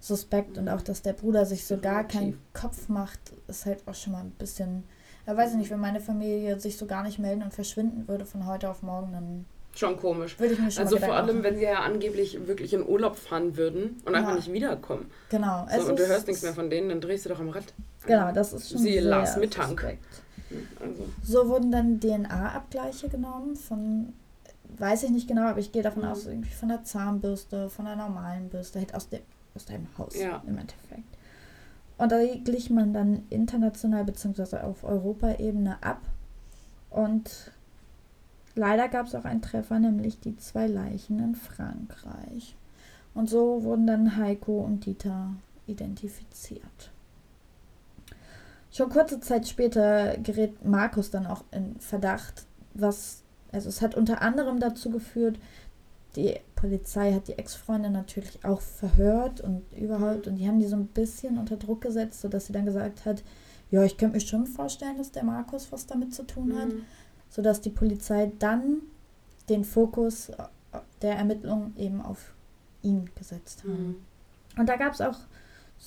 suspekt 0.00 0.58
und 0.58 0.68
auch, 0.68 0.82
dass 0.82 1.00
der 1.00 1.14
Bruder 1.14 1.46
sich 1.46 1.64
so 1.66 1.78
gar 1.78 2.04
keinen 2.04 2.38
Kopf 2.52 2.88
macht, 2.88 3.18
ist 3.48 3.64
halt 3.64 3.82
auch 3.86 3.94
schon 3.94 4.12
mal 4.12 4.20
ein 4.20 4.30
bisschen. 4.32 4.84
Ja, 5.26 5.34
weiß 5.36 5.52
ich 5.52 5.56
nicht, 5.56 5.70
wenn 5.70 5.80
meine 5.80 6.00
Familie 6.00 6.60
sich 6.60 6.76
so 6.76 6.84
gar 6.84 7.02
nicht 7.02 7.18
melden 7.18 7.42
und 7.42 7.54
verschwinden 7.54 8.06
würde 8.08 8.26
von 8.26 8.46
heute 8.46 8.68
auf 8.68 8.82
morgen, 8.82 9.12
dann 9.12 9.44
Schon 9.74 9.96
komisch. 9.96 10.38
würde 10.38 10.52
ich 10.54 10.60
mir 10.60 10.70
schon 10.70 10.84
Also 10.84 10.98
vor 10.98 11.14
allem, 11.14 11.26
machen. 11.38 11.42
wenn 11.44 11.56
sie 11.56 11.62
ja 11.64 11.80
angeblich 11.80 12.46
wirklich 12.46 12.74
in 12.74 12.86
Urlaub 12.86 13.16
fahren 13.16 13.56
würden 13.56 14.02
und 14.04 14.14
einfach 14.14 14.30
Ja. 14.30 14.36
nicht 14.36 14.52
wiederkommen. 14.52 15.10
Genau. 15.30 15.66
So, 15.80 15.88
und 15.88 15.98
du 15.98 16.06
hörst 16.06 16.26
nichts 16.26 16.42
mehr 16.42 16.52
von 16.54 16.68
denen, 16.68 16.90
dann 16.90 17.00
drehst 17.00 17.24
du 17.24 17.30
doch 17.30 17.40
am 17.40 17.48
Rad. 17.48 17.72
Genau, 18.06 18.30
das 18.32 18.52
ist 18.52 18.68
schon 18.70 18.78
Sie 18.78 18.98
las 18.98 19.36
mit 19.38 19.54
Tank. 19.54 19.80
suspekt. 19.80 20.04
Also, 20.80 21.06
So 21.22 21.48
wurden 21.48 21.70
dann 21.72 22.00
DNA-Abgleiche 22.00 23.08
genommen 23.08 23.56
von, 23.56 24.12
weiß 24.78 25.04
ich 25.04 25.10
nicht 25.10 25.26
genau, 25.28 25.42
aber 25.48 25.58
ich 25.60 25.72
gehe 25.72 25.82
davon 25.82 26.02
Mhm. 26.02 26.08
aus, 26.08 26.26
irgendwie 26.26 26.50
von 26.52 26.68
der 26.68 26.84
Zahnbürste, 26.84 27.70
von 27.70 27.84
der 27.86 27.96
normalen 27.96 28.48
Bürste, 28.50 28.78
halt 28.78 28.94
aus, 28.94 29.08
dem, 29.08 29.20
aus 29.54 29.64
deinem 29.64 29.86
Haus 29.98 30.14
Ja. 30.16 30.42
im 30.46 30.58
Endeffekt. 30.58 31.02
Und 31.96 32.10
da 32.12 32.18
glich 32.24 32.70
man 32.70 32.92
dann 32.92 33.22
international 33.30 34.04
bzw. 34.04 34.58
auf 34.58 34.82
Europaebene 34.84 35.82
ab. 35.82 36.00
Und 36.90 37.52
leider 38.56 38.88
gab 38.88 39.06
es 39.06 39.14
auch 39.14 39.24
einen 39.24 39.42
Treffer, 39.42 39.78
nämlich 39.78 40.20
die 40.20 40.36
zwei 40.36 40.66
Leichen 40.66 41.18
in 41.20 41.34
Frankreich. 41.36 42.56
Und 43.14 43.30
so 43.30 43.62
wurden 43.62 43.86
dann 43.86 44.16
Heiko 44.16 44.60
und 44.60 44.86
Dieter 44.86 45.30
identifiziert. 45.68 46.90
Schon 48.74 48.88
kurze 48.88 49.20
Zeit 49.20 49.46
später 49.46 50.16
gerät 50.18 50.64
Markus 50.64 51.08
dann 51.08 51.26
auch 51.26 51.44
in 51.52 51.78
Verdacht, 51.78 52.44
was, 52.74 53.22
also 53.52 53.68
es 53.68 53.80
hat 53.80 53.94
unter 53.94 54.20
anderem 54.20 54.58
dazu 54.58 54.90
geführt, 54.90 55.38
die 56.16 56.40
Polizei 56.56 57.12
hat 57.12 57.28
die 57.28 57.38
Ex-Freundin 57.38 57.92
natürlich 57.92 58.44
auch 58.44 58.60
verhört 58.60 59.40
und 59.40 59.62
überhaupt 59.76 60.26
und 60.26 60.36
die 60.36 60.48
haben 60.48 60.58
die 60.58 60.66
so 60.66 60.74
ein 60.74 60.88
bisschen 60.88 61.38
unter 61.38 61.56
Druck 61.56 61.82
gesetzt, 61.82 62.20
sodass 62.20 62.46
sie 62.46 62.52
dann 62.52 62.66
gesagt 62.66 63.04
hat, 63.04 63.22
ja, 63.70 63.84
ich 63.84 63.96
könnte 63.96 64.16
mir 64.16 64.20
schon 64.20 64.44
vorstellen, 64.44 64.98
dass 64.98 65.12
der 65.12 65.22
Markus 65.22 65.70
was 65.70 65.86
damit 65.86 66.12
zu 66.12 66.24
tun 66.24 66.58
hat, 66.58 66.70
mhm. 66.70 66.82
sodass 67.30 67.60
die 67.60 67.70
Polizei 67.70 68.32
dann 68.40 68.82
den 69.48 69.64
Fokus 69.64 70.32
der 71.00 71.16
Ermittlungen 71.16 71.76
eben 71.76 72.02
auf 72.02 72.34
ihn 72.82 73.08
gesetzt 73.14 73.62
hat. 73.62 73.70
Mhm. 73.70 73.96
Und 74.58 74.68
da 74.68 74.74
gab 74.74 74.94
es 74.94 75.00
auch 75.00 75.18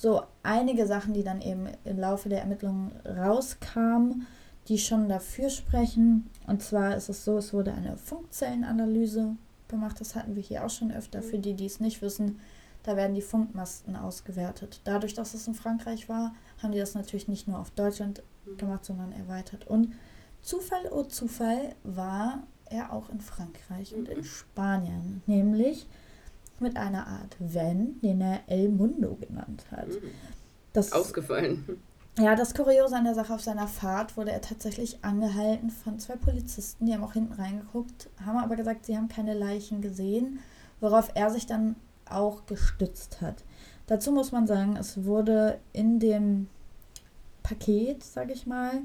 so 0.00 0.22
einige 0.44 0.86
Sachen, 0.86 1.12
die 1.12 1.24
dann 1.24 1.40
eben 1.40 1.66
im 1.84 1.98
Laufe 1.98 2.28
der 2.28 2.40
Ermittlungen 2.40 2.92
rauskamen, 3.04 4.28
die 4.68 4.78
schon 4.78 5.08
dafür 5.08 5.50
sprechen. 5.50 6.30
Und 6.46 6.62
zwar 6.62 6.94
ist 6.94 7.08
es 7.08 7.24
so, 7.24 7.38
es 7.38 7.52
wurde 7.52 7.72
eine 7.72 7.96
Funkzellenanalyse 7.96 9.34
gemacht. 9.66 10.00
Das 10.00 10.14
hatten 10.14 10.36
wir 10.36 10.42
hier 10.42 10.64
auch 10.64 10.70
schon 10.70 10.92
öfter. 10.92 11.20
Für 11.20 11.40
die, 11.40 11.54
die 11.54 11.66
es 11.66 11.80
nicht 11.80 12.00
wissen, 12.00 12.38
da 12.84 12.96
werden 12.96 13.16
die 13.16 13.22
Funkmasten 13.22 13.96
ausgewertet. 13.96 14.80
Dadurch, 14.84 15.14
dass 15.14 15.34
es 15.34 15.48
in 15.48 15.54
Frankreich 15.54 16.08
war, 16.08 16.32
haben 16.62 16.70
die 16.70 16.78
das 16.78 16.94
natürlich 16.94 17.26
nicht 17.26 17.48
nur 17.48 17.58
auf 17.58 17.70
Deutschland 17.70 18.22
gemacht, 18.56 18.84
sondern 18.84 19.10
erweitert. 19.10 19.66
Und 19.66 19.94
Zufall, 20.42 20.88
oh 20.92 21.02
Zufall, 21.02 21.74
war 21.82 22.44
er 22.66 22.92
auch 22.92 23.10
in 23.10 23.20
Frankreich 23.20 23.96
und 23.96 24.08
in 24.08 24.22
Spanien. 24.22 25.22
Nämlich 25.26 25.88
mit 26.60 26.76
einer 26.76 27.06
Art 27.06 27.36
Van, 27.38 28.00
den 28.02 28.20
er 28.20 28.40
El 28.46 28.68
Mundo 28.68 29.16
genannt 29.20 29.64
hat. 29.70 29.88
Mhm. 29.88 30.10
Das, 30.72 30.92
Ausgefallen. 30.92 31.64
ja, 32.18 32.34
das 32.34 32.54
Kuriose 32.54 32.96
an 32.96 33.04
der 33.04 33.14
Sache, 33.14 33.34
auf 33.34 33.40
seiner 33.40 33.68
Fahrt 33.68 34.16
wurde 34.16 34.32
er 34.32 34.40
tatsächlich 34.40 34.98
angehalten 35.02 35.70
von 35.70 35.98
zwei 35.98 36.16
Polizisten, 36.16 36.86
die 36.86 36.94
haben 36.94 37.04
auch 37.04 37.14
hinten 37.14 37.32
reingeguckt, 37.32 38.08
haben 38.24 38.38
aber 38.38 38.56
gesagt, 38.56 38.86
sie 38.86 38.96
haben 38.96 39.08
keine 39.08 39.34
Leichen 39.34 39.80
gesehen, 39.80 40.40
worauf 40.80 41.10
er 41.14 41.30
sich 41.30 41.46
dann 41.46 41.76
auch 42.08 42.46
gestützt 42.46 43.20
hat. 43.20 43.44
Dazu 43.86 44.12
muss 44.12 44.32
man 44.32 44.46
sagen, 44.46 44.76
es 44.76 45.04
wurde 45.04 45.58
in 45.72 45.98
dem 45.98 46.48
Paket, 47.42 48.04
sage 48.04 48.34
ich 48.34 48.46
mal, 48.46 48.82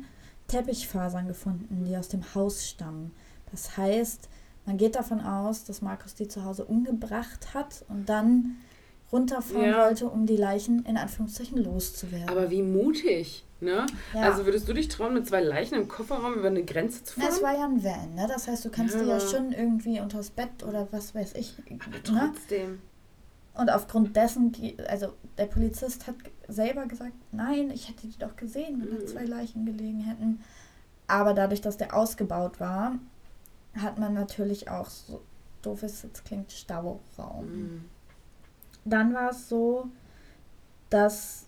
Teppichfasern 0.48 1.28
gefunden, 1.28 1.84
die 1.86 1.98
aus 1.98 2.08
dem 2.08 2.34
Haus 2.34 2.68
stammen. 2.68 3.12
Das 3.52 3.78
heißt, 3.78 4.30
man 4.66 4.78
geht 4.78 4.96
davon 4.96 5.22
aus, 5.22 5.64
dass 5.66 5.82
Markus 5.82 6.16
die 6.16 6.28
zu 6.28 6.44
Hause 6.46 6.66
umgebracht 6.66 7.54
hat 7.54 7.84
und 7.90 8.08
dann 8.10 8.58
runterfahren 9.12 9.62
Ja. 9.64 9.86
wollte, 9.86 10.08
um 10.10 10.26
die 10.26 10.38
Leichen 10.38 10.86
in 10.86 10.98
Anführungszeichen 10.98 11.58
loszuwerden. 11.64 12.30
Aber 12.30 12.50
wie 12.50 12.64
mutig, 12.64 13.46
ne? 13.60 13.86
Ja. 14.14 14.22
Also 14.22 14.46
würdest 14.46 14.68
du 14.68 14.74
dich 14.74 14.88
trauen, 14.88 15.14
mit 15.14 15.28
zwei 15.28 15.42
Leichen 15.42 15.76
im 15.76 15.88
Kofferraum 15.88 16.34
über 16.34 16.48
eine 16.48 16.64
Grenze 16.64 17.04
zu 17.04 17.20
Na, 17.20 17.26
fahren? 17.26 17.36
es 17.36 17.44
war 17.44 17.54
ja 17.54 17.66
ein 17.66 17.84
Van, 17.84 18.16
ne? 18.16 18.26
Das 18.28 18.48
heißt, 18.48 18.66
du 18.66 18.70
kannst 18.70 18.96
die 19.00 19.06
ja 19.06 19.18
Ja. 19.18 19.20
schon 19.20 19.52
irgendwie 19.52 20.00
unters 20.00 20.30
Bett 20.32 20.64
oder 20.68 20.88
was 20.92 21.14
weiß 21.14 21.34
ich. 21.36 21.56
Aber 21.86 21.98
Ne? 22.12 22.32
trotzdem. 22.32 22.80
Und 23.56 23.70
aufgrund 23.70 24.16
dessen, 24.16 24.52
also 24.90 25.14
der 25.38 25.46
Polizist 25.46 26.08
hat 26.08 26.16
selber 26.48 26.88
gesagt, 26.88 27.12
nein, 27.32 27.70
ich 27.70 27.88
hätte 27.88 28.08
die 28.08 28.18
doch 28.18 28.36
gesehen, 28.36 28.82
wenn 28.82 28.90
da 28.90 29.04
Mhm. 29.04 29.08
zwei 29.08 29.26
Leichen 29.26 29.64
gelegen 29.66 30.00
hätten. 30.00 30.42
Aber 31.06 31.36
dadurch, 31.36 31.62
dass 31.62 31.78
der 31.78 31.96
ausgebaut 31.96 32.60
war, 32.60 32.98
hat 33.76 33.98
man 33.98 34.14
natürlich 34.14 34.70
auch 34.70 34.90
so 34.90 35.22
doof 35.62 35.84
es 35.84 36.04
jetzt 36.04 36.26
klingt, 36.26 36.52
Stauraum. 36.52 37.46
Mhm. 37.46 37.86
Dann 38.86 39.14
war 39.14 39.32
es 39.32 39.48
so, 39.50 39.88
dass 40.90 41.46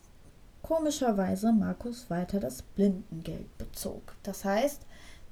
komischerweise 0.62 1.52
Markus 1.52 2.10
weiter 2.10 2.40
das 2.40 2.62
Blindengeld 2.62 3.58
bezog. 3.58 4.16
Das 4.24 4.46
heißt, 4.46 4.82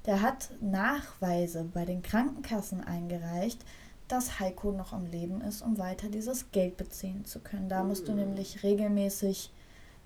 der 0.06 0.20
hat 0.20 0.50
Nachweise 0.60 1.64
bei 1.64 1.84
den 1.84 2.02
Krankenkassen 2.02 2.84
eingereicht, 2.84 3.64
dass 4.06 4.38
Heiko 4.38 4.70
noch 4.70 4.92
am 4.92 5.06
Leben 5.06 5.40
ist, 5.40 5.62
um 5.62 5.78
weiter 5.78 6.08
dieses 6.10 6.50
Geld 6.52 6.76
beziehen 6.76 7.24
zu 7.24 7.40
können. 7.40 7.70
Da 7.70 7.82
musst 7.82 8.06
du 8.06 8.12
Mhm. 8.12 8.18
nämlich 8.18 8.62
regelmäßig 8.62 9.50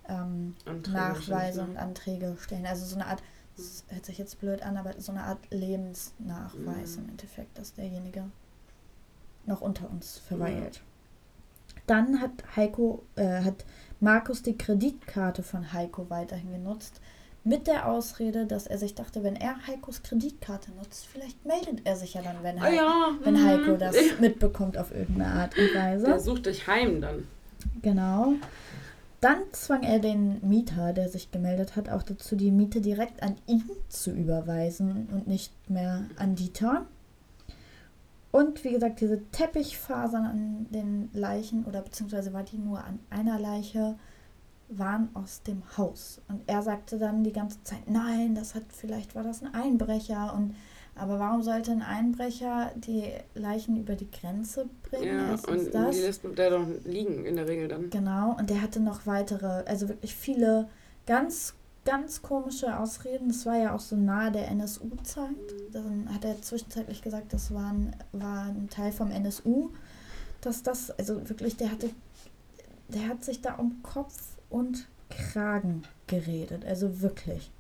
ähm, 0.09 0.55
Nachweise 0.91 1.63
und 1.63 1.77
Anträge 1.77 2.37
stellen. 2.41 2.65
Also 2.65 2.87
so 2.87 2.95
eine 2.95 3.07
Art, 3.07 3.23
das 3.59 3.85
hört 3.89 4.07
sich 4.07 4.19
jetzt 4.19 4.41
blöd 4.41 4.63
an, 4.63 4.77
aber 4.77 4.95
so 4.99 5.13
eine 5.13 5.25
Art 5.25 5.39
Lebensnachweis 5.51 6.97
Mhm. 6.97 7.05
im 7.05 7.09
Endeffekt, 7.11 7.59
dass 7.59 7.75
derjenige 7.75 8.25
noch 9.47 9.61
unter 9.61 9.91
uns 9.91 10.19
verweilt. 10.19 10.81
Dann 11.87 12.21
hat 12.21 12.31
Heiko, 12.57 13.03
äh, 13.17 13.43
hat 13.43 13.65
Markus 14.01 14.43
die 14.43 14.57
Kreditkarte 14.57 15.43
von 15.43 15.73
Heiko 15.73 16.09
weiterhin 16.11 16.53
genutzt, 16.53 17.01
mit 17.45 17.67
der 17.67 17.89
Ausrede, 17.89 18.45
dass 18.47 18.67
er 18.67 18.77
sich 18.77 18.95
dachte, 18.95 19.23
wenn 19.23 19.35
er 19.37 19.67
Heikos 19.67 20.03
Kreditkarte 20.03 20.71
nutzt, 20.73 21.07
vielleicht 21.07 21.47
meldet 21.47 21.81
er 21.87 21.97
sich 21.97 22.13
ja 22.15 22.21
dann, 22.21 22.43
wenn, 22.43 22.59
Ah 22.59 22.63
Hei 22.63 22.75
ja. 22.75 23.11
wenn 23.23 23.35
mhm. 23.35 23.47
Heiko 23.47 23.77
das 23.77 23.97
mitbekommt 24.21 24.77
auf 24.77 24.91
irgendeine 24.95 25.33
Art 25.33 25.57
und 25.57 25.75
Weise. 25.75 26.05
Der 26.07 26.21
sucht 26.21 26.45
dich 26.47 26.67
heim 26.67 27.01
dann. 27.01 27.27
Genau. 27.81 28.35
Dann 29.21 29.39
zwang 29.51 29.83
er 29.83 29.99
den 29.99 30.47
Mieter, 30.49 30.93
der 30.93 31.09
sich 31.09 31.33
gemeldet 31.33 31.75
hat, 31.75 31.89
auch 31.89 32.05
dazu, 32.05 32.37
die 32.37 32.53
Miete 32.53 32.81
direkt 32.81 33.23
an 33.23 33.37
ihn 33.47 33.65
zu 33.89 34.13
überweisen 34.13 35.09
und 35.13 35.27
nicht 35.27 35.53
mehr 35.69 36.05
an 36.17 36.37
Dieter. 36.37 36.87
Und 38.31 38.63
wie 38.63 38.71
gesagt, 38.71 39.01
diese 39.01 39.25
Teppichfasern 39.31 40.25
an 40.25 40.67
den 40.71 41.11
Leichen, 41.13 41.65
oder 41.65 41.83
beziehungsweise 41.83 42.33
war 42.33 42.45
die 42.45 42.59
nur 42.59 42.85
an 42.85 43.01
einer 43.11 43.41
Leiche, 43.41 43.97
waren 44.69 45.09
aus 45.15 45.43
dem 45.43 45.63
Haus. 45.77 46.21
Und 46.29 46.43
er 46.47 46.63
sagte 46.63 46.99
dann 46.99 47.25
die 47.25 47.33
ganze 47.33 47.63
Zeit, 47.65 47.89
nein, 47.89 48.35
das 48.35 48.55
hat, 48.55 48.65
vielleicht 48.69 49.15
war 49.15 49.25
das 49.25 49.43
ein 49.43 49.55
Einbrecher. 49.55 50.35
Und 50.35 50.55
aber 50.99 51.19
warum 51.19 51.43
sollte 51.43 51.71
ein 51.73 51.83
Einbrecher 51.83 52.73
die 52.77 53.05
Leichen 53.35 53.77
über 53.77 53.95
die 53.95 54.11
Grenze 54.11 54.69
bringen? 54.83 55.07
Ja, 55.19 55.31
Erstens 55.31 55.67
und 55.67 55.75
das. 55.75 55.97
die 55.97 56.03
lässt 56.03 56.23
der 56.37 56.51
doch 56.51 56.67
liegen 56.85 57.25
in 57.25 57.37
der 57.37 57.49
Regel 57.49 57.69
dann. 57.69 57.91
Genau, 57.91 58.37
und 58.39 58.51
der 58.51 58.63
hatte 58.63 58.81
noch 58.81 59.07
weitere, 59.07 59.65
also 59.67 59.89
wirklich 59.89 60.15
viele 60.15 60.69
ganz, 61.07 61.55
ganz 61.85 62.23
komische 62.23 62.79
Ausreden. 62.79 63.29
Das 63.29 63.47
war 63.47 63.57
ja 63.57 63.75
auch 63.75 63.81
so 63.81 63.97
nahe 63.97 64.31
der 64.33 64.49
NSU-Zeit. 64.49 65.35
Dann 65.73 66.13
hat 66.13 66.25
er 66.25 66.41
zwischenzeitlich 66.43 67.03
gesagt, 67.03 67.33
das 67.33 67.53
war 67.55 67.73
ein, 67.73 67.97
war 68.13 68.47
ein 68.47 68.69
Teil 68.69 68.93
vom 68.93 69.11
NSU. 69.11 69.71
Dass 70.41 70.63
das, 70.63 70.91
also 70.93 71.29
wirklich, 71.29 71.57
der 71.57 71.71
hatte, 71.73 71.91
der 72.89 73.09
hat 73.09 73.25
sich 73.25 73.41
da 73.41 73.55
um 73.55 73.83
Kopf 73.83 74.37
und 74.51 74.87
Kragen 75.11 75.83
geredet. 76.07 76.65
Also 76.65 77.01
wirklich. 77.01 77.51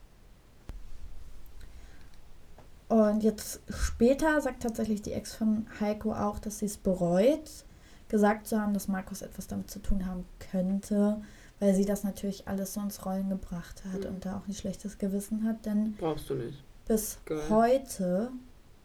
Und 3.10 3.22
jetzt 3.22 3.60
später 3.70 4.40
sagt 4.40 4.62
tatsächlich 4.62 5.02
die 5.02 5.12
Ex 5.12 5.34
von 5.34 5.66
Heiko 5.80 6.12
auch, 6.12 6.38
dass 6.38 6.58
sie 6.60 6.66
es 6.66 6.76
bereut, 6.76 7.64
gesagt 8.08 8.46
zu 8.46 8.60
haben, 8.60 8.72
dass 8.74 8.88
Markus 8.88 9.22
etwas 9.22 9.46
damit 9.46 9.70
zu 9.70 9.80
tun 9.80 10.06
haben 10.06 10.24
könnte, 10.50 11.20
weil 11.60 11.74
sie 11.74 11.84
das 11.84 12.04
natürlich 12.04 12.48
alles 12.48 12.74
so 12.74 12.80
ins 12.80 13.04
Rollen 13.04 13.28
gebracht 13.28 13.82
hat 13.92 14.00
Mhm. 14.02 14.06
und 14.16 14.24
da 14.26 14.38
auch 14.38 14.46
ein 14.48 14.54
schlechtes 14.54 14.98
Gewissen 14.98 15.44
hat, 15.44 15.66
denn 15.66 15.94
Brauchst 15.98 16.30
du 16.30 16.34
nicht. 16.34 16.62
bis 16.86 17.18
Geil. 17.26 17.40
heute 17.50 18.30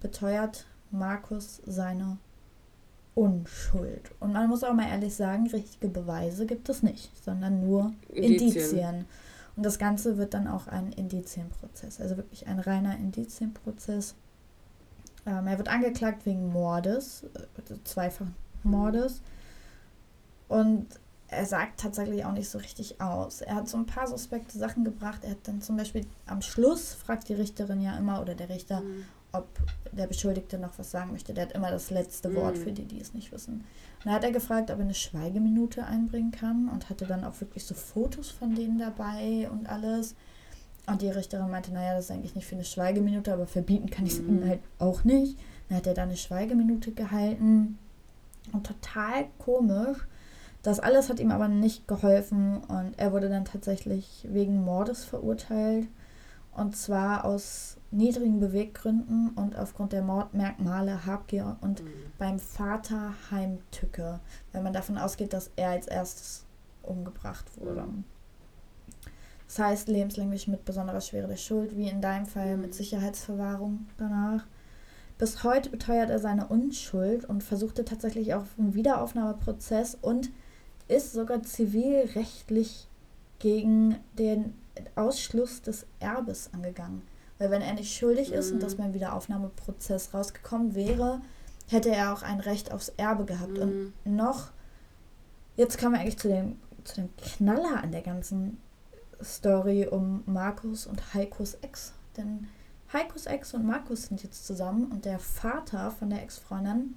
beteuert 0.01 0.65
Markus 0.91 1.61
seine 1.65 2.17
Unschuld. 3.15 4.11
Und 4.19 4.33
man 4.33 4.49
muss 4.49 4.63
auch 4.63 4.73
mal 4.73 4.89
ehrlich 4.89 5.15
sagen, 5.15 5.47
richtige 5.47 5.87
Beweise 5.87 6.45
gibt 6.47 6.67
es 6.69 6.81
nicht, 6.81 7.11
sondern 7.23 7.63
nur 7.63 7.93
Indizien. 8.09 8.41
Indizien. 8.55 9.05
Und 9.55 9.63
das 9.63 9.77
Ganze 9.77 10.17
wird 10.17 10.33
dann 10.33 10.47
auch 10.47 10.67
ein 10.67 10.91
Indizienprozess, 10.91 12.01
also 12.01 12.17
wirklich 12.17 12.47
ein 12.47 12.59
reiner 12.59 12.97
Indizienprozess. 12.97 14.15
Ähm, 15.25 15.47
er 15.47 15.57
wird 15.57 15.69
angeklagt 15.69 16.25
wegen 16.25 16.51
Mordes, 16.51 17.23
äh, 17.23 17.75
zweifachen 17.83 18.35
Mordes. 18.63 19.21
Und 20.47 20.87
er 21.27 21.45
sagt 21.45 21.79
tatsächlich 21.79 22.25
auch 22.25 22.31
nicht 22.31 22.49
so 22.49 22.57
richtig 22.57 23.01
aus. 23.01 23.41
Er 23.41 23.55
hat 23.55 23.69
so 23.69 23.77
ein 23.77 23.85
paar 23.85 24.07
suspekte 24.07 24.57
Sachen 24.57 24.83
gebracht. 24.83 25.23
Er 25.23 25.31
hat 25.31 25.47
dann 25.47 25.61
zum 25.61 25.77
Beispiel 25.77 26.05
am 26.25 26.41
Schluss, 26.41 26.93
fragt 26.93 27.29
die 27.29 27.33
Richterin 27.33 27.81
ja 27.81 27.97
immer 27.97 28.21
oder 28.21 28.35
der 28.35 28.49
Richter, 28.49 28.81
Mhm. 28.81 29.05
Ob 29.33 29.47
der 29.91 30.07
Beschuldigte 30.07 30.57
noch 30.57 30.77
was 30.79 30.91
sagen 30.91 31.11
möchte. 31.11 31.33
Der 31.33 31.45
hat 31.45 31.51
immer 31.53 31.71
das 31.71 31.89
letzte 31.89 32.29
Mhm. 32.29 32.35
Wort 32.35 32.57
für 32.57 32.71
die, 32.71 32.85
die 32.85 33.01
es 33.01 33.13
nicht 33.13 33.31
wissen. 33.31 33.55
Und 33.55 34.05
da 34.05 34.11
hat 34.11 34.23
er 34.23 34.31
gefragt, 34.31 34.71
ob 34.71 34.77
er 34.77 34.83
eine 34.85 34.93
Schweigeminute 34.93 35.85
einbringen 35.85 36.31
kann 36.31 36.69
und 36.69 36.89
hatte 36.89 37.05
dann 37.05 37.23
auch 37.23 37.39
wirklich 37.41 37.65
so 37.65 37.73
Fotos 37.75 38.29
von 38.29 38.55
denen 38.55 38.77
dabei 38.79 39.49
und 39.51 39.67
alles. 39.67 40.15
Und 40.85 41.01
die 41.01 41.09
Richterin 41.09 41.49
meinte, 41.49 41.71
naja, 41.73 41.95
das 41.95 42.05
ist 42.05 42.11
eigentlich 42.11 42.35
nicht 42.35 42.45
für 42.47 42.55
eine 42.55 42.65
Schweigeminute, 42.65 43.31
aber 43.33 43.47
verbieten 43.47 43.89
kann 43.89 44.05
ich 44.05 44.13
es 44.13 44.21
Mhm. 44.21 44.29
ihnen 44.29 44.49
halt 44.49 44.59
auch 44.79 45.03
nicht. 45.03 45.37
Dann 45.69 45.77
hat 45.77 45.87
er 45.87 45.93
da 45.93 46.03
eine 46.03 46.17
Schweigeminute 46.17 46.91
gehalten. 46.91 47.77
Und 48.51 48.67
total 48.67 49.25
komisch. 49.39 49.97
Das 50.61 50.79
alles 50.79 51.09
hat 51.09 51.19
ihm 51.19 51.31
aber 51.31 51.47
nicht 51.47 51.87
geholfen 51.87 52.57
und 52.63 52.93
er 52.97 53.11
wurde 53.13 53.29
dann 53.29 53.45
tatsächlich 53.45 54.27
wegen 54.29 54.63
Mordes 54.63 55.03
verurteilt. 55.05 55.87
Und 56.55 56.75
zwar 56.75 57.25
aus 57.25 57.77
niedrigen 57.93 58.39
Beweggründen 58.39 59.29
und 59.35 59.55
aufgrund 59.57 59.93
der 59.93 60.01
Mordmerkmale 60.01 61.05
Habgier 61.05 61.57
und 61.61 61.83
Mhm. 61.83 61.87
beim 62.17 62.39
Vater 62.39 63.13
Heimtücke, 63.31 64.19
wenn 64.51 64.63
man 64.63 64.73
davon 64.73 64.97
ausgeht, 64.97 65.33
dass 65.33 65.51
er 65.55 65.69
als 65.69 65.87
erstes 65.87 66.45
umgebracht 66.81 67.45
wurde. 67.57 67.83
Mhm. 67.83 68.03
Das 69.47 69.59
heißt, 69.59 69.87
lebenslänglich 69.87 70.47
mit 70.47 70.65
besonderer 70.65 71.01
Schwere 71.01 71.27
der 71.27 71.35
Schuld, 71.37 71.77
wie 71.77 71.87
in 71.87 72.01
deinem 72.01 72.25
Fall 72.25 72.57
mit 72.57 72.69
Mhm. 72.71 72.73
Sicherheitsverwahrung 72.73 73.85
danach. 73.97 74.45
Bis 75.19 75.43
heute 75.43 75.69
beteuert 75.69 76.09
er 76.09 76.19
seine 76.19 76.47
Unschuld 76.47 77.23
und 77.25 77.43
versuchte 77.43 77.85
tatsächlich 77.85 78.33
auch 78.33 78.45
einen 78.57 78.73
Wiederaufnahmeprozess 78.73 79.95
und 80.01 80.31
ist 80.87 81.13
sogar 81.13 81.43
zivilrechtlich 81.43 82.87
gegen 83.39 83.97
den 84.17 84.53
Ausschluss 84.95 85.61
des 85.61 85.85
Erbes 85.99 86.49
angegangen. 86.53 87.03
Weil 87.39 87.51
wenn 87.51 87.61
er 87.61 87.73
nicht 87.73 87.95
schuldig 87.97 88.31
ist 88.31 88.51
und 88.51 88.57
Mhm. 88.57 88.61
das 88.61 88.75
beim 88.75 88.93
Wiederaufnahmeprozess 88.93 90.13
rausgekommen 90.13 90.75
wäre, 90.75 91.21
hätte 91.67 91.89
er 91.89 92.13
auch 92.13 92.21
ein 92.21 92.39
Recht 92.39 92.71
aufs 92.71 92.89
Erbe 92.97 93.25
gehabt. 93.25 93.57
Und 93.57 93.93
Mhm. 94.05 94.15
noch, 94.15 94.51
jetzt 95.55 95.77
kommen 95.77 95.93
wir 95.93 96.01
eigentlich 96.01 96.19
zu 96.19 96.27
dem, 96.27 96.59
zu 96.83 96.95
dem 96.95 97.09
Knaller 97.17 97.81
an 97.83 97.91
der 97.91 98.01
ganzen 98.01 98.59
Story 99.23 99.87
um 99.89 100.23
Markus 100.25 100.85
und 100.85 101.13
Heikos 101.13 101.55
Ex. 101.61 101.93
Denn 102.17 102.47
Heikos 102.91 103.25
Ex 103.25 103.53
und 103.53 103.65
Markus 103.65 104.03
sind 104.03 104.21
jetzt 104.23 104.45
zusammen 104.45 104.91
und 104.91 105.05
der 105.05 105.17
Vater 105.19 105.91
von 105.91 106.09
der 106.09 106.21
Ex-Freundin 106.21 106.95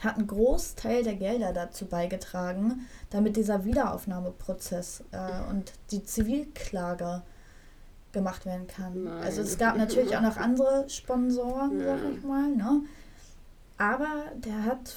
hat 0.00 0.16
einen 0.16 0.28
Großteil 0.28 1.02
der 1.02 1.16
Gelder 1.16 1.52
dazu 1.52 1.84
beigetragen, 1.86 2.86
damit 3.10 3.36
dieser 3.36 3.64
Wiederaufnahmeprozess 3.64 5.02
äh, 5.10 5.50
und 5.50 5.72
die 5.90 6.04
Zivilklage 6.04 7.22
gemacht 8.18 8.44
werden 8.46 8.66
kann. 8.66 9.04
Nein. 9.04 9.22
Also 9.22 9.42
es 9.42 9.56
gab 9.58 9.76
natürlich 9.76 10.16
auch 10.16 10.20
noch 10.22 10.36
andere 10.36 10.88
Sponsoren, 10.88 11.80
Ja. 11.80 11.98
sag 11.98 12.12
ich 12.12 12.22
mal, 12.24 12.48
ne? 12.54 12.82
Aber 13.78 14.08
der 14.36 14.64
hat, 14.64 14.94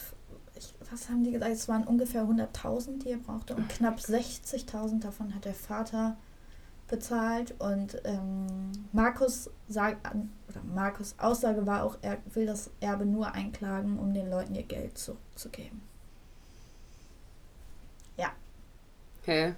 ich, 0.56 0.74
was 0.90 1.10
haben 1.10 1.24
die 1.24 1.32
gesagt, 1.32 1.52
es 1.52 1.68
waren 1.70 1.84
ungefähr 1.86 2.24
100.000, 2.24 3.04
die 3.04 3.12
er 3.12 3.18
brauchte 3.18 3.56
und 3.56 3.70
knapp 3.70 3.98
60.000 4.00 5.02
davon 5.02 5.34
hat 5.36 5.46
der 5.46 5.54
Vater 5.54 6.18
bezahlt 6.88 7.54
und 7.60 8.02
ähm, 8.04 8.72
Markus 8.92 9.50
sagt, 9.70 9.98
oder 10.50 10.62
Markus 10.76 11.16
Aussage 11.20 11.66
war 11.66 11.84
auch, 11.84 11.98
er 12.02 12.18
will 12.34 12.46
das 12.46 12.70
Erbe 12.82 13.06
nur 13.06 13.32
einklagen, 13.34 13.98
um 13.98 14.14
den 14.14 14.30
Leuten 14.30 14.56
ihr 14.56 14.64
Geld 14.64 14.98
zurückzugeben. 14.98 15.82
Hä? 19.24 19.54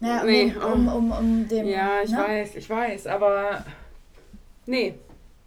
Naja, 0.00 0.20
um, 0.20 0.26
Nee, 0.26 0.54
um, 0.56 0.88
um, 0.88 1.12
um 1.12 1.48
dem. 1.48 1.66
Ja, 1.66 2.02
ich 2.04 2.10
ne? 2.10 2.18
weiß, 2.18 2.56
ich 2.56 2.68
weiß, 2.68 3.06
aber. 3.06 3.64
Nee, 4.66 4.94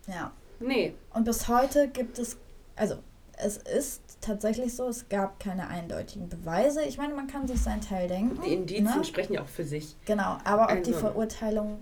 Ja. 0.07 0.31
nee. 0.59 0.93
Und 1.13 1.25
bis 1.25 1.47
heute 1.47 1.87
gibt 1.89 2.17
es, 2.19 2.37
also 2.75 2.95
es 3.37 3.57
ist 3.57 4.01
tatsächlich 4.21 4.75
so, 4.75 4.87
es 4.87 5.07
gab 5.09 5.39
keine 5.39 5.67
eindeutigen 5.67 6.29
Beweise. 6.29 6.83
Ich 6.83 6.97
meine, 6.97 7.13
man 7.13 7.27
kann 7.27 7.47
sich 7.47 7.61
seinen 7.61 7.81
Teil 7.81 8.07
denken. 8.07 8.41
Die 8.43 8.53
Indizien 8.53 8.85
ne? 8.97 9.03
sprechen 9.05 9.33
ja 9.33 9.41
auch 9.43 9.47
für 9.47 9.63
sich. 9.65 9.95
Genau, 10.05 10.37
aber 10.43 10.63
ob 10.73 10.83
die 10.83 10.93
Also- 10.93 10.99
Verurteilung 11.07 11.79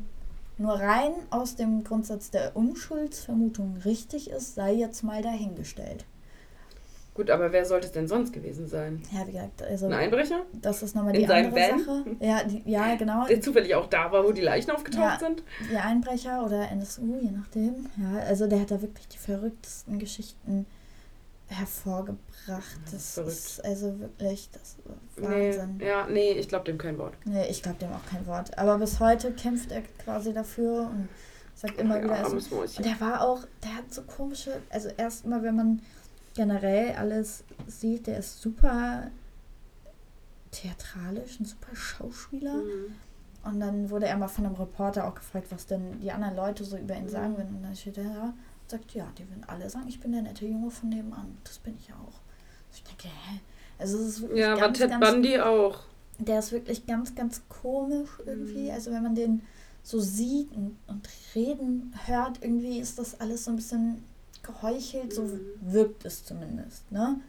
nur 0.59 0.73
rein 0.73 1.11
aus 1.29 1.55
dem 1.55 1.83
Grundsatz 1.83 2.31
der 2.31 2.55
Unschuldsvermutung 2.55 3.77
richtig 3.85 4.31
ist, 4.31 4.55
sei 4.55 4.73
jetzt 4.73 5.03
mal 5.03 5.21
dahingestellt. 5.21 6.05
Gut, 7.17 7.29
aber 7.31 7.51
wer 7.51 7.65
sollte 7.65 7.87
es 7.87 7.91
denn 7.91 8.07
sonst 8.07 8.31
gewesen 8.31 8.67
sein? 8.67 9.01
Ja, 9.11 9.27
wie 9.27 9.31
gesagt, 9.33 9.61
also 9.63 9.87
Ein 9.87 9.93
Einbrecher? 9.93 10.43
das 10.53 10.81
ist 10.83 10.95
nochmal 10.95 11.13
In 11.15 11.21
die 11.21 11.27
seinem 11.27 11.47
andere 11.53 11.69
Van? 11.71 11.79
Sache. 11.83 12.15
Ja, 12.19 12.43
die, 12.43 12.61
ja, 12.69 12.95
genau. 12.95 13.25
Der 13.27 13.41
zufällig 13.41 13.75
auch 13.75 13.87
da 13.87 14.11
war, 14.11 14.23
wo 14.23 14.31
die 14.31 14.41
Leichen 14.41 14.71
aufgetaucht 14.71 15.01
Ja. 15.03 15.19
sind? 15.19 15.43
Die 15.69 15.75
Einbrecher 15.77 16.45
oder 16.45 16.69
NSU, 16.71 17.17
je 17.21 17.31
nachdem. 17.31 17.87
Ja, 17.97 18.19
also 18.19 18.47
der 18.47 18.61
hat 18.61 18.71
da 18.71 18.81
wirklich 18.81 19.07
die 19.09 19.17
verrücktesten 19.17 19.99
Geschichten 19.99 20.65
hervorgebracht. 21.47 22.19
Das 22.85 22.93
ist 22.93 22.93
Das 22.93 23.13
verrückt. 23.15 23.31
ist 23.35 23.65
also 23.65 23.99
wirklich 23.99 24.49
das 24.51 24.61
ist 24.61 24.77
Nee, 25.17 25.47
Wahnsinn. 25.57 25.79
ja, 25.85 26.07
nee, 26.07 26.31
ich 26.33 26.47
glaube 26.47 26.65
dem 26.65 26.77
kein 26.77 26.97
Wort. 26.97 27.13
Nee, 27.25 27.47
ich 27.49 27.63
glaube 27.63 27.79
dem 27.79 27.91
auch 27.91 28.05
kein 28.09 28.25
Wort. 28.27 28.57
Aber 28.57 28.77
bis 28.77 28.99
heute 28.99 29.31
kämpft 29.31 29.71
er 29.71 29.81
quasi 30.03 30.33
dafür 30.33 30.81
und 30.91 31.09
sagt 31.55 31.79
immer 31.79 31.97
wieder, 32.03 32.15
ja, 32.17 32.23
also, 32.23 32.35
Mäuschen. 32.55 32.77
und 32.77 32.85
der 32.85 32.99
war 33.01 33.21
auch, 33.27 33.39
der 33.63 33.75
hat 33.75 33.91
so 33.91 34.03
komische, 34.03 34.51
also 34.69 34.89
erstmal, 34.97 35.41
wenn 35.41 35.55
man 35.55 35.81
generell 36.37 36.95
alles 36.95 37.43
sieht, 37.65 38.07
der 38.07 38.19
ist 38.19 38.41
super 38.41 39.09
theatralisch, 40.51 41.39
ein 41.39 41.45
super 41.45 41.75
Schauspieler. 41.75 42.53
Mhm. 42.55 42.95
Und 43.43 43.59
dann 43.59 43.89
wurde 43.89 44.07
er 44.07 44.17
mal 44.17 44.27
von 44.27 44.45
einem 44.45 44.55
Reporter 44.55 45.07
auch 45.07 45.15
gefragt, 45.15 45.47
was 45.49 45.65
denn 45.65 45.99
die 45.99 46.11
anderen 46.11 46.35
Leute 46.35 46.63
so 46.63 46.77
über 46.77 46.95
ihn 46.95 47.09
sagen 47.09 47.37
würden. 47.37 47.55
Und 47.55 47.63
dann 47.63 47.75
steht 47.75 47.97
er 47.97 48.03
da 48.03 48.23
und 48.23 48.69
sagt, 48.69 48.93
ja, 48.93 49.07
die 49.17 49.27
würden 49.29 49.43
alle 49.47 49.69
sagen, 49.69 49.87
ich 49.87 49.99
bin 49.99 50.11
der 50.11 50.21
nette 50.21 50.45
Junge 50.45 50.69
von 50.69 50.89
nebenan. 50.89 51.37
Das 51.43 51.57
bin 51.59 51.75
ich 51.77 51.91
auch. 51.93 52.19
Ich 52.73 52.83
denke, 52.83 53.07
hä? 53.07 53.39
Also 53.79 53.97
es 53.97 54.07
ist 54.07 54.21
wirklich 54.21 54.39
Ja, 54.39 54.51
war 54.51 54.59
ganz, 54.59 54.77
Ted 54.77 54.89
ganz, 54.89 55.05
Bundy 55.05 55.39
auch. 55.39 55.79
der 56.19 56.39
ist 56.39 56.51
wirklich 56.51 56.85
ganz, 56.85 57.15
ganz 57.15 57.41
komisch 57.49 58.09
irgendwie. 58.25 58.65
Mhm. 58.65 58.71
Also 58.71 58.91
wenn 58.91 59.03
man 59.03 59.15
den 59.15 59.41
so 59.83 59.99
sieht 59.99 60.51
und, 60.51 60.77
und 60.87 61.07
reden 61.33 61.93
hört, 62.05 62.43
irgendwie 62.43 62.79
ist 62.79 62.99
das 62.99 63.19
alles 63.21 63.45
so 63.45 63.51
ein 63.51 63.55
bisschen 63.55 64.03
geheuchelt, 64.43 65.13
so 65.13 65.29
wirkt 65.61 66.05
es 66.05 66.25
zumindest, 66.25 66.91
ne? 66.91 67.19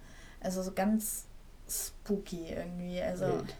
Also 0.40 0.62
so 0.62 0.72
ganz 0.72 1.24
spooky 1.68 2.48
irgendwie. 2.50 3.00
Also 3.02 3.26
Wild. 3.26 3.54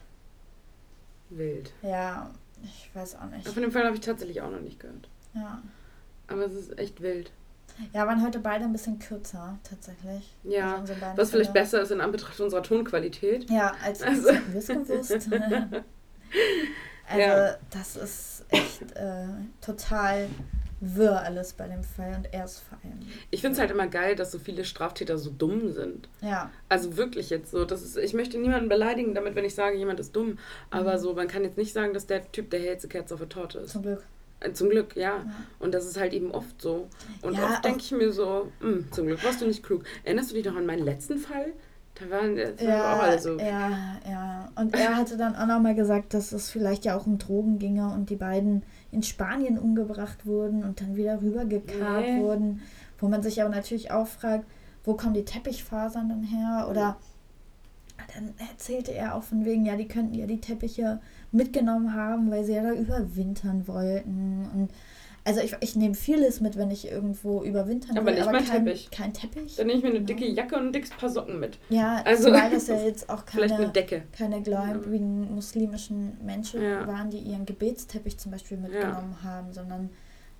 Wild. 1.30 1.72
ja, 1.82 2.30
ich 2.62 2.90
weiß 2.94 3.16
auch 3.16 3.26
nicht. 3.26 3.46
Von 3.48 3.62
dem 3.62 3.70
Fall 3.72 3.84
habe 3.84 3.94
ich 3.94 4.00
tatsächlich 4.00 4.40
auch 4.40 4.50
noch 4.50 4.60
nicht 4.60 4.80
gehört. 4.80 5.08
Ja. 5.34 5.62
Aber 6.26 6.46
es 6.46 6.54
ist 6.54 6.78
echt 6.78 7.00
wild. 7.00 7.30
Ja, 7.92 8.06
waren 8.06 8.24
heute 8.24 8.40
beide 8.40 8.64
ein 8.64 8.72
bisschen 8.72 8.98
kürzer, 8.98 9.58
tatsächlich. 9.62 10.34
Ja, 10.42 10.76
Also 10.78 10.94
Was 11.16 11.30
vielleicht 11.30 11.52
Fälle. 11.52 11.64
besser 11.64 11.80
ist 11.82 11.90
in 11.92 12.00
Anbetracht 12.00 12.40
unserer 12.40 12.62
Tonqualität. 12.62 13.48
Ja, 13.50 13.74
als 13.84 14.02
Also- 14.02 14.30
hätten 14.30 14.52
wir 14.52 14.58
es 14.58 14.66
gewusst. 14.66 15.10
also, 17.08 17.20
Ja. 17.20 17.56
das 17.70 17.96
ist 17.96 18.44
echt 18.48 18.92
äh, 18.96 19.26
total 19.60 20.28
wirr 20.80 21.22
alles 21.22 21.52
bei 21.54 21.66
dem 21.66 21.82
Fall 21.82 22.14
und 22.16 22.32
er 22.32 22.44
ist 22.44 22.60
vor 22.60 22.78
allem. 22.84 22.98
Ich 23.30 23.40
finde 23.40 23.54
es 23.54 23.60
halt 23.60 23.70
immer 23.70 23.86
geil, 23.88 24.14
dass 24.14 24.30
so 24.32 24.38
viele 24.38 24.64
Straftäter 24.64 25.18
so 25.18 25.30
dumm 25.30 25.72
sind. 25.72 26.08
Ja, 26.20 26.50
Also 26.68 26.96
wirklich 26.96 27.30
jetzt 27.30 27.50
so. 27.50 27.64
Das 27.64 27.82
ist, 27.82 27.96
ich 27.96 28.14
möchte 28.14 28.38
niemanden 28.38 28.68
beleidigen 28.68 29.14
damit, 29.14 29.34
wenn 29.34 29.44
ich 29.44 29.54
sage, 29.54 29.76
jemand 29.76 29.98
ist 30.00 30.14
dumm. 30.14 30.38
Aber 30.70 30.94
Mhm. 30.94 30.98
so, 30.98 31.14
man 31.14 31.26
kann 31.28 31.42
jetzt 31.42 31.56
nicht 31.58 31.72
sagen, 31.72 31.92
dass 31.94 32.06
der 32.06 32.30
Typ 32.30 32.50
der 32.50 32.60
hellste 32.60 32.88
Kerze 32.88 33.14
auf 33.14 33.20
der 33.20 33.28
Torte 33.28 33.58
ist. 33.58 33.72
zum 33.72 33.82
Glück. 33.82 34.04
Äh, 34.40 34.52
Zum 34.52 34.70
Glück, 34.70 34.94
ja. 34.94 35.16
Ja. 35.16 35.24
Und 35.58 35.74
das 35.74 35.84
ist 35.84 35.98
halt 35.98 36.12
eben 36.12 36.30
oft 36.30 36.62
so. 36.62 36.86
Und 37.22 37.34
Ja, 37.36 37.44
oft 37.46 37.64
denke 37.64 37.80
ich 37.80 37.90
mir 37.90 38.12
so, 38.12 38.52
"Hm, 38.60 38.86
zum 38.92 39.06
Glück 39.08 39.24
warst 39.24 39.40
du 39.40 39.46
nicht 39.46 39.64
klug. 39.64 39.82
Erinnerst 40.04 40.30
du 40.30 40.36
dich 40.36 40.44
noch 40.44 40.54
an 40.54 40.64
meinen 40.64 40.84
letzten 40.84 41.18
Fall? 41.18 41.46
Da 41.96 42.08
waren, 42.08 42.36
das 42.36 42.60
Ja, 42.62 42.94
auch 42.94 43.02
alle 43.02 43.18
so. 43.18 43.36
ja, 43.40 43.98
ja. 44.08 44.52
Und 44.54 44.76
er 44.76 44.94
hatte 44.96 45.16
dann 45.16 45.34
auch 45.34 45.46
nochmal 45.46 45.74
gesagt, 45.74 46.14
dass 46.14 46.30
es 46.30 46.48
vielleicht 46.50 46.84
ja 46.84 46.96
auch 46.96 47.06
um 47.08 47.18
Drogen 47.18 47.58
ginge 47.58 47.92
und 47.92 48.10
die 48.10 48.14
beiden 48.16 48.62
in 48.90 49.02
Spanien 49.02 49.58
umgebracht 49.58 50.24
wurden 50.26 50.64
und 50.64 50.80
dann 50.80 50.96
wieder 50.96 51.20
rübergekarrt 51.20 52.06
Nee. 52.06 52.20
wurden. 52.20 52.62
Wo 52.98 53.08
man 53.08 53.22
sich 53.22 53.40
aber 53.42 53.50
natürlich 53.54 53.90
auch 53.90 54.06
fragt, 54.06 54.44
wo 54.84 54.94
kommen 54.94 55.14
die 55.14 55.24
Teppichfasern 55.24 56.08
dann 56.08 56.22
her? 56.22 56.66
Oder 56.70 56.96
dann 58.14 58.32
erzählte 58.50 58.94
er 58.94 59.14
auch 59.14 59.22
von 59.22 59.44
wegen, 59.44 59.66
ja, 59.66 59.76
die 59.76 59.88
könnten 59.88 60.14
ja 60.14 60.26
die 60.26 60.40
Teppiche 60.40 61.00
mitgenommen 61.32 61.94
haben, 61.94 62.30
weil 62.30 62.44
sie 62.44 62.54
ja 62.54 62.62
da 62.62 62.72
überwintern 62.72 63.68
wollten. 63.68 64.48
Und 64.54 64.70
also 65.24 65.40
ich, 65.40 65.54
ich 65.60 65.76
nehme 65.76 65.94
vieles 65.94 66.40
mit, 66.40 66.56
wenn 66.56 66.70
ich 66.70 66.90
irgendwo 66.90 67.42
überwintern 67.42 67.96
Aber 67.98 68.06
will, 68.06 68.14
nicht 68.14 68.22
aber 68.22 68.32
mein 68.32 68.44
kein, 68.46 68.64
Teppich. 68.64 68.90
kein 68.90 69.12
Teppich. 69.12 69.56
Dann 69.56 69.66
nehme 69.66 69.78
ich 69.78 69.82
mir 69.84 69.90
eine 69.90 69.98
Ja. 70.00 70.04
dicke 70.04 70.26
Jacke 70.26 70.56
und 70.56 70.66
ein 70.68 70.72
dickes 70.72 70.90
Paar 70.90 71.08
Socken 71.10 71.38
mit. 71.40 71.58
Ja, 71.68 72.02
Also- 72.04 72.24
zumal 72.24 72.50
das 72.50 72.66
ja 72.68 72.76
jetzt 72.84 73.08
auch 73.10 73.22
Vielleicht 73.26 73.54
eine 73.54 73.64
keine, 73.64 73.72
Decke. 73.72 74.02
keine 74.16 74.40
gläubigen 74.42 75.34
muslimischen 75.34 76.16
Menschen 76.24 76.62
Ja. 76.62 76.86
waren, 76.86 77.10
die 77.10 77.18
ihren 77.18 77.44
Gebetsteppich 77.46 78.18
zum 78.18 78.32
Beispiel 78.32 78.56
mitgenommen 78.56 79.16
haben, 79.22 79.52
sondern 79.52 79.90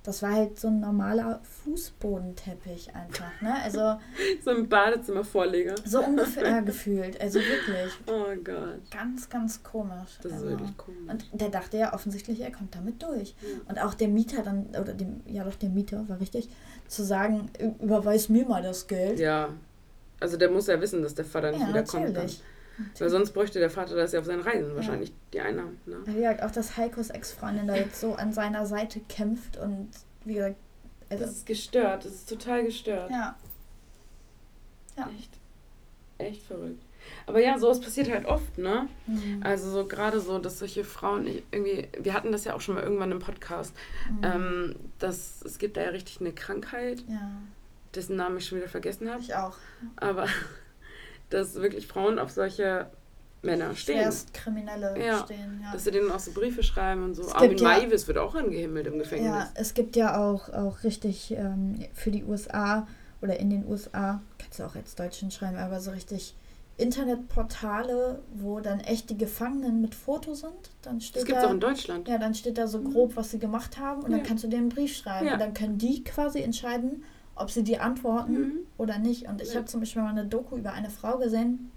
das 0.09 0.23
war 0.23 0.33
halt 0.33 0.59
so 0.59 0.69
ein 0.69 0.81
normaler 0.81 1.41
Fußbodenteppich 1.65 2.95
einfach. 2.95 3.31
Ne? 3.41 3.55
Also 3.63 3.99
So 4.45 4.51
ein 4.51 4.69
Badezimmervorleger. 4.69 5.75
so 5.85 6.01
ungefähr 6.03 6.63
gefühlt. 6.63 7.21
Also 7.21 7.39
wirklich 7.41 7.93
Oh 8.07 8.25
Gott. 8.43 8.91
ganz, 8.91 9.29
ganz 9.29 9.63
komisch. 9.63 10.19
Das 10.23 10.33
ist 10.33 10.39
also. 10.39 10.51
wirklich 10.51 10.77
komisch. 10.77 11.01
Und 11.33 11.41
der 11.41 11.49
dachte 11.51 11.77
ja 11.77 11.93
offensichtlich, 11.95 12.41
er 12.41 12.51
kommt 12.53 12.75
damit 12.75 13.03
durch. 13.03 13.35
Ja. 13.43 13.59
Und 13.69 13.79
auch 13.83 13.95
der 13.95 14.09
Mieter 14.09 14.43
dann, 14.43 14.67
oder 14.71 14.95
dem, 14.95 15.21
ja 15.27 15.45
doch, 15.45 15.55
der 15.57 15.69
Mieter 15.69 16.09
war 16.09 16.21
richtig, 16.21 16.49
zu 16.87 17.03
sagen, 17.05 17.51
"Ü- 17.61 17.75
überweis 17.85 18.29
mir 18.29 18.47
mal 18.47 18.63
das 18.63 18.87
Geld. 18.87 19.19
Ja. 19.21 19.51
Also 20.21 20.37
der 20.37 20.51
muss 20.51 20.67
ja 20.67 20.81
wissen, 20.81 21.03
dass 21.03 21.15
der 21.15 21.25
Vater 21.25 21.51
nicht 21.53 21.61
Ja, 21.61 21.69
wiederkommt. 21.69 22.17
Dann. 22.17 22.31
Natürlich. 22.79 23.01
Weil 23.01 23.11
sonst 23.11 23.33
bräuchte 23.33 23.59
der 23.59 23.71
Vater 23.71 23.97
das 23.97 24.13
ja 24.13 24.21
auf 24.21 24.27
seinen 24.27 24.41
Reisen 24.43 24.75
wahrscheinlich, 24.77 25.13
die 25.33 25.41
Einnahmen. 25.41 25.79
Ne? 25.87 25.97
Wie 26.07 26.15
gesagt, 26.15 26.43
auch 26.43 26.51
dass 26.51 26.77
Heikos 26.77 27.11
Ex-Freundin 27.11 27.67
da 27.67 27.75
jetzt 27.77 28.01
so 28.01 28.15
an 28.15 28.33
seiner 28.33 28.65
Seite 28.67 29.01
kämpft 29.09 29.57
und 29.57 29.89
wie 30.25 30.35
gesagt, 30.35 30.57
also, 31.11 31.25
Das 31.25 31.33
ist 31.35 31.47
gestört, 31.47 32.05
das 32.05 32.13
ist 32.13 32.29
total 32.29 32.65
gestört. 32.65 33.11
ja. 33.11 33.37
Ja. 34.97 35.09
Echt. 35.17 35.31
Echt 36.19 36.43
verrückt. 36.43 36.83
Aber 37.27 37.41
ja, 37.41 37.57
sowas 37.59 37.81
passiert 37.81 38.11
halt 38.11 38.27
oft, 38.27 38.59
ne? 38.59 38.89
Mhm. 39.07 39.41
Also 39.45 39.71
so 39.71 39.87
gerade 39.87 40.21
so, 40.21 40.39
dass 40.39 40.59
solche 40.59 40.83
Frauen 40.85 41.23
nicht 41.25 41.45
irgendwie, 41.53 41.89
wir 42.01 42.13
hatten 42.13 42.33
das 42.33 42.45
ja 42.45 42.55
auch 42.55 42.61
schon 42.61 42.75
mal 42.75 42.83
irgendwann 42.83 43.13
im 43.13 43.21
Podcast, 43.21 43.73
Mhm. 44.11 44.19
ähm, 44.25 44.77
dass 44.99 45.41
es 45.43 45.59
gibt 45.59 45.77
da 45.77 45.83
ja 45.83 45.91
richtig 45.91 46.21
eine 46.21 46.33
Krankheit, 46.33 47.05
ja, 47.09 47.31
dessen 47.95 48.17
Namen 48.17 48.37
ich 48.39 48.47
schon 48.47 48.59
wieder 48.59 48.69
vergessen 48.69 49.09
habe, 49.09 49.21
ich 49.23 49.35
auch. 49.37 49.57
aber 49.97 50.27
dass 51.31 51.55
wirklich 51.57 51.87
Frauen 51.87 52.19
auf 52.19 52.31
solche 52.31 52.87
Männer 53.43 53.75
stehen. 53.77 54.01
Schwerst 54.01 54.35
Kriminelle 54.35 54.95
Ja. 54.99 55.19
stehen, 55.25 55.61
ja. 55.63 55.73
Dass 55.73 55.85
sie 55.85 55.91
denen 55.93 56.11
auch 56.11 56.19
so 56.19 56.33
Briefe 56.33 56.63
schreiben 56.63 57.05
und 57.05 57.15
so. 57.15 57.23
Es 57.23 57.33
Armin 57.33 57.57
ja- 57.59 57.63
Maivis 57.69 58.09
wird 58.09 58.19
auch 58.19 58.35
angehimmelt 58.35 58.87
im 58.89 58.99
Gefängnis. 58.99 59.29
Ja, 59.29 59.49
es 59.55 59.75
gibt 59.75 59.95
ja 59.97 60.19
auch, 60.21 60.49
auch 60.49 60.83
richtig 60.83 61.31
ähm, 61.33 61.85
für 61.95 62.11
die 62.11 62.25
USA 62.25 62.87
oder 63.23 63.39
in 63.39 63.51
den 63.51 63.67
USA, 63.69 64.21
kannst 64.39 64.59
du 64.59 64.65
auch 64.65 64.75
als 64.75 64.95
Deutschen 64.97 65.31
schreiben, 65.31 65.57
aber 65.57 65.81
so 65.81 65.91
richtig 65.93 66.35
Internetportale, 67.13 68.21
wo 68.35 68.61
dann 68.61 68.81
echt 68.81 69.11
die 69.11 69.17
Gefangenen 69.17 69.81
mit 69.81 69.95
Foto 69.95 70.35
sind. 70.35 70.53
Dann 70.83 70.97
Das 70.99 71.07
steht 71.07 71.27
gibt 71.27 71.39
es 71.39 71.45
auch 71.45 71.51
in 71.51 71.61
Deutschland. 71.61 72.09
ja, 72.09 72.19
dann 72.19 72.35
steht 72.35 72.59
da 72.59 72.67
so 72.67 72.81
grob, 72.81 73.17
was 73.17 73.31
sie 73.31 73.39
gemacht 73.39 73.79
haben 73.79 74.03
und 74.03 74.11
Ja. 74.11 74.19
dann 74.19 74.27
kannst 74.27 74.45
du 74.45 74.49
denen 74.49 74.63
einen 74.63 74.69
Brief 74.71 74.97
schreiben. 74.97 75.29
Und 75.33 75.41
dann 75.41 75.55
können 75.55 75.79
die 75.79 76.05
quasi 76.05 76.41
entscheiden, 76.41 77.05
ob 77.39 77.51
sie 77.51 77.63
dir 77.65 77.83
antworten 77.83 78.33
Mhm. 78.41 78.53
oder 78.77 78.99
nicht. 78.99 79.29
Und 79.29 79.41
ich 79.43 79.51
Ja. 79.51 79.57
habe 79.57 79.67
zum 79.67 79.81
Beispiel 79.81 80.03
mal 80.03 80.11
eine 80.11 80.25
Doku 80.27 80.57
über 80.57 80.73
eine 80.73 80.91
Frau 80.91 81.19
gesehen, 81.19 81.71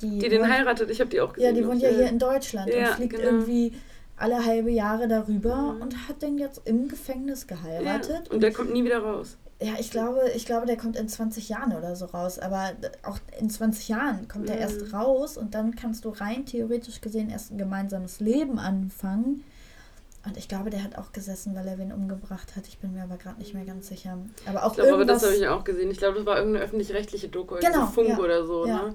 die, 0.00 0.18
Die 0.18 0.28
den 0.28 0.42
wohnt- 0.42 0.50
heiratet, 0.52 0.90
ich 0.90 1.00
habe 1.00 1.10
die 1.10 1.20
auch 1.20 1.32
gesehen. 1.32 1.54
Ja, 1.54 1.60
die 1.60 1.66
wohnt 1.66 1.80
ja 1.82 1.88
hier 1.90 2.08
in 2.08 2.18
Deutschland 2.18 2.72
Ja, 2.72 2.88
und 2.90 2.94
fliegt 2.96 3.14
genau. 3.16 3.24
irgendwie 3.24 3.72
alle 4.16 4.44
halbe 4.44 4.70
Jahre 4.70 5.08
darüber 5.08 5.74
Mhm. 5.74 5.82
und 5.82 6.08
hat 6.08 6.22
den 6.22 6.38
jetzt 6.38 6.62
im 6.64 6.88
Gefängnis 6.88 7.46
geheiratet. 7.46 8.28
Und 8.30 8.42
der 8.42 8.52
kommt 8.52 8.72
nie 8.72 8.84
wieder 8.84 8.98
raus. 8.98 9.36
Ja, 9.60 9.74
ich 9.78 9.92
glaube, 9.92 10.20
ich 10.34 10.44
glaube, 10.44 10.66
der 10.66 10.76
kommt 10.76 10.96
in 10.96 11.08
20 11.08 11.48
Jahren 11.48 11.72
oder 11.72 11.94
so 11.94 12.06
raus. 12.06 12.40
Aber 12.40 12.72
auch 13.04 13.18
in 13.38 13.48
20 13.48 13.88
Jahren 13.88 14.26
kommt 14.26 14.48
er 14.50 14.56
Mhm. 14.56 14.60
erst 14.62 14.92
raus 14.92 15.36
und 15.38 15.54
dann 15.54 15.76
kannst 15.76 16.04
du 16.04 16.08
rein 16.08 16.46
theoretisch 16.46 17.00
gesehen 17.00 17.30
erst 17.30 17.52
ein 17.52 17.58
gemeinsames 17.58 18.18
Leben 18.18 18.58
anfangen. 18.58 19.44
Und 20.24 20.36
ich 20.36 20.48
glaube, 20.48 20.70
der 20.70 20.84
hat 20.84 20.96
auch 20.96 21.12
gesessen, 21.12 21.54
weil 21.56 21.66
er 21.66 21.78
wen 21.78 21.92
umgebracht 21.92 22.54
hat. 22.56 22.68
Ich 22.68 22.78
bin 22.78 22.92
mir 22.94 23.02
aber 23.02 23.16
gerade 23.16 23.38
nicht 23.40 23.54
mehr 23.54 23.64
ganz 23.64 23.88
sicher. 23.88 24.16
Aber 24.46 24.64
auch 24.64 24.70
Ich 24.70 24.76
glaube, 24.78 24.94
aber 24.94 25.04
das 25.04 25.24
habe 25.24 25.34
ich 25.34 25.48
auch 25.48 25.64
gesehen. 25.64 25.90
Ich 25.90 25.98
glaube, 25.98 26.18
das 26.18 26.26
war 26.26 26.36
irgendeine 26.38 26.64
öffentlich-rechtliche 26.64 27.28
Doku, 27.28 27.56
Genau, 27.56 27.86
so 27.86 27.86
Funk 27.92 28.08
ja. 28.10 28.18
oder 28.18 28.46
so. 28.46 28.66
Ja. 28.66 28.82
Ne? 28.88 28.94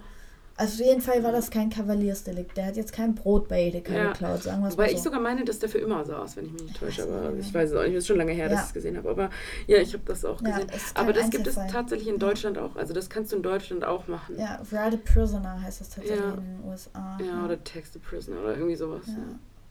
also 0.60 0.82
auf 0.82 0.90
jeden 0.90 1.02
Fall 1.02 1.22
war 1.24 1.32
das 1.32 1.52
kein 1.52 1.70
Kavaliersdelikt. 1.70 2.58
Der 2.58 2.66
hat 2.66 2.78
jetzt 2.78 2.92
kein 2.92 3.14
Brot 3.14 3.48
bei 3.48 3.62
Edeka 3.68 3.94
Ja. 3.94 4.08
geklaut, 4.12 4.42
sagen 4.42 4.62
wir 4.64 4.70
es 4.70 4.74
Wobei 4.74 4.86
mal 4.88 4.92
ich 4.92 4.98
so. 4.98 5.04
sogar 5.04 5.20
meine, 5.20 5.46
dass 5.46 5.60
der 5.60 5.70
für 5.70 5.78
immer 5.78 6.04
saß, 6.04 6.38
wenn 6.38 6.46
ich 6.46 6.54
mich 6.54 6.64
nicht 6.64 6.80
täusche. 6.80 7.04
Aber 7.04 7.32
ich 7.38 7.54
weiß 7.54 7.70
es 7.72 7.76
auch 7.76 7.84
nicht. 7.84 7.92
Es 7.94 7.98
ist 8.00 8.08
schon 8.08 8.18
lange 8.18 8.32
her, 8.32 8.46
dass 8.50 8.56
Ja. 8.56 8.62
ich 8.62 8.68
es 8.70 8.74
gesehen 8.74 8.98
habe. 8.98 9.10
Aber 9.10 9.30
ja, 9.68 9.78
ich 9.78 9.94
habe 9.94 10.04
das 10.08 10.26
auch 10.26 10.42
Ja, 10.42 10.50
gesehen. 10.52 10.68
kein 10.68 10.80
aber 10.96 11.14
das 11.14 11.30
gibt 11.30 11.46
es 11.46 11.56
tatsächlich 11.56 12.08
in 12.08 12.18
Deutschland 12.20 12.58
auch. 12.58 12.76
Also 12.76 12.94
das 12.94 13.08
kannst 13.10 13.34
du 13.34 13.36
in 13.36 13.44
Deutschland 13.44 13.84
auch 13.86 14.08
machen. 14.08 14.36
Ja, 14.40 14.60
Write 14.72 14.96
a 14.96 15.00
Prisoner 15.14 15.62
heißt 15.62 15.82
das 15.82 15.90
tatsächlich 15.90 16.20
Ja. 16.22 16.34
in 16.34 16.58
den 16.58 16.64
USA. 16.72 17.18
Ja, 17.24 17.46
oder 17.46 17.64
Text 17.64 17.96
a 17.96 18.00
Prisoner 18.00 18.40
oder 18.42 18.56
irgendwie 18.56 18.76
sowas. 18.78 19.06
Ja. 19.08 19.14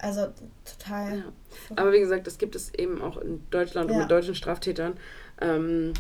Ja. 0.00 0.06
Also 0.08 0.28
total. 0.64 1.18
Ja. 1.18 1.24
Aber 1.76 1.92
wie 1.92 2.00
gesagt, 2.00 2.26
das 2.26 2.38
gibt 2.38 2.54
es 2.54 2.72
eben 2.74 3.00
auch 3.02 3.16
in 3.16 3.42
Deutschland 3.50 3.90
und 3.90 3.96
Ja. 3.96 4.02
mit 4.02 4.10
deutschen 4.10 4.34
Straftätern. 4.34 4.94
Ähm, 5.40 5.92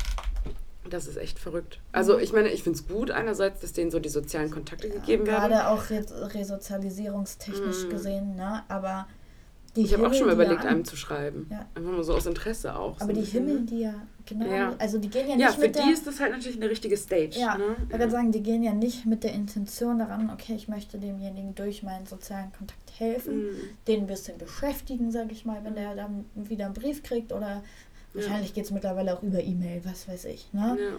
das 0.88 1.06
ist 1.08 1.16
echt 1.16 1.38
verrückt. 1.38 1.80
Also 1.92 2.18
ich 2.18 2.32
meine, 2.32 2.48
ich 2.50 2.62
finde 2.62 2.78
es 2.78 2.86
gut 2.86 3.10
einerseits, 3.10 3.60
dass 3.60 3.72
denen 3.72 3.90
so 3.90 3.98
die 3.98 4.08
sozialen 4.08 4.50
Kontakte 4.50 4.88
gegeben 4.88 5.26
werden. 5.26 5.50
Gerade 5.50 5.68
auch 5.68 5.90
re 5.90 6.04
resozialisierungstechnisch 6.34 7.86
Mm. 7.86 7.90
gesehen, 7.90 8.36
ne? 8.36 8.62
Aber 8.68 9.06
die 9.74 9.82
Ich 9.82 9.92
habe 9.92 10.06
auch 10.06 10.14
schon 10.14 10.26
mal 10.26 10.36
ja 10.36 10.42
überlegt, 10.44 10.64
einem 10.64 10.84
zu 10.84 10.96
schreiben. 10.96 11.48
Ja. 11.50 11.66
Einfach 11.74 11.90
mal 11.92 12.04
so 12.04 12.14
aus 12.14 12.26
Interesse 12.26 12.76
auch. 12.76 12.98
so 12.98 13.04
Aber 13.04 13.12
ein 13.12 13.16
die 13.16 13.24
Himmel, 13.24 13.60
ne? 13.60 13.66
die 13.66 13.80
ja, 13.80 13.94
genau, 14.26 14.46
Ja. 14.46 14.74
also 14.78 14.98
die 14.98 15.08
gehen 15.08 15.28
ja 15.28 15.36
nicht 15.36 15.44
Ja, 15.44 15.52
für 15.52 15.60
mit 15.62 15.76
die 15.76 15.80
der, 15.80 15.92
ist 15.92 16.06
das 16.06 16.20
halt 16.20 16.32
natürlich 16.32 16.56
eine 16.56 16.68
richtige 16.70 16.96
Stage. 16.96 17.38
Ja, 17.38 17.56
ne? 17.56 17.76
ich 17.82 17.88
gerade 17.88 18.10
sagen, 18.10 18.32
die 18.32 18.42
gehen 18.42 18.62
ja 18.62 18.72
nicht 18.74 19.06
mit 19.06 19.24
der 19.24 19.32
Intention 19.32 19.98
daran, 19.98 20.30
okay, 20.30 20.54
ich 20.54 20.68
möchte 20.68 20.98
demjenigen 20.98 21.54
durch 21.54 21.82
meinen 21.82 22.06
sozialen 22.06 22.52
Kontakt 22.52 22.80
helfen, 22.98 23.46
Mhm. 23.46 23.50
den 23.86 24.00
ein 24.02 24.06
bisschen 24.06 24.38
beschäftigen, 24.38 25.10
sage 25.10 25.32
ich 25.32 25.44
mal, 25.44 25.62
wenn 25.64 25.74
der 25.74 25.94
dann 25.94 26.24
wieder 26.34 26.66
einen 26.66 26.74
Brief 26.74 27.02
kriegt 27.02 27.32
oder 27.32 27.62
wahrscheinlich 28.14 28.54
geht 28.54 28.64
es 28.64 28.70
mittlerweile 28.70 29.14
auch 29.16 29.22
über 29.22 29.42
E-Mail, 29.42 29.82
was 29.84 30.08
weiß 30.08 30.24
ich, 30.26 30.52
ne? 30.52 30.76
Ja. 30.80 30.96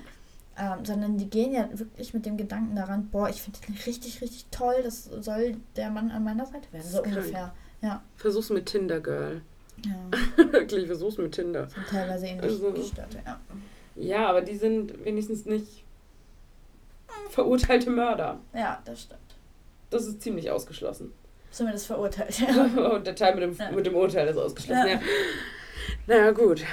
Ähm, 0.59 0.85
sondern 0.85 1.17
die 1.19 1.29
gehen 1.29 1.51
ja 1.53 1.69
wirklich 1.71 2.13
mit 2.15 2.25
dem 2.25 2.35
Gedanken 2.35 2.75
daran, 2.75 3.09
boah, 3.11 3.29
ich 3.29 3.41
finde 3.43 3.59
den 3.67 3.75
richtig, 3.85 4.21
richtig 4.21 4.45
toll, 4.49 4.75
das 4.83 5.03
soll 5.05 5.57
der 5.75 5.91
Mann 5.91 6.09
an 6.09 6.23
meiner 6.23 6.45
Seite 6.47 6.67
werden, 6.71 6.87
so 6.89 7.03
ungefähr. 7.03 7.53
Ja, 7.81 8.01
Versuch's 8.15 8.49
mit 8.49 8.65
Tinder, 8.65 8.99
Girl. 8.99 9.41
Ja. 9.85 9.95
Wirklich, 10.51 10.87
versuch's 10.87 11.17
mit 11.17 11.33
Tinder. 11.33 11.67
sind 11.69 11.87
teilweise 11.89 12.25
ähnlich 12.27 12.43
Also- 12.51 12.71
gestört, 12.71 13.15
ja. 13.25 13.39
Ja, 13.95 14.29
aber 14.29 14.41
die 14.41 14.55
sind 14.55 15.03
wenigstens 15.05 15.45
nicht 15.45 15.83
verurteilte 17.29 17.89
Mörder. 17.89 18.39
Ja, 18.53 18.81
das 18.85 19.01
stimmt. 19.03 19.19
Das 19.89 20.05
ist 20.05 20.21
ziemlich 20.21 20.51
ausgeschlossen. 20.51 21.13
Zumindest 21.51 21.87
verurteilt. 21.87 22.37
Und 22.77 23.07
der 23.07 23.15
Teil 23.15 23.33
mit 23.35 23.43
dem, 23.43 23.55
Ja. 23.57 23.71
mit 23.71 23.85
dem 23.85 23.95
Urteil 23.95 24.27
ist 24.27 24.37
ausgeschlossen. 24.37 24.87
Ja. 24.87 24.93
Ja. 24.95 24.99
Naja, 26.05 26.31
gut. 26.31 26.63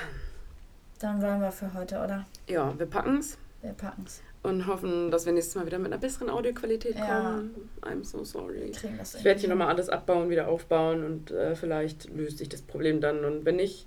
Dann 0.99 1.21
wollen 1.23 1.41
wir 1.41 1.53
für 1.53 1.73
heute, 1.75 1.97
oder? 1.99 2.27
Ja, 2.49 2.77
wir 2.79 2.87
packen's 2.87 3.39
Wir 3.63 3.73
packen's. 3.73 4.21
Und 4.45 4.67
hoffen, 4.69 5.11
dass 5.11 5.27
wir 5.27 5.33
nächstes 5.33 5.57
Mal 5.57 5.67
wieder 5.67 5.79
mit 5.79 5.89
einer 5.93 6.01
besseren 6.01 6.31
Audioqualität 6.31 6.95
Ja. 6.97 7.07
kommen. 7.23 7.71
I'm 7.83 8.05
so 8.05 8.23
sorry. 8.25 8.71
Ich 8.71 9.25
werde 9.25 9.41
hier 9.41 9.49
nochmal 9.49 9.69
alles 9.69 9.89
abbauen, 9.89 10.31
wieder 10.31 10.47
aufbauen 10.49 11.05
und 11.05 11.31
äh, 11.33 11.57
vielleicht 11.57 12.15
löst 12.15 12.39
sich 12.39 12.49
das 12.49 12.63
Problem 12.63 13.01
dann. 13.01 13.25
Und 13.25 13.45
wenn 13.45 13.57
nicht, 13.57 13.87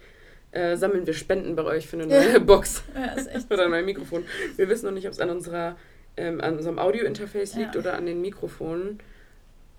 äh, 0.51 0.75
sammeln 0.75 1.05
wir 1.07 1.13
Spenden 1.13 1.55
bei 1.55 1.63
euch 1.63 1.87
für 1.87 1.97
eine 1.99 2.11
Ja. 2.13 2.21
neue 2.23 2.39
Box. 2.41 2.83
Ja, 2.95 3.13
ist 3.13 3.27
echt. 3.33 3.49
oder 3.53 3.65
ein 3.65 3.71
neues 3.71 3.85
Mikrofon. 3.85 4.25
Wir 4.57 4.67
wissen 4.67 4.85
noch 4.87 4.93
nicht, 4.93 5.05
ob 5.07 5.13
es 5.13 5.19
an 5.19 5.29
unserer 5.29 5.77
ähm, 6.19 6.41
an 6.41 6.57
unserem 6.57 6.79
Audio-Interface 6.79 7.53
liegt 7.55 7.75
Ja. 7.75 7.79
oder 7.81 7.93
an 7.95 8.07
den 8.07 8.19
Mikrofonen. 8.21 8.99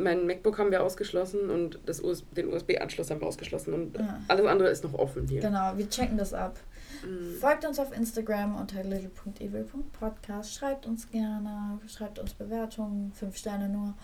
Mein 0.00 0.24
MacBook 0.28 0.56
haben 0.58 0.70
wir 0.70 0.84
ausgeschlossen 0.84 1.50
und 1.50 1.80
das 1.86 2.00
US 2.04 2.22
den 2.30 2.52
USB-Anschluss 2.52 3.10
haben 3.10 3.20
wir 3.20 3.26
ausgeschlossen 3.26 3.74
und 3.74 3.98
Ja. 3.98 4.20
alles 4.28 4.46
andere 4.46 4.68
ist 4.68 4.84
noch 4.84 4.94
offen 4.94 5.26
hier. 5.26 5.40
Genau, 5.40 5.72
wir 5.76 5.90
checken 5.90 6.16
das 6.16 6.32
ab. 6.32 6.56
Mhm. 7.04 7.34
Folgt 7.40 7.64
uns 7.64 7.78
auf 7.78 7.92
Instagram 7.96 8.56
unter 8.56 8.82
little.evil.podcast. 8.82 10.54
Schreibt 10.54 10.86
uns 10.86 11.10
gerne, 11.10 11.78
schreibt 11.86 12.18
uns 12.18 12.34
Bewertungen, 12.34 13.12
fünf 13.12 13.36
Sterne 13.36 13.68
nur. 13.68 13.94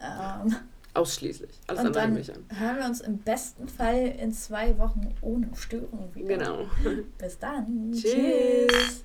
Ähm, 0.00 0.54
Ausschließlich. 0.94 1.58
Alles 1.66 1.80
und 1.80 1.86
andere 1.86 2.02
dann 2.02 2.14
mich 2.14 2.32
an. 2.34 2.44
hören 2.48 2.76
wir 2.78 2.84
uns 2.86 3.00
im 3.00 3.18
besten 3.18 3.66
Fall 3.66 4.08
in 4.18 4.32
zwei 4.32 4.76
Wochen 4.78 5.14
ohne 5.22 5.48
Störung 5.56 6.14
wieder. 6.14 6.36
Genau. 6.36 6.66
Bis 7.18 7.38
dann. 7.38 7.92
Tschüss. 7.96 9.04